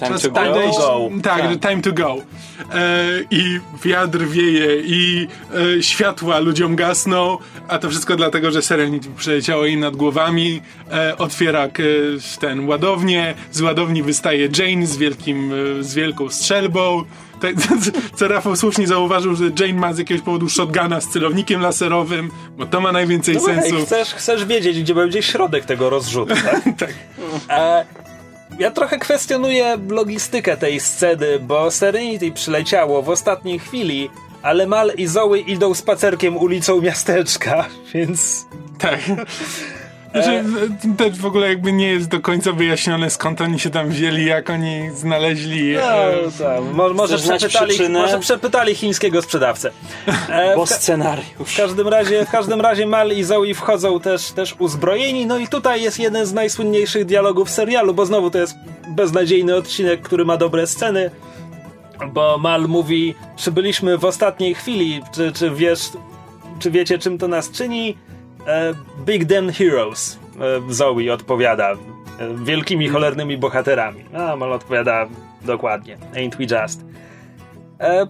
Time 0.00 0.18
to 0.18 0.30
go. 0.30 0.70
Go. 0.78 1.10
Tak, 1.22 1.40
Tak. 1.42 1.50
że 1.52 1.58
time 1.58 1.82
to 1.82 1.92
go. 1.92 2.16
E, 2.74 2.98
I 3.30 3.60
wiatr 3.84 4.18
wieje, 4.18 4.80
i 4.84 5.28
e, 5.78 5.82
światła 5.82 6.38
ludziom 6.38 6.76
gasną, 6.76 7.38
a 7.68 7.78
to 7.78 7.90
wszystko 7.90 8.16
dlatego, 8.16 8.50
że 8.50 8.62
Serenity 8.62 9.08
przyleciało 9.16 9.66
im 9.66 9.80
nad 9.80 9.96
głowami, 9.96 10.62
e, 10.92 11.18
otwiera 11.18 11.68
k, 11.68 11.82
ten 12.40 12.68
ładownię, 12.68 13.34
z 13.52 13.60
ładowni 13.60 14.02
wystaje 14.02 14.48
Jane 14.58 14.86
z, 14.86 14.96
wielkim, 14.96 15.52
e, 15.80 15.82
z 15.82 15.94
wielką 15.94 16.28
strzelbą. 16.28 17.04
Tak, 17.40 17.54
co 18.16 18.28
Rafał 18.28 18.56
słusznie 18.56 18.86
zauważył, 18.86 19.36
że 19.36 19.44
Jane 19.60 19.72
ma 19.80 19.92
z 19.92 19.98
jakiegoś 19.98 20.22
powodu 20.24 20.48
shotguna 20.48 21.00
z 21.00 21.08
celownikiem 21.08 21.60
laserowym, 21.60 22.30
bo 22.56 22.66
to 22.66 22.80
ma 22.80 22.92
najwięcej 22.92 23.34
No 23.34 23.40
sensu. 23.40 23.74
hej, 23.76 23.84
chcesz, 23.86 24.14
chcesz 24.14 24.44
wiedzieć, 24.44 24.80
gdzie 24.80 24.94
będzie 24.94 25.22
środek 25.22 25.64
tego 25.64 25.90
rozrzutu, 25.90 26.34
tak? 26.34 26.62
Tak. 26.78 26.94
E, 27.50 27.84
ja 28.58 28.70
trochę 28.70 28.98
kwestionuję 28.98 29.78
logistykę 29.88 30.56
tej 30.56 30.80
sceny, 30.80 31.38
bo 31.38 31.70
Serenity 31.70 32.32
przyleciało 32.32 33.02
w 33.02 33.08
ostatniej 33.08 33.58
chwili, 33.58 34.10
ale 34.42 34.66
Mal 34.66 34.92
i 34.96 35.06
Zoe 35.06 35.38
idą 35.38 35.74
spacerkiem 35.74 36.36
ulicą 36.36 36.80
miasteczka, 36.80 37.64
więc... 37.94 38.46
Tak. 38.78 39.00
Znaczy, 40.14 40.44
też 40.96 41.18
w 41.18 41.26
ogóle 41.26 41.48
jakby 41.48 41.72
nie 41.72 41.88
jest 41.88 42.08
do 42.08 42.20
końca 42.20 42.52
wyjaśnione 42.52 43.10
skąd 43.10 43.40
oni 43.40 43.58
się 43.58 43.70
tam 43.70 43.88
wzięli, 43.88 44.24
jak 44.24 44.50
oni 44.50 44.90
znaleźli. 44.94 45.74
No, 45.74 45.80
e, 45.80 46.14
tak, 46.38 46.74
mo, 46.74 46.88
może, 46.88 47.18
przepytali, 47.18 47.88
może 47.88 48.18
przepytali 48.18 48.74
chińskiego 48.74 49.22
sprzedawcę. 49.22 49.70
E, 50.28 50.56
Bo 50.56 50.66
scenariusz. 50.66 51.26
w 51.46 51.56
każdym 51.56 51.88
razie, 51.88 52.26
w 52.26 52.30
każdym 52.30 52.60
razie 52.60 52.86
Mal 52.86 53.10
i 53.10 53.22
Zoe 53.22 53.54
wchodzą 53.54 54.00
też, 54.00 54.30
też 54.30 54.56
uzbrojeni, 54.58 55.26
no 55.26 55.38
i 55.38 55.48
tutaj 55.48 55.82
jest 55.82 55.98
jeden 55.98 56.26
z 56.26 56.32
najsłynniejszych 56.32 57.04
dialogów 57.04 57.50
serialu, 57.50 57.94
bo 57.94 58.06
znowu 58.06 58.30
to 58.30 58.38
jest 58.38 58.54
beznadziejny 58.88 59.56
odcinek, 59.56 60.02
który 60.02 60.24
ma 60.24 60.36
dobre 60.36 60.66
sceny, 60.66 61.10
bo 62.12 62.38
Mal 62.38 62.62
mówi, 62.68 63.14
czy 63.36 63.52
byliśmy 63.52 63.98
w 63.98 64.04
ostatniej 64.04 64.54
chwili, 64.54 65.02
czy, 65.14 65.32
czy 65.32 65.50
wiesz, 65.50 65.80
czy 66.58 66.70
wiecie 66.70 66.98
czym 66.98 67.18
to 67.18 67.28
nas 67.28 67.50
czyni? 67.50 67.96
E, 68.46 68.74
Big 69.06 69.24
Damn 69.24 69.52
Heroes, 69.52 70.18
e, 70.40 70.72
Zoe 70.72 71.12
odpowiada, 71.12 71.72
e, 71.72 71.76
wielkimi 72.44 72.88
cholernymi 72.88 73.38
bohaterami. 73.38 74.04
A 74.14 74.36
Mal 74.36 74.52
odpowiada 74.52 75.06
dokładnie, 75.42 75.96
ain't 76.14 76.36
we 76.36 76.60
just. 76.60 76.84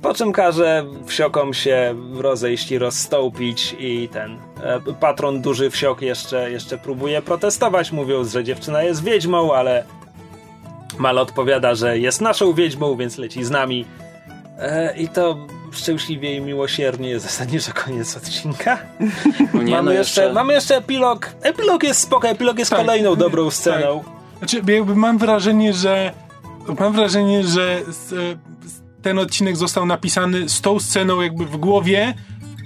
Po 0.03 0.14
czym 0.14 0.32
każe 0.32 0.85
wsiokom 1.07 1.55
się 1.55 1.95
rozejść 2.14 2.72
i 2.72 2.78
rozstąpić 2.78 3.76
i 3.78 4.09
ten 4.09 4.39
patron 5.01 5.43
duży 5.43 5.70
wsiok 5.70 6.03
jeszcze, 6.03 6.51
jeszcze 6.51 6.78
próbuje 6.78 7.22
protestować, 7.22 7.93
mówiąc, 7.93 8.32
że 8.32 8.45
dziewczyna 8.45 8.82
jest 8.82 9.05
wiedźmą, 9.05 9.55
ale 9.55 9.85
Mal 10.99 11.18
odpowiada, 11.18 11.74
że 11.74 11.99
jest 11.99 12.20
naszą 12.20 12.53
wiedźmą, 12.53 12.97
więc 12.97 13.18
leci 13.18 13.45
z 13.45 13.51
nami. 13.51 13.85
I 14.97 15.09
to 15.09 15.37
szczęśliwie 15.77 16.35
i 16.37 16.41
miłosiernie 16.41 17.20
zasadniczo 17.20 17.72
koniec 17.72 18.16
odcinka. 18.16 18.79
No 19.55 19.62
nie, 19.62 19.72
mamy, 19.72 19.83
no 19.83 19.93
jeszcze, 19.93 20.33
mamy 20.33 20.53
jeszcze 20.53 20.77
epilog. 20.77 21.31
Epilog 21.43 21.83
jest 21.83 22.01
spoko, 22.01 22.29
epilog 22.29 22.59
jest 22.59 22.70
Tak. 22.70 22.81
kolejną 22.81 23.16
dobrą 23.16 23.51
sceną. 23.51 24.05
Znaczy, 24.39 24.62
jakby 24.66 24.97
mam 24.97 25.18
wrażenie, 25.18 25.72
że 25.72 26.12
mam 26.81 26.93
wrażenie, 26.93 27.45
że 27.45 27.83
e, 28.12 29.03
ten 29.03 29.18
odcinek 29.18 29.57
został 29.57 29.87
napisany 29.87 30.49
z 30.49 30.61
tą 30.61 30.81
sceną 30.81 31.20
jakby 31.20 31.45
w 31.47 31.57
głowie 31.57 32.14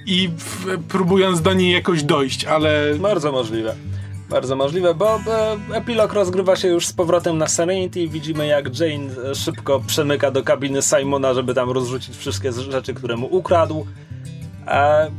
i 0.06 0.28
w, 0.38 0.78
próbując 0.88 1.42
do 1.42 1.52
niej 1.52 1.72
jakoś 1.72 2.02
dojść, 2.02 2.44
ale 2.44 2.94
Bardzo 2.98 3.32
możliwe. 3.32 3.74
Bardzo 4.28 4.56
możliwe, 4.56 4.94
bo 4.94 5.20
epilog 5.72 6.12
rozgrywa 6.12 6.56
się 6.56 6.68
już 6.68 6.86
z 6.86 6.92
powrotem 6.92 7.38
na 7.38 7.46
Serenity. 7.46 8.08
Widzimy, 8.08 8.46
jak 8.46 8.80
Jane 8.80 9.30
e, 9.30 9.34
szybko 9.34 9.80
przemyka 9.86 10.30
do 10.30 10.42
kabiny 10.42 10.82
Simona, 10.82 11.34
żeby 11.34 11.54
tam 11.54 11.70
rozrzucić 11.70 12.16
wszystkie 12.16 12.52
rzeczy, 12.52 12.94
które 12.94 13.16
mu 13.16 13.26
ukradł. 13.26 13.86
E, 14.66 15.10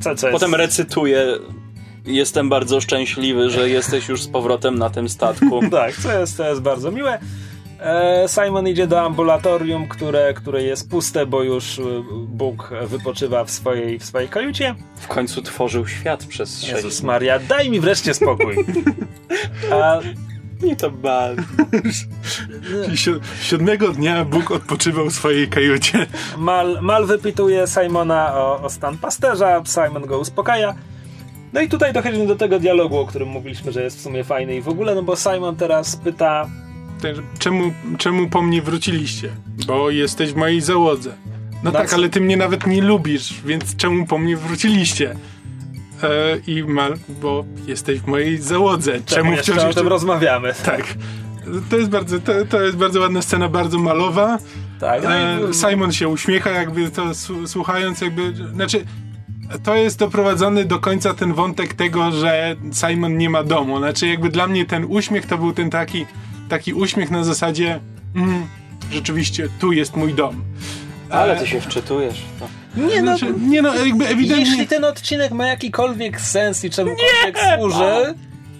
co, 0.00 0.14
co 0.14 0.28
jest? 0.28 0.40
Potem 0.40 0.54
recytuję. 0.54 1.38
Jestem 2.04 2.48
bardzo 2.48 2.80
szczęśliwy, 2.80 3.50
że 3.50 3.68
jesteś 3.68 4.08
już 4.08 4.22
z 4.22 4.28
powrotem 4.28 4.78
na 4.78 4.90
tym 4.90 5.08
statku. 5.08 5.60
Tak, 5.70 5.96
co 5.96 6.18
jest, 6.18 6.36
to 6.36 6.48
jest 6.48 6.60
bardzo 6.60 6.90
miłe. 6.90 7.18
E, 7.82 8.28
Simon 8.28 8.68
idzie 8.68 8.86
do 8.86 9.00
ambulatorium, 9.00 9.88
które, 9.88 10.34
które 10.34 10.62
jest 10.62 10.90
puste, 10.90 11.26
bo 11.26 11.42
już 11.42 11.78
e, 11.78 11.82
Bóg 12.28 12.70
wypoczywa 12.86 13.44
w 13.44 13.50
swojej, 13.50 13.98
w 13.98 14.04
swojej 14.04 14.28
kajucie. 14.28 14.74
W 14.96 15.08
końcu 15.08 15.42
tworzył 15.42 15.86
świat 15.86 16.24
przez 16.24 16.60
sześć 16.60 16.72
Jezus 16.72 17.02
Maria, 17.02 17.38
daj 17.38 17.70
mi 17.70 17.80
wreszcie 17.80 18.14
spokój. 18.14 18.56
A, 19.72 20.00
dni. 20.60 20.76
to 20.76 20.90
si- 22.96 23.20
siódmego 23.42 23.88
dnia 23.88 24.24
Bóg 24.24 24.50
odpoczywał 24.50 25.06
w 25.06 25.12
swojej 25.12 25.48
kajucie. 25.48 26.06
Mal, 26.38 26.78
Mal 26.82 27.06
wypytuje 27.06 27.66
Simona 27.66 28.34
o, 28.34 28.62
o 28.62 28.70
stan 28.70 28.98
pasterza, 28.98 29.62
Simon 29.66 30.06
go 30.06 30.18
uspokaja. 30.18 30.74
No 31.52 31.60
i 31.60 31.68
tutaj 31.68 31.92
dochodzimy 31.92 32.26
do 32.26 32.36
tego 32.36 32.58
dialogu, 32.58 32.98
o 32.98 33.06
którym 33.06 33.28
mówiliśmy, 33.28 33.72
że 33.72 33.82
jest 33.82 33.98
w 33.98 34.00
sumie 34.00 34.24
fajny 34.24 34.56
i 34.56 34.60
w 34.60 34.68
ogóle, 34.68 34.94
no 34.94 35.02
bo 35.02 35.16
Simon 35.16 35.56
teraz 35.56 35.96
pyta, 35.96 36.48
Czemu, 37.38 37.72
czemu 37.98 38.28
po 38.28 38.42
mnie 38.42 38.62
wróciliście? 38.62 39.28
Bo 39.66 39.90
jesteś 39.90 40.32
w 40.32 40.36
mojej 40.36 40.60
załodze. 40.60 41.12
No 41.62 41.70
Na 41.70 41.78
tak, 41.78 41.92
ale 41.94 42.08
ty 42.08 42.20
mnie 42.20 42.36
nawet 42.36 42.66
nie 42.66 42.82
lubisz, 42.82 43.34
więc 43.44 43.76
czemu 43.76 44.06
po 44.06 44.18
mnie 44.18 44.36
wróciliście? 44.36 45.16
E, 46.02 46.36
I 46.46 46.64
Mal, 46.64 46.94
bo 47.08 47.44
jesteś 47.66 48.00
w 48.00 48.06
mojej 48.06 48.38
załodze. 48.38 49.00
Czemu 49.06 49.32
jeszcze 49.32 49.52
wciąż 49.52 49.64
o 49.64 49.66
jeszcze... 49.66 49.80
tym 49.80 49.88
rozmawiamy. 49.88 50.54
Tak. 50.64 50.94
To 51.70 51.76
jest, 51.76 51.90
bardzo, 51.90 52.20
to, 52.20 52.32
to 52.50 52.62
jest 52.62 52.76
bardzo 52.76 53.00
ładna 53.00 53.22
scena, 53.22 53.48
bardzo 53.48 53.78
malowa. 53.78 54.38
Tak, 54.80 55.02
no 55.02 55.10
E, 55.14 55.38
Simon 55.54 55.92
się 55.92 56.08
uśmiecha, 56.08 56.50
jakby 56.50 56.90
to 56.90 57.12
słuchając, 57.46 58.00
jakby. 58.00 58.34
Znaczy, 58.54 58.84
to 59.64 59.74
jest 59.74 59.98
doprowadzony 59.98 60.64
do 60.64 60.78
końca 60.78 61.14
ten 61.14 61.32
wątek 61.32 61.74
tego, 61.74 62.12
że 62.12 62.56
Simon 62.72 63.18
nie 63.18 63.30
ma 63.30 63.42
domu. 63.44 63.78
Znaczy, 63.78 64.06
jakby 64.06 64.28
dla 64.28 64.46
mnie 64.46 64.64
ten 64.64 64.84
uśmiech 64.88 65.26
to 65.26 65.38
był 65.38 65.52
ten 65.52 65.70
taki, 65.70 66.06
taki 66.48 66.74
uśmiech 66.74 67.10
na 67.10 67.24
zasadzie. 67.24 67.80
Mm, 68.16 68.46
rzeczywiście, 68.92 69.48
tu 69.58 69.72
jest 69.72 69.96
mój 69.96 70.14
dom. 70.14 70.44
Ale 71.10 71.36
ty 71.36 71.46
się 71.46 71.60
wczytujesz 71.60 72.18
w 72.18 72.40
to. 72.40 72.48
nie 72.76 73.02
no, 73.02 73.18
Znaczy, 73.18 73.34
nie 73.40 73.62
no, 73.62 73.74
jakby 73.74 74.08
ewidentnie. 74.08 74.50
jeśli 74.50 74.66
ten 74.66 74.84
odcinek 74.84 75.32
ma 75.32 75.46
jakikolwiek 75.46 76.20
sens 76.20 76.64
i 76.64 76.70
czemukolwiek 76.70 77.38
służy, 77.58 78.14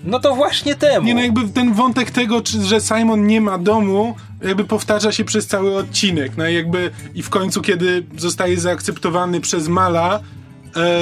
no 0.05 0.21
to 0.21 0.35
właśnie 0.35 0.75
temu. 0.75 1.07
Nie 1.07 1.15
no, 1.15 1.21
jakby 1.21 1.49
ten 1.49 1.73
wątek 1.73 2.11
tego, 2.11 2.41
czy, 2.41 2.63
że 2.63 2.81
Simon 2.81 3.27
nie 3.27 3.41
ma 3.41 3.59
domu, 3.59 4.15
jakby 4.43 4.65
powtarza 4.65 5.13
się 5.13 5.25
przez 5.25 5.47
cały 5.47 5.77
odcinek. 5.77 6.33
No 6.37 6.49
i 6.49 6.55
jakby 6.55 6.91
i 7.15 7.23
w 7.23 7.31
końcu, 7.31 7.63
kiedy 7.63 8.05
zostaje 8.17 8.61
zaakceptowany 8.61 9.41
przez 9.41 9.69
Mala 9.69 10.15
e, 10.17 10.21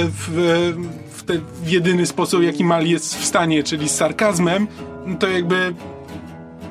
w, 0.05 0.39
e, 0.39 1.13
w, 1.15 1.23
te, 1.23 1.39
w 1.63 1.69
jedyny 1.69 2.07
sposób, 2.07 2.43
jaki 2.43 2.65
Mal 2.65 2.87
jest 2.87 3.19
w 3.19 3.25
stanie, 3.25 3.63
czyli 3.63 3.89
z 3.89 3.95
sarkazmem, 3.95 4.67
no 5.07 5.19
to 5.19 5.29
jakby 5.29 5.75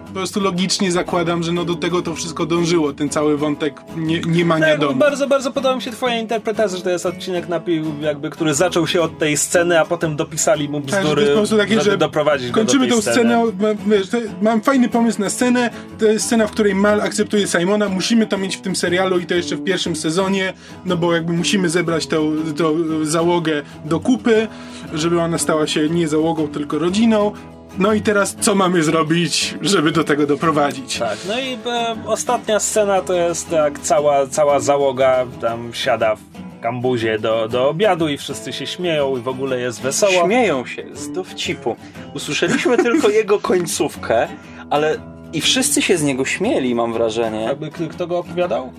po 0.09 0.13
prostu 0.13 0.39
logicznie 0.41 0.91
zakładam, 0.91 1.43
że 1.43 1.51
no 1.51 1.65
do 1.65 1.75
tego 1.75 2.01
to 2.01 2.15
wszystko 2.15 2.45
dążyło, 2.45 2.93
ten 2.93 3.09
cały 3.09 3.37
wątek 3.37 3.81
nie, 3.97 4.19
nie 4.19 4.45
mania 4.45 4.65
Tak, 4.67 4.79
domu. 4.79 4.99
bardzo, 4.99 5.27
bardzo 5.27 5.51
podoba 5.51 5.75
mi 5.75 5.81
się 5.81 5.91
twoja 5.91 6.19
interpretacja, 6.19 6.77
że 6.77 6.83
to 6.83 6.89
jest 6.89 7.05
odcinek 7.05 7.49
napił, 7.49 7.85
jakby, 8.01 8.29
który 8.29 8.53
zaczął 8.53 8.87
się 8.87 9.01
od 9.01 9.17
tej 9.17 9.37
sceny, 9.37 9.79
a 9.79 9.85
potem 9.85 10.15
dopisali 10.15 10.69
mu 10.69 10.81
Tak, 10.81 10.89
że 10.91 11.01
bzdury, 11.01 11.25
po 11.25 11.33
prostu 11.33 11.57
takie, 11.57 11.73
żeby 11.73 11.83
że 11.91 11.97
doprowadzić 11.97 12.51
kończymy 12.51 12.87
do 12.87 12.95
tą 12.95 13.01
scenę, 13.01 13.43
sceny. 13.47 13.75
mam, 13.75 13.91
wiesz, 13.91 14.07
mam 14.41 14.61
fajny 14.61 14.89
pomysł 14.89 15.21
na 15.21 15.29
scenę, 15.29 15.69
to 15.99 16.05
jest 16.05 16.25
scena, 16.25 16.47
w 16.47 16.51
której 16.51 16.75
Mal 16.75 17.01
akceptuje 17.01 17.47
Simona, 17.47 17.89
musimy 17.89 18.27
to 18.27 18.37
mieć 18.37 18.57
w 18.57 18.61
tym 18.61 18.75
serialu 18.75 19.19
i 19.19 19.25
to 19.25 19.35
jeszcze 19.35 19.55
w 19.55 19.63
pierwszym 19.63 19.95
sezonie, 19.95 20.53
no 20.85 20.97
bo 20.97 21.13
jakby 21.13 21.33
musimy 21.33 21.69
zebrać 21.69 22.07
tą, 22.07 22.35
tą 22.57 22.75
załogę 23.05 23.61
do 23.85 23.99
kupy, 23.99 24.47
żeby 24.93 25.21
ona 25.21 25.37
stała 25.37 25.67
się 25.67 25.89
nie 25.89 26.07
załogą, 26.07 26.47
tylko 26.47 26.79
rodziną. 26.79 27.31
No 27.77 27.93
i 27.93 28.01
teraz 28.01 28.35
co 28.39 28.55
mamy 28.55 28.83
zrobić, 28.83 29.55
żeby 29.61 29.91
do 29.91 30.03
tego 30.03 30.27
doprowadzić? 30.27 30.99
Tak, 30.99 31.17
no 31.27 31.39
i 31.39 31.53
e, 31.53 31.95
ostatnia 32.07 32.59
scena 32.59 33.01
to 33.01 33.13
jest 33.13 33.49
tak, 33.49 33.79
cała, 33.79 34.27
cała 34.27 34.59
załoga 34.59 35.25
tam 35.41 35.73
siada 35.73 36.15
w 36.15 36.19
kambuzie 36.61 37.19
do, 37.19 37.47
do 37.47 37.69
obiadu 37.69 38.07
i 38.07 38.17
wszyscy 38.17 38.53
się 38.53 38.67
śmieją 38.67 39.17
i 39.17 39.21
w 39.21 39.27
ogóle 39.27 39.59
jest 39.59 39.81
wesoło. 39.81 40.25
Śmieją 40.25 40.65
się 40.65 40.85
z 40.93 41.11
dowcipu. 41.11 41.75
Usłyszeliśmy 42.13 42.77
tylko 42.83 43.09
jego 43.09 43.39
końcówkę, 43.39 44.27
ale 44.69 44.97
i 45.33 45.41
wszyscy 45.41 45.81
się 45.81 45.97
z 45.97 46.03
niego 46.03 46.25
śmieli, 46.25 46.75
mam 46.75 46.93
wrażenie. 46.93 47.43
Jakby 47.43 47.69
k- 47.71 47.77
kto 47.89 48.07
go 48.07 48.17
opowiadał? 48.19 48.73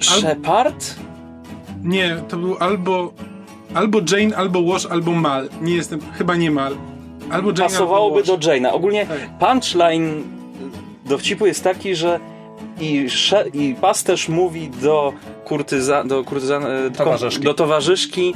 Shepard? 0.00 0.96
Nie, 1.82 2.16
to 2.28 2.36
był 2.36 2.56
albo, 2.60 3.12
albo 3.74 3.98
Jane, 4.12 4.36
albo 4.36 4.62
Wash, 4.72 4.86
albo 4.86 5.12
Mal. 5.12 5.48
Nie 5.60 5.74
jestem, 5.74 6.00
chyba 6.12 6.36
nie 6.36 6.50
Mal. 6.50 6.76
Albo 7.30 7.52
Pasowałoby 7.52 8.22
do 8.22 8.38
Jane'a. 8.38 8.72
Ogólnie 8.72 9.06
Tak. 9.06 9.38
punchline 9.38 10.22
dowcipu 11.06 11.46
jest 11.46 11.64
taki, 11.64 11.94
że 11.96 12.20
i, 12.80 13.06
i 13.54 13.74
pasterz 13.80 14.28
mówi 14.28 14.70
do 14.70 15.12
kurtyza, 15.44 16.04
do, 16.04 16.24
kurtyzan, 16.24 16.66
e, 16.66 16.90
Towarzyszki. 16.90 17.44
do 17.44 17.54
towarzyszki 17.54 18.34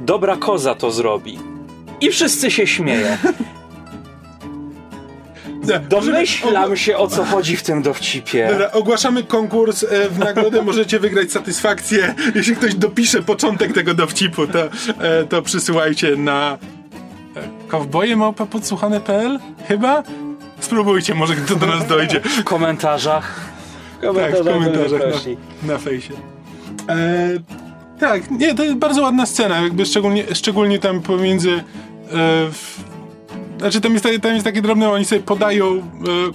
dobra 0.00 0.36
koza 0.36 0.74
to 0.74 0.90
zrobi. 0.90 1.38
I 2.00 2.10
wszyscy 2.10 2.50
się 2.50 2.66
śmieją. 2.66 3.06
Domyślam 5.88 6.76
się 6.76 6.96
o 6.96 7.06
co 7.06 7.24
chodzi 7.24 7.56
w 7.56 7.62
tym 7.62 7.82
dowcipie. 7.82 8.48
Dobra, 8.50 8.72
ogłaszamy 8.72 9.22
konkurs 9.22 9.84
e, 9.84 10.08
w 10.08 10.18
nagrodę. 10.18 10.62
Możecie 10.62 10.98
wygrać 11.00 11.32
satysfakcję. 11.32 12.14
Jeśli 12.34 12.56
ktoś 12.56 12.74
dopisze 12.74 13.22
początek 13.22 13.72
tego 13.74 13.94
dowcipu, 13.94 14.46
to, 14.46 14.58
e, 14.64 15.24
to 15.28 15.42
przysyłajcie 15.42 16.16
na 16.16 16.58
e, 17.68 17.70
kowbojemałpa.podsłuchane.pl 17.70 19.38
Chyba? 19.68 20.02
Spróbujcie, 20.60 21.14
może 21.14 21.36
kto 21.36 21.56
do 21.56 21.66
nas 21.66 21.86
dojdzie. 21.86 22.20
W 22.20 22.44
komentarzach. 22.44 23.40
W 23.98 24.14
Tak, 24.14 24.36
w 24.36 24.44
komentarzach 24.44 25.00
na, 25.62 25.72
na 25.72 25.78
fejsie. 25.78 26.14
E, 26.88 27.28
tak, 28.00 28.30
nie, 28.30 28.54
to 28.54 28.64
jest 28.64 28.76
bardzo 28.76 29.02
ładna 29.02 29.26
scena, 29.26 29.60
jakby 29.60 29.86
szczególnie, 29.86 30.24
szczególnie 30.34 30.78
tam 30.78 31.00
pomiędzy... 31.00 31.50
E, 31.50 31.62
w, 32.50 32.78
znaczy 33.58 33.80
tam 33.80 33.92
jest, 33.92 34.04
ta- 34.04 34.18
tam 34.18 34.32
jest 34.32 34.44
takie 34.44 34.62
drobne, 34.62 34.90
oni 34.90 35.04
sobie 35.04 35.20
podają 35.20 35.66
e, 35.76 35.82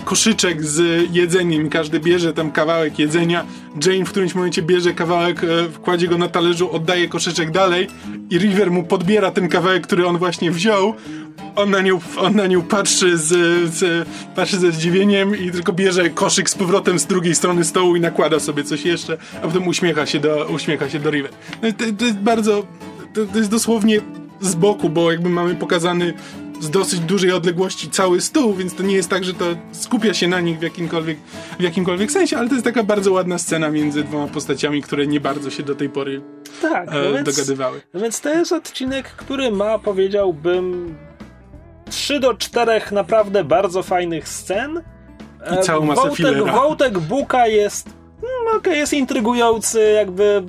koszyczek 0.05 0.63
z 0.63 1.07
jedzeniem 1.11 1.67
i 1.67 1.69
każdy 1.69 1.99
bierze 1.99 2.33
tam 2.33 2.51
kawałek 2.51 2.99
jedzenia. 2.99 3.45
Jane 3.85 4.05
w 4.05 4.09
którymś 4.09 4.35
momencie 4.35 4.61
bierze 4.61 4.93
kawałek, 4.93 5.43
e, 5.43 5.47
kładzie 5.81 6.07
go 6.07 6.17
na 6.17 6.27
talerzu, 6.27 6.71
oddaje 6.71 7.07
koszyczek 7.07 7.51
dalej 7.51 7.87
i 8.29 8.37
River 8.37 8.71
mu 8.71 8.83
podbiera 8.83 9.31
ten 9.31 9.49
kawałek, 9.49 9.83
który 9.83 10.07
on 10.07 10.17
właśnie 10.17 10.51
wziął. 10.51 10.93
On 11.55 11.69
na 11.69 11.81
nią, 11.81 11.99
on 12.17 12.35
na 12.35 12.47
nią 12.47 12.61
patrzy, 12.61 13.17
z, 13.17 13.27
z, 13.73 14.07
patrzy 14.35 14.57
ze 14.57 14.71
zdziwieniem 14.71 15.39
i 15.39 15.51
tylko 15.51 15.73
bierze 15.73 16.09
koszyk 16.09 16.49
z 16.49 16.55
powrotem 16.55 16.99
z 16.99 17.05
drugiej 17.05 17.35
strony 17.35 17.63
stołu 17.63 17.95
i 17.95 17.99
nakłada 17.99 18.39
sobie 18.39 18.63
coś 18.63 18.85
jeszcze, 18.85 19.17
a 19.37 19.47
potem 19.47 19.67
uśmiecha 19.67 20.05
się 20.05 20.19
do, 20.19 20.45
uśmiecha 20.45 20.89
się 20.89 20.99
do 20.99 21.09
River. 21.11 21.31
No 21.61 21.71
to, 21.71 21.85
to 21.97 22.05
jest 22.05 22.17
bardzo, 22.17 22.63
to, 23.13 23.25
to 23.25 23.37
jest 23.37 23.49
dosłownie 23.51 24.01
z 24.41 24.55
boku, 24.55 24.89
bo 24.89 25.11
jakby 25.11 25.29
mamy 25.29 25.55
pokazany 25.55 26.13
z 26.63 26.69
dosyć 26.69 26.99
dużej 26.99 27.31
odległości 27.31 27.89
cały 27.89 28.21
stół, 28.21 28.53
więc 28.53 28.75
to 28.75 28.83
nie 28.83 28.95
jest 28.95 29.09
tak, 29.09 29.23
że 29.23 29.33
to 29.33 29.45
skupia 29.71 30.13
się 30.13 30.27
na 30.27 30.39
nich 30.39 30.59
w 30.59 30.61
jakimkolwiek, 30.61 31.17
w 31.59 31.61
jakimkolwiek 31.61 32.11
sensie, 32.11 32.37
ale 32.37 32.47
to 32.47 32.53
jest 32.53 32.65
taka 32.65 32.83
bardzo 32.83 33.11
ładna 33.11 33.37
scena 33.37 33.69
między 33.69 34.03
dwoma 34.03 34.27
postaciami, 34.27 34.81
które 34.81 35.07
nie 35.07 35.19
bardzo 35.19 35.49
się 35.49 35.63
do 35.63 35.75
tej 35.75 35.89
pory 35.89 36.21
Tak, 36.61 36.91
no 36.91 36.99
e, 36.99 37.13
więc, 37.13 37.35
dogadywały. 37.35 37.81
no 37.93 37.99
więc 37.99 38.21
to 38.21 38.29
jest 38.29 38.51
odcinek, 38.51 39.09
który 39.09 39.51
ma, 39.51 39.79
powiedziałbym, 39.79 40.95
3 41.89 42.19
do 42.19 42.33
4 42.33 42.81
naprawdę 42.91 43.43
bardzo 43.43 43.83
fajnych 43.83 44.29
scen. 44.29 44.81
I 45.59 45.63
całą 45.63 45.85
masę 45.85 46.15
fillera. 46.15 46.53
wątek 46.53 46.99
Buka 46.99 47.47
jest, 47.47 47.87
mm, 47.87 48.57
okej, 48.57 48.77
jest 48.77 48.93
intrygujący, 48.93 49.91
jakby 49.95 50.43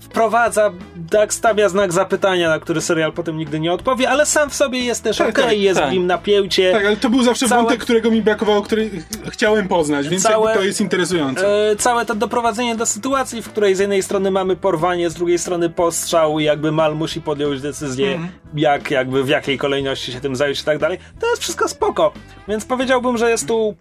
wprowadza, 0.00 0.70
tak 1.10 1.34
stawia 1.34 1.68
znak 1.68 1.92
zapytania, 1.92 2.48
na 2.48 2.58
który 2.58 2.80
serial 2.80 3.12
potem 3.12 3.36
nigdy 3.38 3.60
nie 3.60 3.72
odpowie, 3.72 4.10
ale 4.10 4.26
sam 4.26 4.50
w 4.50 4.54
sobie 4.54 4.80
jest 4.80 5.02
też 5.04 5.16
Tak, 5.16 5.28
okej, 5.28 5.44
tak, 5.44 5.58
jest 5.58 5.80
tak. 5.80 5.90
w 5.90 5.92
nim 5.92 6.06
napięcie. 6.06 6.72
Tak, 6.72 6.86
ale 6.86 6.96
to 6.96 7.10
był 7.10 7.22
zawsze 7.22 7.48
Całe- 7.48 7.62
wątek, 7.62 7.80
którego 7.80 8.10
mi 8.10 8.22
brakowało, 8.22 8.62
który 8.62 8.90
ch- 8.90 9.30
chciałem 9.30 9.68
poznać, 9.68 10.08
więc 10.08 10.22
Całe- 10.22 10.54
to 10.54 10.62
jest 10.62 10.80
interesujące. 10.80 11.70
E, 11.70 11.76
całe 11.76 12.06
to 12.06 12.14
doprowadzenie 12.14 12.76
do 12.76 12.86
sytuacji, 12.86 13.42
w 13.42 13.48
której 13.48 13.74
z 13.74 13.78
jednej 13.78 14.02
strony 14.02 14.30
mamy 14.30 14.56
porwanie, 14.56 15.10
z 15.10 15.14
drugiej 15.14 15.38
strony 15.38 15.70
postrzał 15.70 16.38
i 16.38 16.44
jakby 16.44 16.72
Mal 16.72 16.96
musi 16.96 17.20
podjąć 17.20 17.60
decyzję, 17.60 18.10
Mhm. 18.12 18.28
jak 18.54 18.90
jakby 18.90 19.24
w 19.24 19.28
jakiej 19.28 19.58
kolejności 19.58 20.12
się 20.12 20.20
tym 20.20 20.36
zająć 20.36 20.60
i 20.60 20.64
tak 20.64 20.78
dalej. 20.78 20.98
To 21.20 21.30
jest 21.30 21.42
wszystko 21.42 21.68
spoko. 21.68 22.12
Więc 22.48 22.64
powiedziałbym, 22.64 23.18
że 23.18 23.30
jest 23.30 23.48
tu 23.48 23.74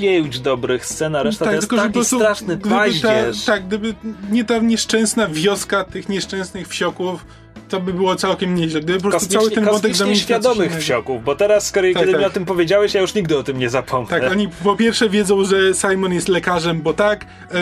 pięć 0.00 0.40
dobrych 0.40 0.86
scen, 0.86 1.16
a 1.16 1.22
reszta 1.22 1.44
to 1.44 1.52
jest 1.52 1.68
po 1.70 1.76
taki 1.76 1.92
prostu 1.92 2.16
straszny 2.16 2.58
paździerz. 2.58 3.44
Ta, 3.44 3.52
tak, 3.52 3.66
gdyby 3.66 3.94
nie 4.30 4.44
ta 4.44 4.58
nieszczęsna 4.58 5.26
wioska 5.28 5.84
tych 5.84 6.08
nieszczęsnych 6.08 6.68
wsioków, 6.68 7.24
to 7.68 7.80
by 7.80 7.92
było 7.92 8.16
całkiem 8.16 8.54
nieźle. 8.54 8.80
Gdyby 8.80 9.00
po 9.00 9.08
prostu 9.10 9.28
cały 9.34 9.50
ten 9.50 9.64
wątek 9.64 9.92
świadomych 10.14 10.66
innego. 10.66 10.80
wsioków, 10.82 11.24
bo 11.24 11.36
teraz, 11.36 11.66
skoro, 11.66 11.86
Tak, 11.92 12.00
kiedy 12.02 12.12
tak. 12.12 12.20
mi 12.20 12.26
o 12.26 12.30
tym 12.30 12.44
powiedziałeś, 12.44 12.94
ja 12.94 13.00
już 13.00 13.14
nigdy 13.14 13.38
o 13.38 13.42
tym 13.42 13.58
nie 13.58 13.70
zapomnę. 13.70 14.08
Tak, 14.08 14.32
oni 14.32 14.48
po 14.64 14.76
pierwsze 14.76 15.08
wiedzą, 15.08 15.44
że 15.44 15.56
Simon 15.74 16.12
jest 16.12 16.28
lekarzem, 16.28 16.82
bo 16.82 16.92
tak. 16.94 17.24
e, 17.24 17.56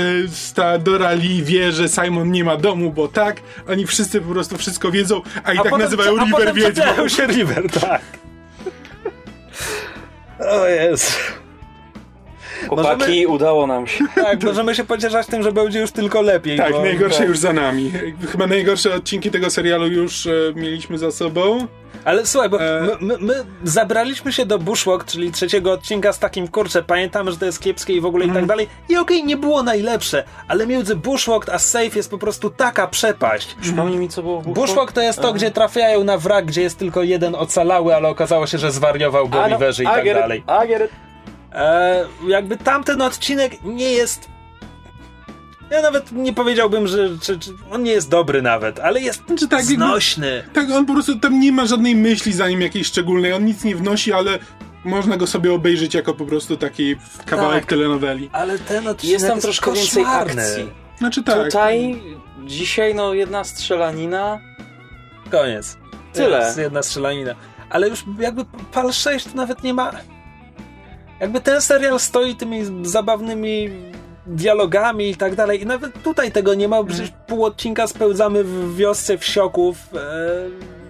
Ta 0.55 0.79
Dora 0.79 1.13
Lee 1.13 1.43
wie, 1.43 1.73
że 1.73 1.89
Simon 1.89 2.31
nie 2.33 2.45
ma 2.45 2.57
domu, 2.57 2.91
bo 2.93 3.09
tak. 3.09 3.37
Oni 3.69 3.87
wszyscy 3.87 4.21
po 4.21 4.33
prostu 4.33 4.57
wszystko 4.59 4.91
wiedzą, 4.91 5.23
a 5.45 5.53
i 5.53 5.59
A 5.59 5.63
tak 5.63 5.73
potem- 5.73 5.85
nazywają 5.85 6.17
a 6.19 6.25
River 6.25 6.55
Wiedźmą. 6.55 7.09
się 7.09 7.27
River, 7.27 7.71
tak. 7.81 8.01
O 10.51 10.67
Jezu. 10.67 11.07
Chłopaki, 12.69 13.27
udało 13.27 13.67
nam 13.67 13.87
się. 13.87 14.05
Tak, 14.15 14.43
możemy 14.43 14.75
się 14.75 14.85
pocieszać 14.85 15.27
tym, 15.27 15.43
że 15.43 15.53
będzie 15.53 15.81
już 15.81 15.91
tylko 15.93 16.23
lepiej. 16.23 16.57
Tak, 16.59 16.73
bo, 16.73 16.81
najgorsze 16.83 17.23
bo... 17.23 17.25
już 17.29 17.39
za 17.39 17.53
nami. 17.53 17.93
Chyba 18.33 18.47
najgorsze 18.47 18.95
odcinki 18.95 19.31
tego 19.31 19.51
serialu 19.51 19.87
już 19.87 20.27
e, 20.27 20.31
mieliśmy 20.57 20.99
za 20.99 21.11
sobą. 21.11 21.67
Ale 22.05 22.27
słuchaj, 22.27 22.51
bo 22.51 22.61
E. 22.63 22.83
my, 22.83 22.97
my, 23.01 23.17
my 23.21 23.35
zabraliśmy 23.65 24.33
się 24.33 24.47
do 24.47 24.59
Bushwalk, 24.59 25.05
czyli 25.05 25.33
trzeciego 25.33 25.73
odcinka 25.73 26.13
z 26.13 26.19
takim 26.19 26.49
kurczę, 26.49 26.83
pamiętamy, 26.83 27.33
że 27.33 27.37
to 27.39 27.45
jest 27.47 27.61
kiepskie 27.61 27.93
i 27.93 28.01
w 28.01 28.07
ogóle 28.07 28.25
i 28.25 28.29
Mhm. 28.29 28.45
tak 28.47 28.49
dalej. 28.49 28.69
I 28.89 28.97
okej, 28.97 29.25
nie 29.25 29.37
było 29.37 29.63
najlepsze, 29.63 30.25
ale 30.49 30.67
między 30.67 30.97
Bushwalk 30.97 31.49
a 31.49 31.59
Safe 31.59 31.97
jest 31.97 32.11
po 32.11 32.19
prostu 32.19 32.51
taka 32.51 32.87
przepaść. 32.87 33.57
Przypomnij 33.61 33.99
mi, 33.99 34.09
co 34.09 34.23
było 34.23 34.41
w 34.41 34.45
Bushwalk. 34.45 34.67
Bushwalk 34.69 34.93
to 34.93 35.01
jest 35.01 35.21
to, 35.21 35.33
gdzie 35.33 35.51
trafiają 35.51 36.05
na 36.05 36.19
wrak, 36.19 36.47
gdzie 36.47 36.63
jest 36.63 36.79
tylko 36.79 37.03
jeden 37.03 37.35
ocalały, 37.35 37.95
ale 37.95 38.09
okazało 38.09 38.47
się, 38.47 38.59
że 38.59 38.71
zwariował 38.73 39.29
go 39.29 39.39
no, 39.39 39.45
Oliverzy 39.45 39.83
i 39.83 39.87
I 39.87 39.89
tak 39.89 40.05
get 40.05 40.17
it, 40.17 40.23
dalej. 40.23 40.43
E, 41.53 42.07
jakby 42.29 42.57
tamten 42.57 43.03
odcinek 43.03 43.53
nie 43.65 43.93
jest. 43.93 44.29
Ja 45.71 45.83
nawet 45.83 46.13
nie 46.13 46.33
powiedziałbym, 46.33 46.87
że 46.87 47.09
czy, 47.23 47.39
czy 47.39 47.51
on 47.71 47.83
nie 47.83 47.91
jest 47.93 48.09
dobry 48.11 48.43
nawet, 48.43 48.81
ale 48.81 49.01
jest 49.01 49.27
Znaczy 49.27 49.49
tak, 49.49 49.59
jakby- 49.59 49.75
znośny. 49.75 50.43
Tak, 50.53 50.71
on 50.71 50.87
po 50.87 50.93
prostu 50.93 51.19
tam 51.19 51.41
nie 51.41 51.53
ma 51.53 51.67
żadnej 51.67 51.95
myśli 51.97 52.33
za 52.33 52.49
nim 52.49 52.61
jakiejś 52.61 52.87
szczególnej, 52.87 53.33
on 53.33 53.45
nic 53.45 53.65
nie 53.65 53.77
wnosi, 53.77 54.13
ale 54.13 54.39
można 54.85 55.17
go 55.17 55.27
sobie 55.27 55.53
obejrzeć 55.53 55.95
jako 55.95 56.15
po 56.15 56.25
prostu 56.27 56.57
taki 56.57 56.97
kawałek 57.27 57.61
Tak. 57.61 57.69
telenoweli. 57.71 58.31
Ale 58.33 58.59
ten 58.59 58.89
odcinek 58.89 59.13
Jest 59.13 59.27
tam 59.27 59.37
jest 59.37 59.45
troszkę 59.45 59.73
więcej 59.73 60.05
akcji. 60.07 60.71
Znaczy 60.99 61.23
tak. 61.23 61.45
Tutaj, 61.45 62.03
dzisiaj, 62.45 62.95
no 62.95 63.15
jedna 63.15 63.45
strzelanina. 63.45 64.41
Koniec. 65.31 65.77
Tyle. 66.13 66.39
Jest 66.39 66.59
jedna 66.59 66.83
strzelanina. 66.83 67.35
Ale 67.71 67.89
już 67.89 68.05
jakby 68.19 68.45
PAL 68.73 68.93
6 68.93 69.25
to 69.25 69.37
nawet 69.37 69.63
nie 69.63 69.75
ma... 69.75 69.93
Jakby 71.21 71.41
ten 71.41 71.61
serial 71.61 72.01
stoi 72.01 72.35
tymi 72.35 72.87
zabawnymi 72.89 73.71
dialogami 74.27 75.11
i 75.11 75.17
tak 75.17 75.35
dalej 75.35 75.63
i 75.63 75.67
nawet 75.67 76.03
tutaj 76.03 76.33
tego 76.33 76.55
nie 76.55 76.69
ma, 76.69 76.85
przecież 76.85 77.13
pół 77.27 77.45
odcinka 77.45 77.87
spełzamy 77.87 78.45
w 78.45 78.77
wiosce 78.77 79.19
wsioków 79.19 79.77
e, 79.95 79.99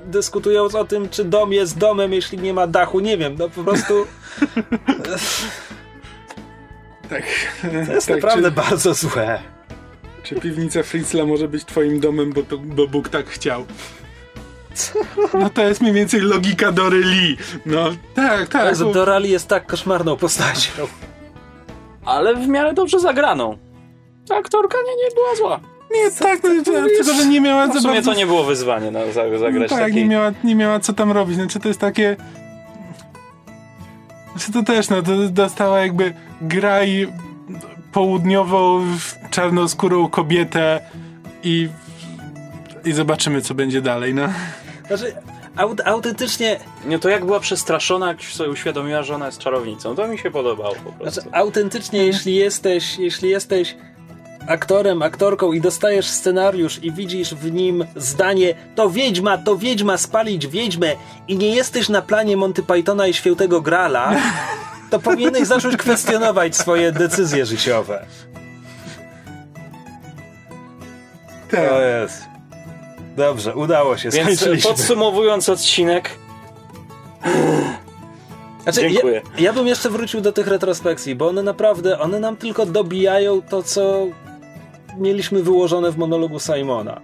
dyskutując 0.06 0.74
o 0.74 0.84
tym, 0.84 1.08
czy 1.08 1.24
dom 1.24 1.52
jest 1.52 1.78
domem, 1.78 2.12
jeśli 2.12 2.38
nie 2.38 2.54
ma 2.54 2.66
dachu, 2.66 3.00
nie 3.00 3.18
wiem, 3.18 3.36
no 3.38 3.48
po 3.48 3.64
prostu 3.64 3.94
Tak. 7.08 7.22
to 7.86 7.92
jest 7.92 8.06
tak, 8.06 8.16
naprawdę 8.16 8.50
bardzo 8.50 8.94
złe. 8.94 9.38
Czy, 10.22 10.34
czy 10.34 10.40
piwnica 10.40 10.82
Fritzla 10.82 11.26
może 11.26 11.48
być 11.48 11.64
twoim 11.64 12.00
domem, 12.00 12.32
bo, 12.32 12.42
to, 12.42 12.58
bo 12.58 12.88
Bóg 12.88 13.08
tak 13.08 13.26
chciał? 13.26 13.66
No 15.34 15.50
to 15.50 15.62
jest 15.62 15.80
mniej 15.80 15.92
więcej 15.92 16.20
logika 16.20 16.72
Dory 16.72 16.98
Lee. 17.04 17.36
No 17.66 17.90
tak, 18.14 18.48
tak. 18.48 18.68
Jezu, 18.68 18.86
bo- 18.86 18.92
Dorali 18.92 19.30
jest 19.30 19.48
tak 19.48 19.66
koszmarną 19.66 20.16
postacią. 20.16 20.70
Ale 22.04 22.34
w 22.34 22.48
miarę 22.48 22.74
dobrze 22.74 23.00
zagraną. 23.00 23.58
Aktorka 24.38 24.78
nie, 24.86 25.04
nie 25.04 25.14
była 25.14 25.34
zła. 25.36 25.60
Nie, 25.94 26.10
tak, 26.10 26.40
no, 26.42 26.50
tylko 26.64 27.14
że 27.14 27.26
nie 27.26 27.40
miała 27.40 27.66
No 27.66 27.72
za 27.72 27.78
w 27.78 27.82
sumie 27.82 27.94
bardzo... 27.94 28.10
to 28.12 28.16
nie 28.18 28.26
było 28.26 28.44
wyzwanie 28.44 28.90
na, 28.90 29.00
no, 29.06 29.12
zagrać 29.38 29.70
tak, 29.70 29.78
takiej... 29.78 29.94
nie 29.94 30.06
miała, 30.06 30.32
nie 30.44 30.54
miała 30.54 30.80
co 30.80 30.92
tam 30.92 31.12
robić. 31.12 31.34
Znaczy 31.34 31.60
to 31.60 31.68
jest 31.68 31.80
takie... 31.80 32.16
Znaczy 34.32 34.52
to 34.52 34.62
też, 34.62 34.88
no, 34.88 35.02
to 35.02 35.12
dostała 35.28 35.80
jakby 35.80 36.14
graj 36.40 37.12
południową 37.92 38.86
czarnoskórą 39.30 40.08
kobietę 40.08 40.80
i 41.42 41.68
i 42.84 42.92
zobaczymy, 42.92 43.42
co 43.42 43.54
będzie 43.54 43.82
dalej, 43.82 44.14
no. 44.14 44.28
Znaczy, 44.88 45.14
aut- 45.56 45.82
autentycznie, 45.84 46.60
Nie, 46.86 46.98
to 46.98 47.08
jak 47.08 47.24
była 47.24 47.40
przestraszona, 47.40 48.08
jak 48.08 48.22
sobie 48.22 48.50
uświadomiła, 48.50 49.02
że 49.02 49.14
ona 49.14 49.26
jest 49.26 49.38
czarownicą. 49.38 49.96
To 49.96 50.08
mi 50.08 50.18
się 50.18 50.30
podobało 50.30 50.74
po 50.84 50.92
prostu. 50.92 51.20
znaczy 51.20 51.36
autentycznie, 51.36 52.06
jeśli 52.06 52.34
jesteś, 52.34 52.98
jeśli 52.98 53.30
jesteś 53.30 53.76
aktorem, 54.48 55.02
aktorką 55.02 55.52
i 55.52 55.60
dostajesz 55.60 56.06
scenariusz 56.06 56.84
i 56.84 56.92
widzisz 56.92 57.34
w 57.34 57.52
nim 57.52 57.84
zdanie 57.96 58.54
to 58.74 58.90
wiedźma, 58.90 59.38
to 59.38 59.56
wiedźma, 59.56 59.96
spalić 59.96 60.46
wiedźmę 60.46 60.92
i 61.28 61.36
nie 61.36 61.54
jesteś 61.54 61.88
na 61.88 62.02
planie 62.02 62.36
Monty 62.36 62.62
Pythona 62.62 63.06
i 63.06 63.14
Świętego 63.14 63.60
Grala, 63.60 64.14
to 64.90 64.98
powinieneś 64.98 65.46
zacząć 65.48 65.76
kwestionować 65.76 66.56
swoje 66.56 66.92
decyzje 66.92 67.46
życiowe. 67.46 68.06
Tak. 71.50 71.68
To 71.68 71.80
jest. 71.80 72.22
Dobrze, 73.18 73.54
udało 73.54 73.96
się, 73.96 74.10
Więc 74.10 74.48
podsumowując 74.62 75.48
odcinek, 75.48 76.10
Znaczy, 78.62 78.80
Dziękuję. 78.80 79.22
Ja, 79.36 79.42
ja 79.42 79.52
bym 79.52 79.66
jeszcze 79.66 79.90
wrócił 79.90 80.20
do 80.20 80.32
tych 80.32 80.46
retrospekcji, 80.46 81.14
bo 81.14 81.28
one 81.28 81.42
naprawdę, 81.42 81.98
one 81.98 82.20
nam 82.20 82.36
tylko 82.36 82.66
dobijają 82.66 83.42
to, 83.42 83.62
co 83.62 84.06
mieliśmy 84.98 85.42
wyłożone 85.42 85.92
w 85.92 85.98
monologu 85.98 86.38
Simona. 86.40 87.00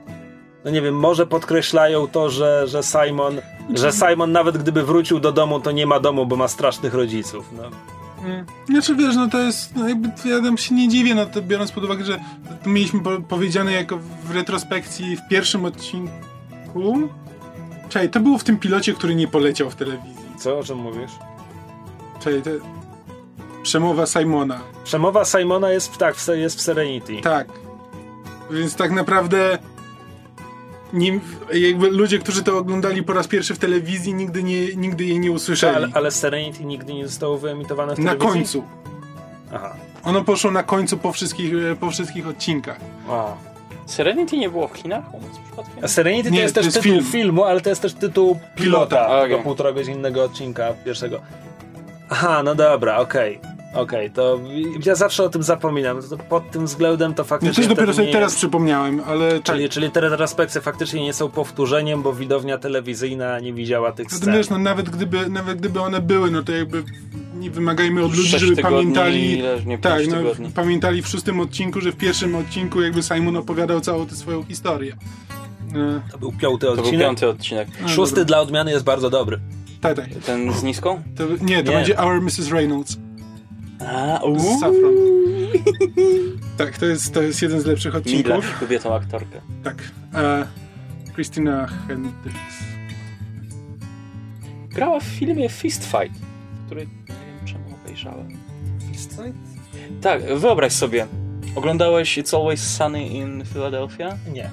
No 0.64 0.70
nie 0.70 0.82
wiem, 0.82 0.94
może 0.94 1.26
podkreślają 1.26 2.08
to, 2.08 2.30
że, 2.30 2.66
że 2.66 2.82
Simon, 2.82 3.40
że 3.74 3.92
Simon 3.92 4.32
nawet 4.32 4.58
gdyby 4.58 4.82
wrócił 4.82 5.20
do 5.20 5.32
domu, 5.32 5.60
to 5.60 5.70
nie 5.70 5.86
ma 5.86 6.00
domu, 6.00 6.26
bo 6.26 6.36
ma 6.36 6.48
strasznych 6.48 6.94
rodziców. 6.94 7.50
No. 7.52 7.62
Znaczy 8.68 8.96
wiesz, 8.96 9.16
no 9.16 9.28
to 9.28 9.38
jest, 9.38 9.76
no 9.76 9.88
jakby 9.88 10.08
ja 10.24 10.40
tam 10.42 10.58
się 10.58 10.74
nie 10.74 10.88
dziwię, 10.88 11.14
no 11.14 11.26
to 11.26 11.42
biorąc 11.42 11.72
pod 11.72 11.84
uwagę, 11.84 12.04
że 12.04 12.20
to 12.64 12.70
mieliśmy 12.70 13.00
po, 13.00 13.20
powiedziane 13.20 13.72
jako 13.72 13.98
w 14.24 14.30
retrospekcji 14.30 15.16
w 15.16 15.28
pierwszym 15.28 15.64
odcinku. 15.64 17.08
Czekaj, 17.88 18.10
to 18.10 18.20
było 18.20 18.38
w 18.38 18.44
tym 18.44 18.58
pilocie, 18.58 18.94
który 18.94 19.14
nie 19.14 19.28
poleciał 19.28 19.70
w 19.70 19.74
telewizji. 19.74 20.24
Co, 20.38 20.58
o 20.58 20.62
czym 20.64 20.78
mówisz? 20.78 21.10
Czekaj, 22.20 22.42
to... 22.42 22.50
Przemowa 23.62 24.06
Simona. 24.06 24.60
Przemowa 24.84 25.24
Simona 25.24 25.70
jest, 25.70 25.94
w- 25.94 25.98
tak, 25.98 26.16
jest 26.34 26.58
w 26.58 26.60
Serenity. 26.60 27.20
Tak. 27.22 27.48
Więc 28.50 28.74
tak 28.76 28.90
naprawdę 28.90 29.58
nie, 30.94 31.20
jakby 31.54 31.90
ludzie, 31.90 32.18
którzy 32.18 32.42
to 32.42 32.58
oglądali 32.58 33.02
po 33.02 33.12
raz 33.12 33.28
pierwszy 33.28 33.54
w 33.54 33.58
telewizji, 33.58 34.14
nigdy, 34.14 34.42
nie, 34.42 34.74
nigdy 34.76 35.04
jej 35.04 35.18
nie 35.20 35.32
usłyszeli. 35.32 35.76
ale, 35.76 35.88
ale 35.94 36.10
Serenity 36.10 36.64
nigdy 36.64 36.94
nie 36.94 37.06
zostało 37.08 37.38
wyemitowane 37.38 37.94
w 37.94 37.98
na 37.98 38.04
telewizji? 38.14 38.32
końcu. 38.32 38.64
Aha. 39.54 39.74
Ono 40.04 40.24
poszło 40.24 40.50
na 40.50 40.62
końcu 40.62 40.98
po 40.98 41.12
wszystkich, 41.12 41.52
e, 41.72 41.76
po 41.76 41.90
wszystkich 41.90 42.26
odcinkach. 42.28 42.76
A. 43.10 43.24
Serenity 43.86 44.36
nie 44.36 44.50
było 44.50 44.68
w 44.68 44.72
Chinach? 44.76 45.04
A 45.82 45.88
Serenity 45.88 46.30
Nie, 46.30 46.36
to 46.38 46.42
jest 46.42 46.54
to 46.54 46.60
też 46.60 46.64
jest 46.66 46.76
tytuł 46.76 46.92
film. 46.92 47.04
filmu, 47.12 47.44
ale 47.44 47.60
to 47.60 47.68
jest 47.68 47.82
też 47.82 47.94
tytuł 47.94 48.38
pilota 48.56 48.96
Pilota. 48.96 49.20
tego 49.22 49.34
Okej. 49.34 49.44
półtora 49.44 49.72
godzinnego 49.72 50.24
odcinka 50.24 50.72
pierwszego. 50.84 51.20
Aha, 52.10 52.42
no 52.42 52.54
dobra, 52.54 52.96
okej. 52.98 53.40
Okej, 53.74 54.10
to 54.10 54.40
ja 54.86 54.94
zawsze 54.94 55.24
o 55.24 55.28
tym 55.28 55.42
zapominam. 55.42 56.02
To 56.10 56.16
pod 56.16 56.50
tym 56.50 56.66
względem 56.66 57.14
to 57.14 57.22
Ja 57.22 57.24
faktycznie. 57.24 57.54
też 57.64 57.66
dopiero 57.74 57.92
sobie 57.92 58.12
teraz 58.12 58.32
jest- 58.32 58.36
przypomniałem, 58.36 59.00
ale 59.06 59.30
tak. 59.32 59.42
Czyli, 59.42 59.68
czyli 59.68 59.90
te 59.90 60.00
retrospekcje 60.00 60.60
faktycznie 60.60 61.02
nie 61.02 61.12
są 61.12 61.30
powtórzeniem, 61.30 62.02
bo 62.02 62.12
widownia 62.12 62.58
telewizyjna 62.58 63.40
nie 63.40 63.52
widziała 63.52 63.92
tych 63.92 64.12
No 64.12 64.16
scen. 64.18 64.34
wiesz, 64.34 64.50
no 64.50 64.58
nawet 64.58 64.90
gdyby, 64.90 65.28
nawet 65.30 65.58
gdyby 65.58 65.80
one 65.80 66.00
były, 66.00 66.30
no 66.30 66.42
to 66.42 66.52
jakby 66.52 66.84
nie 67.34 67.50
wymagajmy 67.50 68.04
od 68.04 68.16
ludzi, 68.16 68.38
żeby 68.38 68.56
tygodni, 68.56 68.78
pamiętali. 68.78 69.42
nie 69.66 69.78
tak, 69.78 70.06
no, 70.08 70.16
tygodni. 70.16 70.50
pamiętali 70.54 71.02
w 71.02 71.08
szóstym 71.08 71.40
odcinku, 71.40 71.80
że 71.80 71.92
w 71.92 71.96
pierwszym 71.96 72.34
odcinku 72.34 72.82
jakby 72.82 73.02
Simon 73.02 73.36
opowiadał 73.36 73.80
całą 73.80 74.06
tę 74.06 74.14
swoją 74.16 74.42
historię. 74.44 74.96
E, 75.74 76.00
To 76.12 76.18
był 76.18 76.32
piąty 76.32 76.66
To 76.66 76.72
był 76.74 76.84
odcinek. 76.84 77.00
piąty 77.06 77.28
odcinek. 77.28 77.68
no 77.82 77.88
Szósty 77.88 78.14
dobra. 78.16 78.24
dla 78.24 78.40
odmiany 78.40 78.70
jest 78.70 78.84
bardzo 78.84 79.10
dobry. 79.10 79.40
Tak, 79.80 79.96
tak. 79.96 80.06
Ten 80.26 80.52
z 80.52 80.62
niską? 80.62 81.02
To, 81.16 81.24
nie, 81.40 81.62
to 81.64 81.70
Nie. 81.70 81.76
będzie 81.76 81.98
Our 81.98 82.20
Mrs. 82.22 82.50
Reynolds 82.50 82.96
A, 83.86 84.20
z 84.38 84.60
Saffron. 84.60 84.94
tak, 86.58 86.78
to 86.78 86.86
jest, 86.86 87.14
to 87.14 87.22
jest 87.22 87.42
jeden 87.42 87.60
z 87.60 87.66
lepszych 87.66 87.94
Mila 87.94 87.98
odcinków. 88.36 88.60
kobietą 88.60 88.94
aktorkę. 88.94 89.40
Tak. 89.64 89.76
E, 90.14 90.46
Christina 91.14 91.66
Hendricks. 91.66 92.64
Grała 94.68 95.00
w 95.00 95.04
filmie 95.04 95.48
Fist 95.48 95.84
Fight, 95.84 96.20
który 96.66 96.80
nie 96.80 96.86
wiem 97.06 97.46
czemu 97.46 97.64
obejrzałem. 97.84 98.28
Tak, 100.00 100.38
wyobraź 100.38 100.72
sobie. 100.72 101.06
Oglądałeś 101.54 102.18
It's 102.18 102.36
Always 102.36 102.76
Sunny 102.76 103.06
in 103.06 103.44
Philadelphia? 103.52 104.16
Nie. 104.32 104.50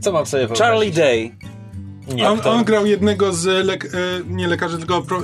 Co 0.00 0.12
mam 0.12 0.26
sobie 0.26 0.46
wyobrazić? 0.46 0.66
Charlie 0.66 0.92
Day. 0.92 1.36
Nie, 2.14 2.28
On, 2.30 2.40
on 2.44 2.64
grał 2.64 2.86
jednego 2.86 3.32
z, 3.32 3.66
lek, 3.66 3.84
e, 3.84 3.88
nie 4.26 4.48
lekarzy, 4.48 4.78
tylko 4.78 5.02
pro, 5.02 5.18
e, 5.18 5.22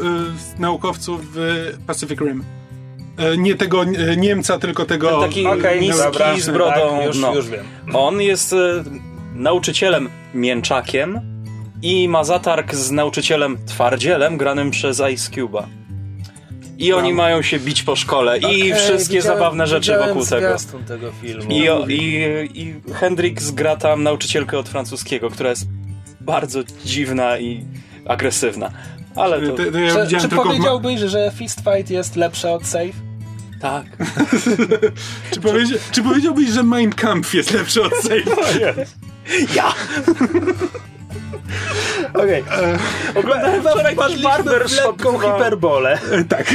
naukowców 0.58 1.20
w 1.34 1.38
Pacific 1.86 2.20
Rim. 2.20 2.44
E, 3.18 3.36
nie 3.36 3.54
tego 3.54 3.82
e, 3.82 4.16
Niemca, 4.16 4.58
tylko 4.58 4.84
tego... 4.84 5.20
Ten 5.20 5.20
taki 5.20 5.46
Okej, 5.46 5.80
niski 5.80 6.02
dobra, 6.02 6.38
z 6.38 6.50
brodą. 6.50 6.96
Tak, 6.96 7.06
już, 7.06 7.18
no. 7.18 7.34
już 7.34 7.48
wiem. 7.48 7.64
On 7.92 8.20
jest 8.20 8.52
e, 8.52 8.84
nauczycielem 9.34 10.08
mięczakiem 10.34 11.20
i 11.82 12.08
ma 12.08 12.24
zatarg 12.24 12.74
z 12.74 12.90
nauczycielem 12.90 13.58
twardzielem 13.66 14.36
granym 14.36 14.70
przez 14.70 15.02
Ice 15.12 15.30
Cube'a. 15.32 15.62
I 16.78 16.92
oni 16.92 17.12
mają 17.12 17.42
się 17.42 17.58
bić 17.58 17.82
po 17.82 17.96
szkole 17.96 18.38
i 18.38 18.44
Okej, 18.44 18.74
wszystkie 18.74 19.22
zabawne 19.22 19.66
rzeczy 19.66 19.98
wokół 20.06 20.26
tego. 20.26 20.56
tego 20.88 21.12
filmu. 21.22 21.50
I, 21.50 21.68
o- 21.68 21.86
i, 21.88 22.24
I 22.54 22.92
Hendrix 22.94 23.50
gra 23.50 23.76
tam 23.76 24.02
nauczycielkę 24.02 24.58
od 24.58 24.68
francuskiego, 24.68 25.30
która 25.30 25.50
jest 25.50 25.66
bardzo 26.20 26.60
dziwna 26.84 27.38
i 27.38 27.64
agresywna. 28.06 28.70
Ale 29.16 29.40
to... 29.40 29.52
To, 29.52 29.72
to 29.72 29.78
ja 29.78 30.06
Czy, 30.06 30.16
czy 30.16 30.28
w 30.28 30.34
powiedziałbyś, 30.34 31.00
że 31.00 31.32
Fist 31.34 31.58
Fight 31.58 31.90
jest 31.90 32.16
lepsze 32.16 32.52
od 32.52 32.66
Safe? 32.66 32.92
Tak. 33.60 33.86
czy, 35.32 35.40
powiedzia, 35.40 35.76
czy 35.92 36.02
powiedziałbyś, 36.02 36.48
że 36.48 36.62
Mein 36.62 36.92
Kampf 36.92 37.34
jest 37.34 37.52
lepszy 37.52 37.82
od 37.82 37.94
Safe? 37.94 38.22
Ja! 39.56 39.74
Okej. 42.22 42.44
Oglądałem 43.14 43.56
Chyba 43.56 43.70
wczoraj 43.70 43.94
wpadliśmy 43.94 44.22
w 44.22 44.24
Barbershop 44.24 44.86
lekką 44.86 45.18
hiperbolę. 45.18 45.98
E, 46.10 46.24
tak. 46.24 46.54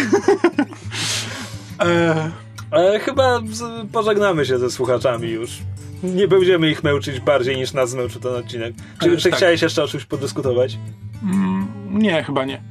E, 1.80 2.32
E, 2.72 3.00
chyba 3.00 3.42
z, 3.52 3.92
pożegnamy 3.92 4.46
się 4.46 4.60
ze 4.60 4.72
słuchaczami 4.72 5.30
już. 5.30 5.58
Nie 6.04 6.28
będziemy 6.28 6.72
ich 6.72 6.84
męczyć 6.84 7.20
bardziej 7.20 7.58
niż 7.58 7.74
nas 7.74 7.90
zmęczył 7.90 8.22
ten 8.22 8.36
odcinek. 8.36 8.74
Czy, 9.04 9.18
czy 9.18 9.30
tak. 9.30 9.38
chciałeś 9.38 9.62
jeszcze 9.62 9.84
o 9.84 9.88
czymś 9.88 10.06
podyskutować? 10.06 10.78
mm, 11.24 11.68
nie, 11.90 12.24
chyba 12.24 12.46
nie. 12.46 12.62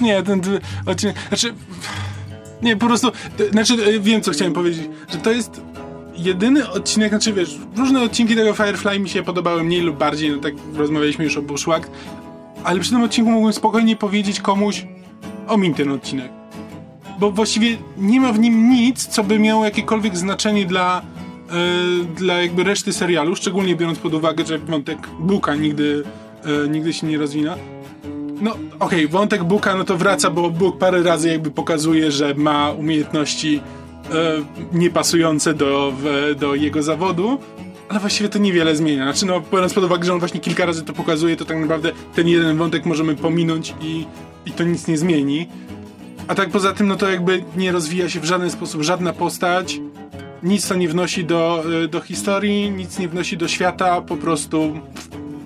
Nie, 0.00 0.22
ten 0.22 0.42
odcinek... 0.86 1.16
Znaczy... 1.28 1.54
Nie, 2.62 2.76
po 2.76 2.86
prostu... 2.86 3.12
Znaczy, 3.50 3.74
e, 3.74 4.00
wiem, 4.00 4.20
co 4.20 4.30
chciałem 4.30 4.52
powiedzieć. 4.52 4.88
Że 5.08 5.18
to 5.18 5.30
jest 5.30 5.60
jedyny 6.16 6.70
odcinek, 6.70 7.08
znaczy 7.08 7.32
wiesz, 7.32 7.58
różne 7.76 8.02
odcinki 8.02 8.36
tego 8.36 8.54
Firefly 8.54 9.00
mi 9.00 9.08
się 9.08 9.22
podobały 9.22 9.64
mniej 9.64 9.80
lub 9.80 9.98
bardziej, 9.98 10.30
no 10.30 10.38
tak 10.38 10.54
rozmawialiśmy 10.74 11.24
już 11.24 11.36
o 11.36 11.42
Bushwack, 11.42 11.90
ale 12.64 12.80
przy 12.80 12.90
tym 12.90 13.02
odcinku 13.02 13.30
mogłem 13.30 13.52
spokojnie 13.52 13.96
powiedzieć 13.96 14.40
komuś 14.40 14.86
omiń 15.48 15.74
ten 15.74 15.92
odcinek. 15.92 16.32
Bo 17.18 17.30
właściwie 17.30 17.76
nie 17.96 18.20
ma 18.20 18.32
w 18.32 18.38
nim 18.38 18.70
nic, 18.70 19.06
co 19.06 19.24
by 19.24 19.38
miało 19.38 19.64
jakiekolwiek 19.64 20.16
znaczenie 20.16 20.66
dla, 20.66 21.02
e, 21.50 22.04
dla 22.14 22.34
jakby 22.34 22.64
reszty 22.64 22.92
serialu, 22.92 23.36
szczególnie 23.36 23.76
biorąc 23.76 23.98
pod 23.98 24.14
uwagę, 24.14 24.46
że 24.46 24.58
wątek 24.58 24.98
Buka 25.20 25.54
nigdy, 25.54 26.04
e, 26.44 26.68
nigdy 26.68 26.92
się 26.92 27.06
nie 27.06 27.18
rozwina. 27.18 27.56
No, 28.40 28.56
okej, 28.80 29.08
wątek 29.08 29.44
Buka, 29.44 29.74
no 29.74 29.84
to 29.84 29.96
wraca, 29.96 30.30
bo 30.30 30.50
Bóg 30.50 30.78
parę 30.78 31.02
razy 31.02 31.28
jakby 31.28 31.50
pokazuje, 31.50 32.12
że 32.12 32.34
ma 32.34 32.70
umiejętności 32.70 33.60
e, 34.10 34.12
niepasujące 34.72 35.54
do, 35.54 35.92
w, 36.02 36.34
do 36.38 36.54
jego 36.54 36.82
zawodu, 36.82 37.38
ale 37.88 38.00
właściwie 38.00 38.28
to 38.28 38.38
niewiele 38.38 38.76
zmienia. 38.76 39.04
Znaczy, 39.04 39.26
no, 39.26 39.42
biorąc 39.52 39.74
pod 39.74 39.84
uwagę, 39.84 40.04
że 40.04 40.12
on 40.12 40.18
właśnie 40.18 40.40
kilka 40.40 40.66
razy 40.66 40.84
to 40.84 40.92
pokazuje, 40.92 41.36
to 41.36 41.44
tak 41.44 41.58
naprawdę 41.58 41.92
ten 42.14 42.28
jeden 42.28 42.56
wątek 42.56 42.86
możemy 42.86 43.16
pominąć 43.16 43.74
i, 43.80 44.06
i 44.46 44.52
to 44.52 44.64
nic 44.64 44.86
nie 44.86 44.98
zmieni. 44.98 45.48
A 46.28 46.34
tak 46.34 46.50
poza 46.50 46.72
tym, 46.72 46.88
no 46.88 46.96
to 46.96 47.10
jakby 47.10 47.44
nie 47.56 47.72
rozwija 47.72 48.08
się 48.08 48.20
w 48.20 48.24
żaden 48.24 48.50
sposób 48.50 48.82
żadna 48.82 49.12
postać, 49.12 49.80
nic 50.42 50.68
to 50.68 50.74
nie 50.74 50.88
wnosi 50.88 51.24
do, 51.24 51.64
y, 51.84 51.88
do 51.88 52.00
historii, 52.00 52.70
nic 52.70 52.98
nie 52.98 53.08
wnosi 53.08 53.36
do 53.36 53.48
świata, 53.48 54.00
po 54.00 54.16
prostu 54.16 54.80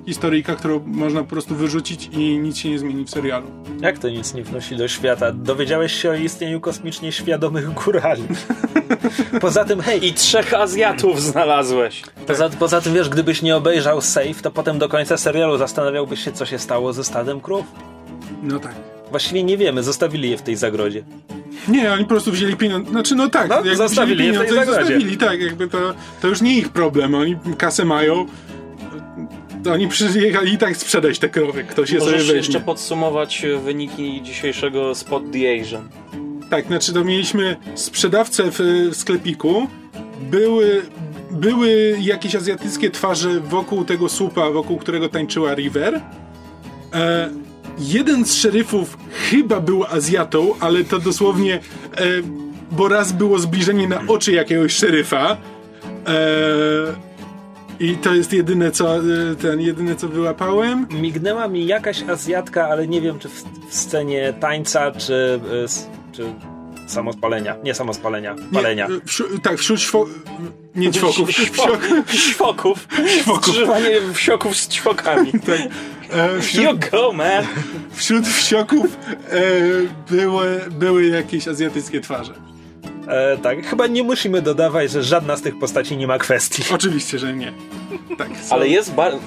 historyjka, 0.06 0.56
którą 0.56 0.80
można 0.86 1.20
po 1.20 1.26
prostu 1.26 1.54
wyrzucić 1.56 2.10
i 2.12 2.38
nic 2.38 2.56
się 2.58 2.70
nie 2.70 2.78
zmieni 2.78 3.04
w 3.04 3.10
serialu. 3.10 3.46
Jak 3.80 3.98
to 3.98 4.08
nic 4.08 4.34
nie 4.34 4.42
wnosi 4.42 4.76
do 4.76 4.88
świata? 4.88 5.32
Dowiedziałeś 5.32 5.92
się 5.92 6.10
o 6.10 6.14
istnieniu 6.14 6.60
kosmicznie 6.60 7.12
świadomych 7.12 7.72
górali. 7.74 8.22
Poza 9.40 9.64
tym, 9.64 9.80
hej, 9.80 10.06
I 10.06 10.12
trzech 10.12 10.54
Azjatów 10.54 11.22
znalazłeś. 11.22 12.02
poza, 12.26 12.48
poza 12.50 12.80
tym 12.80 12.94
wiesz, 12.94 13.08
gdybyś 13.08 13.42
nie 13.42 13.56
obejrzał 13.56 14.00
Safe, 14.00 14.34
to 14.42 14.50
potem 14.50 14.78
do 14.78 14.88
końca 14.88 15.16
serialu 15.16 15.58
zastanawiałbyś 15.58 16.24
się, 16.24 16.32
co 16.32 16.46
się 16.46 16.58
stało 16.58 16.92
ze 16.92 17.04
stadem 17.04 17.40
krów. 17.40 17.64
No 18.42 18.58
tak. 18.58 18.74
Właściwie 19.10 19.42
nie 19.42 19.56
wiemy, 19.56 19.82
zostawili 19.82 20.30
je 20.30 20.36
w 20.36 20.42
tej 20.42 20.56
zagrodzie. 20.56 21.04
Nie, 21.68 21.92
oni 21.92 22.02
po 22.04 22.08
prostu 22.08 22.32
wzięli 22.32 22.56
pieniądze. 22.56 22.90
Znaczy, 22.90 23.14
no 23.14 23.28
tak, 23.28 23.48
No, 23.48 23.74
zostawili 23.74 24.16
wzięli 24.16 24.32
je 24.32 24.34
w 24.34 24.38
tej 24.38 24.48
pieniądze 24.48 24.72
i 24.72 24.74
zostawili, 24.74 25.16
tak, 25.18 25.40
jakby 25.40 25.68
to, 25.68 25.78
to 26.22 26.28
już 26.28 26.40
nie 26.40 26.58
ich 26.58 26.68
problem. 26.68 27.14
Oni 27.14 27.36
kasę 27.58 27.84
mają. 27.84 28.26
To 29.64 29.72
oni 29.72 29.88
przyjechali 29.88 30.52
i 30.52 30.58
tak 30.58 30.76
sprzedać 30.76 31.18
te 31.18 31.28
krowy. 31.28 31.64
Ktoś 31.64 31.90
je 31.90 32.00
sobie 32.00 32.12
Możesz 32.12 32.26
weźmie. 32.26 32.36
jeszcze 32.36 32.60
podsumować 32.60 33.44
e, 33.44 33.58
wyniki 33.58 34.22
dzisiejszego 34.22 34.94
Spot 34.94 35.22
the 35.32 35.60
Asian. 35.60 35.88
Tak, 36.50 36.66
znaczy 36.66 36.92
to 36.92 37.04
mieliśmy 37.04 37.56
sprzedawcę 37.74 38.50
w, 38.50 38.58
w 38.92 38.96
sklepiku. 38.96 39.66
Były, 40.30 40.82
były 41.30 41.96
jakieś 42.00 42.34
azjatyckie 42.34 42.90
twarze 42.90 43.40
wokół 43.40 43.84
tego 43.84 44.08
słupa, 44.08 44.50
wokół 44.50 44.78
którego 44.78 45.08
tańczyła 45.08 45.54
River. 45.54 46.00
E, 46.94 47.30
jeden 47.78 48.24
z 48.24 48.34
szeryfów 48.34 48.98
chyba 49.30 49.60
był 49.60 49.84
Azjatą, 49.84 50.54
ale 50.60 50.84
to 50.84 50.98
dosłownie, 50.98 51.54
e, 51.54 51.60
bo 52.70 52.88
raz 52.88 53.12
było 53.12 53.38
zbliżenie 53.38 53.88
na 53.88 54.02
oczy 54.08 54.32
jakiegoś 54.32 54.72
szeryfa. 54.72 55.36
E, 56.06 57.11
I 57.82 57.96
to 57.96 58.14
jest 58.14 58.32
jedyne 58.32 58.70
co, 58.70 58.96
e, 58.96 59.00
ten, 59.40 59.60
jedyne 59.60 59.96
co 59.96 60.08
wyłapałem. 60.08 60.86
Mignęła 60.90 61.48
mi 61.48 61.66
jakaś 61.66 62.02
Azjatka, 62.02 62.68
ale 62.68 62.88
nie 62.88 63.00
wiem, 63.00 63.18
czy 63.18 63.28
w, 63.28 63.44
w 63.70 63.74
scenie 63.74 64.32
tańca, 64.40 64.90
czy, 64.90 65.40
y, 66.12 66.12
czy 66.12 66.24
samospalenia. 66.86 67.56
Nie 67.64 67.74
samospalenia, 67.74 68.36
palenia. 68.52 68.88
Nie, 68.88 69.00
wśród, 69.06 69.42
tak, 69.42 69.58
wśród 69.58 69.80
śwo... 69.80 70.06
Nie 70.74 70.90
ćwoków, 70.92 71.28
wsiok, 71.28 71.80
Ćwoków. 72.08 72.88
Ćwoków. 73.20 73.42
Skrzyżowanie 73.42 73.90
wsioków 74.14 74.56
z 74.56 74.68
ćwokami. 74.68 75.32
e, 76.10 76.40
wśród, 76.40 76.64
You 76.64 76.78
go, 76.90 77.12
man! 77.12 77.44
wśród 77.92 78.26
wsioków 78.28 78.96
e, 79.30 79.40
były, 80.10 80.60
były 80.70 81.06
jakieś 81.06 81.48
azjatyckie 81.48 82.00
twarze. 82.00 82.51
E, 83.08 83.36
tak, 83.38 83.66
chyba 83.66 83.86
nie 83.86 84.02
musimy 84.02 84.42
dodawać, 84.42 84.90
że 84.90 85.02
żadna 85.02 85.36
z 85.36 85.42
tych 85.42 85.58
postaci 85.58 85.96
nie 85.96 86.06
ma 86.06 86.18
kwestii. 86.18 86.62
Oczywiście, 86.74 87.18
że 87.18 87.32
nie. 87.34 87.52
Tak, 88.18 88.28
są- 88.42 88.54
Ale 88.54 88.68
jest 88.68 88.94
bardzo... 88.94 89.18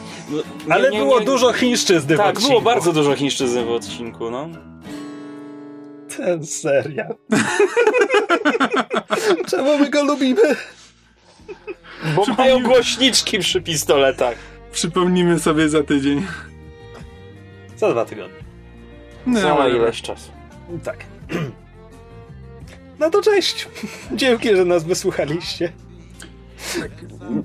Ale 0.69 0.89
było 0.91 1.19
dużo 1.19 1.53
chińszczyzny 1.53 2.15
w 2.15 2.18
Tak, 2.18 2.27
odcinku. 2.30 2.49
było 2.49 2.61
bardzo 2.61 2.93
dużo 2.93 3.15
chińszczyzny 3.15 3.65
w 3.65 3.72
odcinku, 3.72 4.31
no. 4.31 4.47
Ten 6.18 6.45
serial. 6.45 7.15
Czemu 9.49 9.77
my 9.77 9.89
go 9.89 10.03
lubimy? 10.03 10.56
Bo 12.15 12.26
mają 12.38 12.64
głośniczki 12.64 13.39
przy 13.39 13.61
pistoletach. 13.61 14.35
Przypomnimy 14.72 15.39
sobie 15.39 15.69
za 15.69 15.84
tydzień. 15.84 16.26
Za 17.77 17.91
dwa 17.91 18.06
tygodnie. 18.06 18.38
No, 19.26 19.39
Za 19.39 19.68
ileś 19.68 20.02
czasu. 20.02 20.31
Tak. 20.84 20.97
No 22.99 23.09
to 23.09 23.22
cześć. 23.22 23.67
Dzięki, 24.11 24.55
że 24.55 24.65
nas 24.65 24.84
wysłuchaliście. 24.84 25.72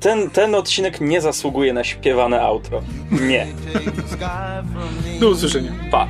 Ten, 0.01 0.31
ten 0.31 0.55
odcinek 0.55 1.01
nie 1.01 1.21
zasługuje 1.21 1.73
na 1.73 1.85
śpiewane 1.85 2.43
outro. 2.43 2.83
Nie. 3.11 3.47
Do 5.21 5.29
usłyszenia. 5.29 5.73
Pa. 5.91 6.09